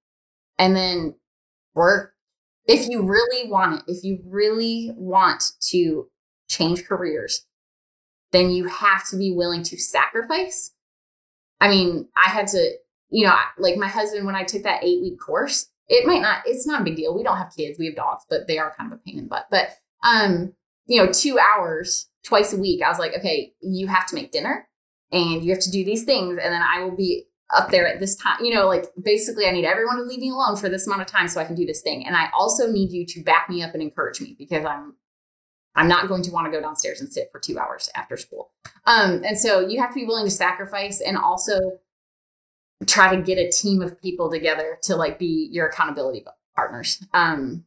and 0.59 0.75
then 0.75 1.15
work 1.75 2.15
if 2.69 2.87
you 2.89 3.03
really 3.03 3.51
want 3.51 3.81
it, 3.81 3.85
if 3.89 4.05
you 4.05 4.21
really 4.27 4.93
want 4.95 5.43
to 5.71 6.09
change 6.49 6.85
careers, 6.85 7.47
then 8.31 8.51
you 8.51 8.67
have 8.67 9.09
to 9.09 9.17
be 9.17 9.33
willing 9.33 9.63
to 9.65 9.79
sacrifice. 9.79 10.75
I 11.61 11.71
mean, 11.71 12.09
I 12.15 12.29
had 12.29 12.47
to, 12.49 12.73
you 13.09 13.27
know, 13.27 13.35
like 13.59 13.77
my 13.77 13.89
husband, 13.89 14.27
when 14.27 14.37
I 14.37 14.45
took 14.45 14.65
that 14.65 14.85
eight 14.85 15.01
week 15.01 15.19
course, 15.19 15.71
it 15.89 16.07
might 16.07 16.21
not, 16.21 16.43
it's 16.45 16.67
not 16.67 16.83
a 16.83 16.85
big 16.85 16.97
deal. 16.97 17.17
We 17.17 17.25
don't 17.25 17.39
have 17.39 17.57
kids, 17.57 17.79
we 17.79 17.87
have 17.87 17.97
dogs, 17.97 18.25
but 18.29 18.47
they 18.47 18.59
are 18.59 18.75
kind 18.77 18.93
of 18.93 18.99
a 18.99 19.03
pain 19.03 19.17
in 19.17 19.25
the 19.25 19.31
butt. 19.31 19.47
But, 19.51 19.71
um, 20.05 20.53
you 20.87 21.03
know, 21.03 21.11
two 21.11 21.39
hours 21.39 22.11
twice 22.23 22.53
a 22.53 22.59
week, 22.59 22.83
I 22.83 22.91
was 22.91 22.99
like, 22.99 23.15
okay, 23.17 23.55
you 23.63 23.87
have 23.87 24.07
to 24.09 24.15
make 24.15 24.31
dinner 24.31 24.69
and 25.13 25.45
you 25.45 25.53
have 25.53 25.63
to 25.63 25.71
do 25.71 25.85
these 25.85 26.05
things. 26.05 26.39
And 26.39 26.53
then 26.53 26.63
I 26.63 26.83
will 26.83 26.97
be 26.97 27.25
up 27.55 27.71
there 27.71 27.87
at 27.87 28.01
this 28.01 28.17
time. 28.17 28.45
You 28.45 28.55
know, 28.55 28.67
like 28.67 28.87
basically, 29.03 29.47
I 29.47 29.53
need 29.53 29.65
everyone 29.65 29.97
to 29.97 30.03
leave 30.03 30.21
me 30.21 30.31
alone 30.31 30.57
for 30.57 30.69
this 30.69 30.87
amount 30.87 31.03
of 31.03 31.07
time 31.07 31.29
so 31.29 31.41
I 31.41 31.45
can 31.45 31.55
do 31.55 31.67
this 31.67 31.83
thing. 31.83 32.07
And 32.07 32.17
I 32.17 32.29
also 32.39 32.71
need 32.71 32.93
you 32.93 33.07
to 33.07 33.23
back 33.23 33.49
me 33.49 33.63
up 33.63 33.75
and 33.75 33.83
encourage 33.83 34.21
me 34.21 34.37
because 34.39 34.65
I'm 34.65 34.95
I'm 35.75 35.89
not 35.89 36.09
going 36.09 36.23
to 36.25 36.33
want 36.33 36.47
to 36.47 36.51
go 36.51 36.61
downstairs 36.61 37.01
and 37.01 37.13
sit 37.13 37.29
for 37.31 37.39
two 37.39 37.59
hours 37.59 37.89
after 37.95 38.17
school. 38.17 38.51
Um, 38.85 39.23
and 39.25 39.39
so 39.39 39.61
you 39.61 39.81
have 39.81 39.91
to 39.91 39.95
be 39.95 40.07
willing 40.07 40.25
to 40.25 40.31
sacrifice 40.31 41.01
and 41.01 41.17
also 41.17 41.61
try 42.87 43.15
to 43.15 43.23
get 43.23 43.39
a 43.39 43.51
team 43.51 43.81
of 43.81 44.01
people 44.01 44.31
together 44.31 44.79
to 44.83 44.97
like 44.97 45.19
be 45.19 45.49
your 45.53 45.69
accountability 45.69 46.25
partners. 46.57 47.05
Um, 47.15 47.65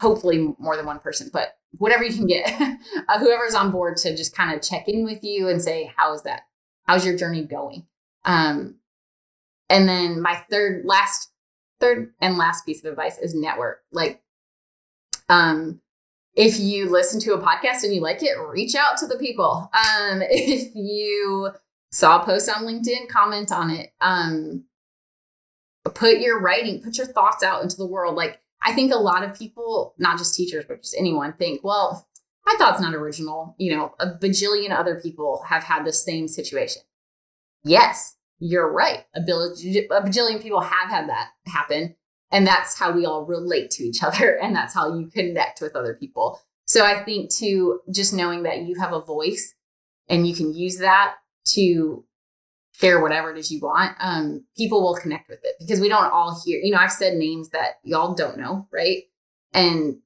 hopefully 0.00 0.54
more 0.58 0.76
than 0.76 0.84
one 0.84 0.98
person, 0.98 1.30
but 1.32 1.56
whatever 1.78 2.04
you 2.04 2.14
can 2.14 2.26
get, 2.26 2.48
uh, 3.08 3.18
whoever's 3.18 3.54
on 3.54 3.70
board 3.70 3.96
to 3.98 4.14
just 4.14 4.36
kind 4.36 4.54
of 4.54 4.62
check 4.62 4.88
in 4.88 5.04
with 5.04 5.24
you 5.24 5.48
and 5.48 5.62
say, 5.62 5.92
how 5.96 6.12
is 6.12 6.22
that? 6.22 6.42
How's 6.86 7.04
your 7.04 7.16
journey 7.16 7.44
going? 7.44 7.86
Um, 8.24 8.76
and 9.68 9.88
then 9.88 10.20
my 10.20 10.36
third, 10.50 10.84
last, 10.84 11.30
third 11.80 12.12
and 12.20 12.38
last 12.38 12.64
piece 12.64 12.84
of 12.84 12.90
advice 12.90 13.18
is 13.18 13.34
network. 13.34 13.82
Like, 13.92 14.22
um, 15.28 15.80
if 16.34 16.60
you 16.60 16.88
listen 16.90 17.18
to 17.20 17.34
a 17.34 17.42
podcast 17.42 17.82
and 17.82 17.94
you 17.94 18.00
like 18.00 18.22
it, 18.22 18.38
reach 18.38 18.74
out 18.74 18.98
to 18.98 19.06
the 19.06 19.18
people. 19.18 19.70
Um, 19.72 20.22
if 20.30 20.74
you 20.74 21.50
saw 21.90 22.20
a 22.20 22.24
post 22.24 22.48
on 22.48 22.64
LinkedIn, 22.64 23.08
comment 23.08 23.50
on 23.50 23.70
it. 23.70 23.92
Um, 24.00 24.64
put 25.84 26.18
your 26.18 26.40
writing, 26.40 26.82
put 26.82 26.98
your 26.98 27.06
thoughts 27.06 27.42
out 27.42 27.62
into 27.62 27.76
the 27.76 27.86
world. 27.86 28.14
Like, 28.14 28.40
I 28.62 28.72
think 28.72 28.92
a 28.92 28.98
lot 28.98 29.24
of 29.24 29.38
people, 29.38 29.94
not 29.98 30.18
just 30.18 30.34
teachers, 30.34 30.64
but 30.66 30.82
just 30.82 30.96
anyone, 30.98 31.32
think, 31.32 31.62
well, 31.62 32.06
my 32.46 32.54
thought's 32.58 32.80
not 32.80 32.94
original. 32.94 33.54
You 33.58 33.76
know, 33.76 33.94
a 33.98 34.06
bajillion 34.06 34.70
other 34.70 35.00
people 35.00 35.42
have 35.48 35.64
had 35.64 35.84
the 35.84 35.92
same 35.92 36.28
situation. 36.28 36.82
Yes, 37.64 38.16
you're 38.38 38.70
right. 38.70 39.04
A, 39.14 39.20
bajillion 39.20 40.40
people 40.40 40.60
have 40.60 40.90
had 40.90 41.08
that 41.08 41.30
happen. 41.46 41.96
And 42.30 42.46
that's 42.46 42.78
how 42.78 42.92
we 42.92 43.04
all 43.04 43.24
relate 43.24 43.70
to 43.72 43.84
each 43.84 44.02
other. 44.02 44.38
And 44.40 44.54
that's 44.54 44.74
how 44.74 44.96
you 44.96 45.08
connect 45.08 45.60
with 45.60 45.74
other 45.74 45.94
people. 45.94 46.40
So 46.66 46.84
I 46.84 47.04
think 47.04 47.32
too, 47.32 47.80
just 47.92 48.12
knowing 48.12 48.42
that 48.44 48.62
you 48.62 48.76
have 48.80 48.92
a 48.92 49.00
voice 49.00 49.54
and 50.08 50.26
you 50.26 50.34
can 50.34 50.54
use 50.54 50.78
that 50.78 51.14
to 51.48 52.04
share 52.72 53.00
whatever 53.00 53.32
it 53.32 53.38
is 53.38 53.50
you 53.50 53.60
want, 53.60 53.96
um, 54.00 54.44
people 54.56 54.82
will 54.82 54.96
connect 54.96 55.28
with 55.28 55.38
it 55.44 55.54
because 55.60 55.80
we 55.80 55.88
don't 55.88 56.12
all 56.12 56.40
hear, 56.44 56.60
you 56.60 56.72
know, 56.72 56.78
I've 56.78 56.92
said 56.92 57.16
names 57.16 57.50
that 57.50 57.78
y'all 57.82 58.14
don't 58.14 58.36
know, 58.36 58.68
right? 58.72 59.04
And 59.52 59.98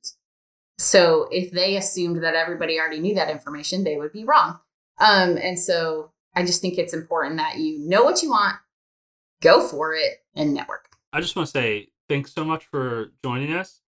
so 0.80 1.28
if 1.30 1.50
they 1.50 1.76
assumed 1.76 2.22
that 2.24 2.34
everybody 2.34 2.80
already 2.80 3.00
knew 3.00 3.14
that 3.14 3.28
information, 3.28 3.84
they 3.84 3.98
would 3.98 4.12
be 4.12 4.24
wrong. 4.24 4.58
Um, 4.98 5.36
and 5.36 5.58
so 5.58 6.10
I 6.34 6.42
just 6.42 6.62
think 6.62 6.78
it's 6.78 6.94
important 6.94 7.36
that 7.36 7.58
you 7.58 7.78
know 7.78 8.02
what 8.02 8.22
you 8.22 8.30
want, 8.30 8.56
go 9.42 9.60
for 9.60 9.94
it, 9.94 10.24
and 10.34 10.54
network. 10.54 10.88
I 11.12 11.20
just 11.20 11.36
want 11.36 11.48
to 11.48 11.50
say 11.50 11.88
thanks 12.08 12.32
so 12.32 12.46
much 12.46 12.64
for 12.64 13.12
joining 13.22 13.52
us. 13.52 13.82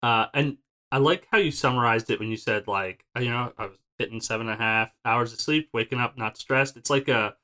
Uh, 0.00 0.26
and 0.32 0.58
I 0.92 0.98
like 0.98 1.26
how 1.32 1.38
you 1.38 1.50
summarized 1.50 2.08
it 2.08 2.20
when 2.20 2.28
you 2.28 2.36
said 2.36 2.68
like, 2.68 3.04
you 3.18 3.30
know, 3.30 3.52
I 3.58 3.66
was 3.66 3.76
hitting 3.98 4.20
seven 4.20 4.48
and 4.48 4.60
a 4.60 4.62
half 4.62 4.92
hours 5.04 5.32
of 5.32 5.40
sleep, 5.40 5.70
waking 5.72 5.98
up 5.98 6.16
not 6.16 6.38
stressed. 6.38 6.76
It's 6.76 6.88
like 6.88 7.08
a 7.08 7.34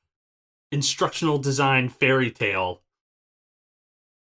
instructional 0.71 1.39
design 1.39 1.89
fairy 1.89 2.31
tale. 2.31 2.81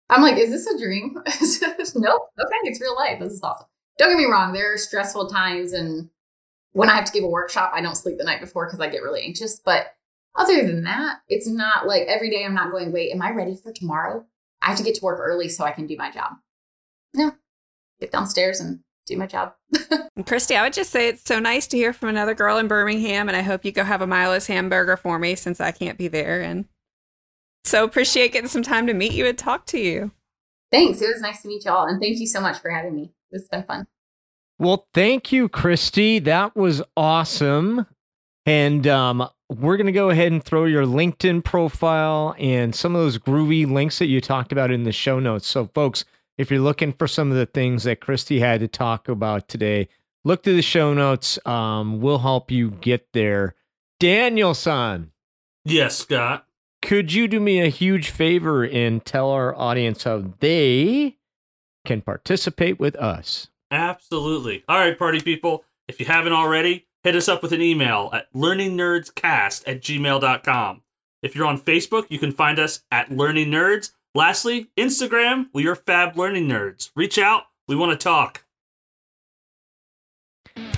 I'm 0.09 0.23
like, 0.23 0.37
is 0.37 0.51
this 0.51 0.67
a 0.69 0.79
dream? 0.79 1.15
nope. 1.97 2.29
Okay, 2.39 2.57
it's 2.63 2.81
real 2.81 2.95
life. 2.95 3.19
This 3.19 3.33
is 3.33 3.43
awesome. 3.43 3.67
Don't 3.99 4.11
get 4.11 4.19
me 4.19 4.31
wrong, 4.31 4.53
there 4.53 4.73
are 4.73 4.79
stressful 4.79 5.29
times 5.29 5.73
and 5.73 6.11
when 6.75 6.91
I 6.91 6.97
have 6.97 7.05
to 7.05 7.13
give 7.13 7.25
a 7.25 7.29
workshop, 7.29 7.71
I 7.73 7.81
don't 7.81 7.97
sleep 7.97 8.19
the 8.19 8.25
night 8.25 8.41
before 8.41 8.67
because 8.67 8.81
I 8.81 8.89
get 8.89 9.03
really 9.03 9.23
anxious. 9.23 9.61
But 9.65 9.95
other 10.35 10.67
than 10.67 10.83
that, 10.85 11.21
it's 11.29 11.47
not 11.47 11.87
like 11.87 12.03
every 12.09 12.31
day 12.31 12.45
I'm 12.45 12.55
not 12.55 12.73
going, 12.73 12.93
wait, 12.93 13.13
am 13.13 13.23
I 13.23 13.31
ready 13.31 13.57
for 13.57 13.73
tomorrow? 13.73 14.27
I 14.61 14.71
have 14.71 14.79
to 14.79 14.85
get 14.85 14.97
to 14.97 15.05
work 15.05 15.21
early 15.21 15.49
so 15.49 15.65
I 15.65 15.71
can 15.71 15.87
do 15.87 15.97
my 15.97 16.11
job. 16.11 16.33
No, 17.15 17.33
get 18.01 18.11
downstairs 18.11 18.59
and 18.59 18.81
do 19.07 19.17
my 19.17 19.27
job. 19.27 19.55
Kristy, 20.21 20.57
I 20.57 20.63
would 20.63 20.73
just 20.73 20.91
say 20.91 21.09
it's 21.09 21.25
so 21.25 21.39
nice 21.39 21.69
to 21.69 21.77
hear 21.77 21.93
from 21.93 22.09
another 22.09 22.35
girl 22.35 22.59
in 22.59 22.67
Birmingham, 22.67 23.29
and 23.29 23.37
I 23.37 23.43
hope 23.43 23.65
you 23.65 23.71
go 23.71 23.85
have 23.85 24.03
a 24.03 24.07
Milo's 24.07 24.49
hamburger 24.49 24.97
for 24.97 25.19
me 25.19 25.37
since 25.37 25.61
I 25.61 25.71
can't 25.71 25.99
be 25.99 26.09
there. 26.09 26.41
And 26.43 26.65
so 27.63 27.85
appreciate 27.85 28.33
getting 28.33 28.49
some 28.49 28.63
time 28.63 28.89
to 28.89 28.95
meet 28.95 29.13
you 29.13 29.27
and 29.27 29.39
talk 29.39 29.67
to 29.67 29.79
you. 29.79 30.11
Thanks. 30.73 31.01
It 31.01 31.13
was 31.13 31.21
nice 31.21 31.43
to 31.43 31.49
meet 31.49 31.65
y'all, 31.65 31.87
and 31.87 32.01
thank 32.01 32.19
you 32.19 32.27
so 32.27 32.41
much 32.41 32.59
for 32.59 32.71
having 32.71 32.97
me. 32.97 33.13
It's 33.35 33.49
been 33.49 33.65
fun. 33.65 33.87
Well, 34.59 34.87
thank 34.95 35.33
you, 35.33 35.49
Kristy. 35.49 36.23
That 36.23 36.55
was 36.55 36.81
awesome. 36.97 37.87
And 38.47 38.87
um, 38.87 39.29
we're 39.51 39.77
going 39.77 39.87
to 39.87 39.93
go 39.93 40.11
ahead 40.11 40.31
and 40.31 40.43
throw 40.43 40.65
your 40.65 40.87
LinkedIn 40.87 41.45
profile 41.45 42.37
and 42.39 42.75
some 42.75 42.95
of 42.95 43.03
those 43.03 43.19
groovy 43.19 43.71
links 43.71 43.99
that 43.99 44.07
you 44.07 44.21
talked 44.21 44.53
about 44.53 44.71
in 44.71 44.85
the 44.85 44.93
show 44.93 45.19
notes. 45.19 45.49
So, 45.49 45.67
folks, 45.67 46.05
if 46.39 46.51
you're 46.51 46.61
looking 46.61 46.93
for 46.93 47.09
some 47.09 47.31
of 47.31 47.37
the 47.37 47.47
things 47.47 47.85
that 47.85 48.01
Kristy 48.01 48.39
had 48.39 48.61
to 48.61 48.69
talk 48.69 49.09
about 49.09 49.49
today, 49.49 49.89
look 50.25 50.43
to 50.45 50.55
the 50.55 50.63
show 50.63 50.95
notes. 50.95 51.39
Um, 51.45 52.01
we'll 52.01 52.19
help 52.19 52.51
you 52.51 52.71
get 52.71 53.09
there. 53.13 53.55
Danielson. 53.99 55.11
Yes, 55.65 55.99
Scott. 55.99 56.47
Could 56.83 57.13
you 57.13 57.27
do 57.27 57.41
me 57.41 57.61
a 57.61 57.69
huge 57.69 58.11
favor 58.11 58.63
and 58.63 59.05
tell 59.05 59.31
our 59.31 59.57
audience 59.57 60.05
how 60.05 60.25
they 60.41 61.17
can 61.85 62.01
participate 62.01 62.79
with 62.79 62.97
us? 62.97 63.49
Absolutely. 63.71 64.65
All 64.69 64.79
right, 64.79 64.99
party 64.99 65.21
people. 65.21 65.65
If 65.89 66.01
you 66.01 66.07
haven't 66.07 66.33
already, 66.33 66.87
hit 67.03 67.17
us 67.17 67.29
up 67.29 67.43
with 67.43 67.53
an 67.53 67.61
email 67.61 68.11
at 68.13 68.33
learningnerdscast 68.33 69.65
at 69.67 69.81
gmail.com. 69.83 70.83
If 71.23 71.35
you're 71.35 71.47
on 71.47 71.61
Facebook, 71.61 72.07
you 72.09 72.19
can 72.19 72.33
find 72.33 72.59
us 72.59 72.83
at 72.91 73.11
Learning 73.11 73.49
Nerds 73.49 73.91
Lastly, 74.17 74.69
Instagram, 74.77 75.49
we 75.53 75.67
are 75.67 75.75
Fab 75.75 76.17
Learning 76.17 76.49
Nerds. 76.49 76.91
Reach 76.95 77.19
out, 77.19 77.47
we 77.67 77.75
want 77.75 77.99
to 77.99 78.03
talk. 78.03 78.45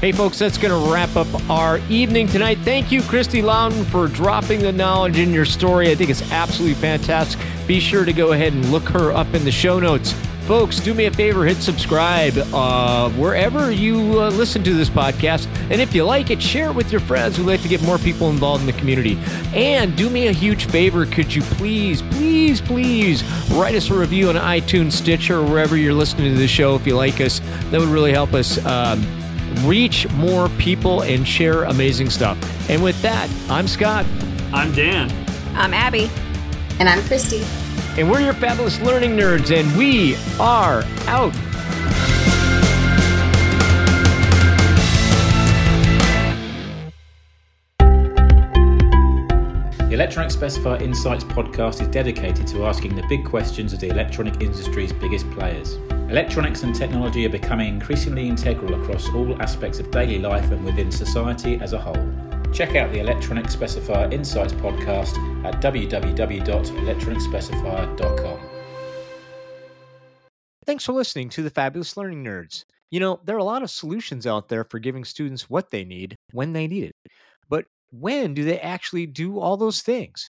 Hey, 0.00 0.10
folks, 0.10 0.38
that's 0.38 0.56
going 0.56 0.72
to 0.72 0.90
wrap 0.90 1.14
up 1.16 1.28
our 1.50 1.78
evening 1.90 2.28
tonight. 2.28 2.56
Thank 2.60 2.90
you, 2.90 3.02
Kristy 3.02 3.42
Louden, 3.42 3.84
for 3.84 4.08
dropping 4.08 4.60
the 4.60 4.72
knowledge 4.72 5.18
in 5.18 5.34
your 5.34 5.44
story. 5.44 5.90
I 5.90 5.94
think 5.94 6.08
it's 6.08 6.32
absolutely 6.32 6.80
fantastic. 6.80 7.38
Be 7.66 7.78
sure 7.78 8.06
to 8.06 8.12
go 8.14 8.32
ahead 8.32 8.54
and 8.54 8.72
look 8.72 8.88
her 8.88 9.12
up 9.12 9.34
in 9.34 9.44
the 9.44 9.52
show 9.52 9.78
notes. 9.78 10.14
Folks, 10.46 10.78
do 10.78 10.94
me 10.94 11.06
a 11.06 11.10
favor, 11.10 11.44
hit 11.44 11.56
subscribe 11.56 12.38
uh, 12.54 13.10
wherever 13.10 13.72
you 13.72 14.20
uh, 14.20 14.30
listen 14.30 14.62
to 14.62 14.74
this 14.74 14.88
podcast. 14.88 15.48
And 15.72 15.80
if 15.80 15.92
you 15.92 16.04
like 16.04 16.30
it, 16.30 16.40
share 16.40 16.68
it 16.68 16.74
with 16.76 16.92
your 16.92 17.00
friends. 17.00 17.36
We'd 17.36 17.48
like 17.48 17.62
to 17.62 17.68
get 17.68 17.82
more 17.82 17.98
people 17.98 18.30
involved 18.30 18.60
in 18.60 18.66
the 18.68 18.72
community. 18.74 19.18
And 19.52 19.96
do 19.96 20.08
me 20.08 20.28
a 20.28 20.32
huge 20.32 20.66
favor, 20.66 21.04
could 21.04 21.34
you 21.34 21.42
please, 21.42 22.00
please, 22.00 22.60
please 22.60 23.24
write 23.54 23.74
us 23.74 23.90
a 23.90 23.94
review 23.94 24.28
on 24.28 24.36
iTunes, 24.36 24.92
Stitcher, 24.92 25.40
or 25.40 25.44
wherever 25.44 25.76
you're 25.76 25.92
listening 25.92 26.32
to 26.32 26.38
the 26.38 26.46
show 26.46 26.76
if 26.76 26.86
you 26.86 26.94
like 26.94 27.20
us. 27.20 27.40
That 27.70 27.80
would 27.80 27.88
really 27.88 28.12
help 28.12 28.32
us 28.32 28.64
um, 28.64 29.04
reach 29.64 30.08
more 30.10 30.48
people 30.50 31.02
and 31.02 31.26
share 31.26 31.64
amazing 31.64 32.08
stuff. 32.08 32.38
And 32.70 32.84
with 32.84 33.02
that, 33.02 33.28
I'm 33.50 33.66
Scott. 33.66 34.06
I'm 34.52 34.72
Dan. 34.76 35.10
I'm 35.56 35.74
Abby. 35.74 36.08
And 36.78 36.88
I'm 36.88 37.00
Kristy 37.00 37.44
and 37.98 38.10
we're 38.10 38.20
your 38.20 38.34
fabulous 38.34 38.78
learning 38.80 39.16
nerds, 39.16 39.50
and 39.50 39.74
we 39.76 40.16
are 40.38 40.82
out. 41.06 41.32
The 49.78 49.94
Electronic 49.94 50.30
Specifier 50.30 50.82
Insights 50.82 51.24
podcast 51.24 51.80
is 51.80 51.88
dedicated 51.88 52.46
to 52.48 52.66
asking 52.66 52.96
the 52.96 53.06
big 53.08 53.24
questions 53.24 53.72
of 53.72 53.80
the 53.80 53.88
electronic 53.88 54.42
industry's 54.42 54.92
biggest 54.92 55.30
players. 55.30 55.76
Electronics 56.10 56.64
and 56.64 56.74
technology 56.74 57.24
are 57.24 57.30
becoming 57.30 57.68
increasingly 57.68 58.28
integral 58.28 58.80
across 58.82 59.08
all 59.14 59.40
aspects 59.40 59.78
of 59.78 59.90
daily 59.90 60.18
life 60.18 60.50
and 60.50 60.62
within 60.66 60.92
society 60.92 61.58
as 61.62 61.72
a 61.72 61.78
whole. 61.78 62.15
Check 62.52 62.76
out 62.76 62.92
the 62.92 63.00
Electronic 63.00 63.46
Specifier 63.46 64.12
Insights 64.12 64.52
podcast 64.54 65.16
at 65.44 65.62
www.electronicspecifier.com. 65.62 68.40
Thanks 70.64 70.84
for 70.84 70.92
listening 70.92 71.28
to 71.30 71.42
the 71.42 71.50
Fabulous 71.50 71.96
Learning 71.96 72.22
Nerds. 72.24 72.64
You 72.90 73.00
know, 73.00 73.20
there 73.24 73.34
are 73.36 73.40
a 73.40 73.44
lot 73.44 73.62
of 73.62 73.70
solutions 73.70 74.26
out 74.26 74.48
there 74.48 74.64
for 74.64 74.78
giving 74.78 75.04
students 75.04 75.50
what 75.50 75.70
they 75.70 75.84
need 75.84 76.16
when 76.32 76.52
they 76.52 76.66
need 76.66 76.84
it. 76.84 76.96
But 77.48 77.66
when 77.90 78.34
do 78.34 78.44
they 78.44 78.58
actually 78.58 79.06
do 79.06 79.38
all 79.38 79.56
those 79.56 79.82
things? 79.82 80.28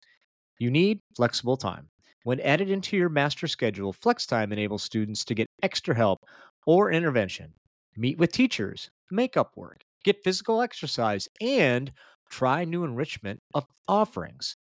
You 0.60 0.72
need 0.72 1.00
flexible 1.16 1.58
time. 1.58 1.90
When 2.24 2.40
added 2.40 2.70
into 2.70 2.96
your 2.96 3.10
master 3.10 3.48
schedule, 3.48 3.92
flex 3.92 4.26
time 4.26 4.54
enables 4.54 4.82
students 4.82 5.26
to 5.26 5.36
get 5.36 5.48
extra 5.62 5.94
help 5.94 6.20
or 6.66 6.92
intervention, 6.92 7.54
meet 7.98 8.18
with 8.18 8.32
teachers, 8.32 8.90
make 9.12 9.36
up 9.36 9.58
work, 9.58 9.82
get 10.04 10.24
physical 10.24 10.62
exercise, 10.62 11.28
and 11.42 11.92
try 12.30 12.66
new 12.66 12.84
enrichment 12.84 13.42
of 13.54 13.66
offerings. 13.88 14.58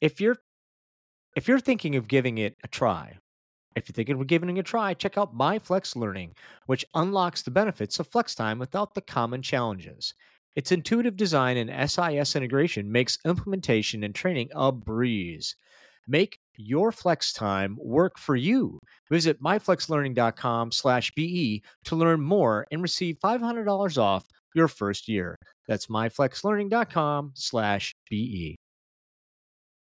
If 0.00 0.20
you're 0.20 0.36
if 1.36 1.48
you're 1.48 1.60
thinking 1.60 1.96
of 1.96 2.08
giving 2.08 2.38
it 2.38 2.56
a 2.64 2.68
try, 2.68 3.18
if 3.76 3.88
you're 3.88 3.94
thinking 3.94 4.18
of 4.18 4.26
giving 4.26 4.56
it 4.56 4.60
a 4.60 4.62
try, 4.62 4.94
check 4.94 5.18
out 5.18 5.36
MyFlex 5.36 5.94
Learning, 5.94 6.34
which 6.64 6.84
unlocks 6.94 7.42
the 7.42 7.50
benefits 7.50 8.00
of 8.00 8.08
flex 8.08 8.34
time 8.34 8.58
without 8.58 8.94
the 8.94 9.02
common 9.02 9.42
challenges. 9.42 10.14
Its 10.54 10.72
intuitive 10.72 11.16
design 11.16 11.58
and 11.58 11.90
SIS 11.90 12.34
integration 12.34 12.90
makes 12.90 13.18
implementation 13.26 14.02
and 14.02 14.14
training 14.14 14.48
a 14.54 14.72
breeze. 14.72 15.54
Make 16.06 16.38
your 16.56 16.92
flex 16.92 17.32
time 17.32 17.76
work 17.80 18.18
for 18.18 18.36
you. 18.36 18.78
Visit 19.10 19.42
myflexlearning.com 19.42 20.72
slash 20.72 21.10
BE 21.14 21.62
to 21.84 21.96
learn 21.96 22.20
more 22.20 22.66
and 22.70 22.82
receive 22.82 23.16
$500 23.22 23.98
off 23.98 24.26
your 24.54 24.68
first 24.68 25.08
year. 25.08 25.36
That's 25.68 25.86
myflexlearning.com/be. 25.88 28.56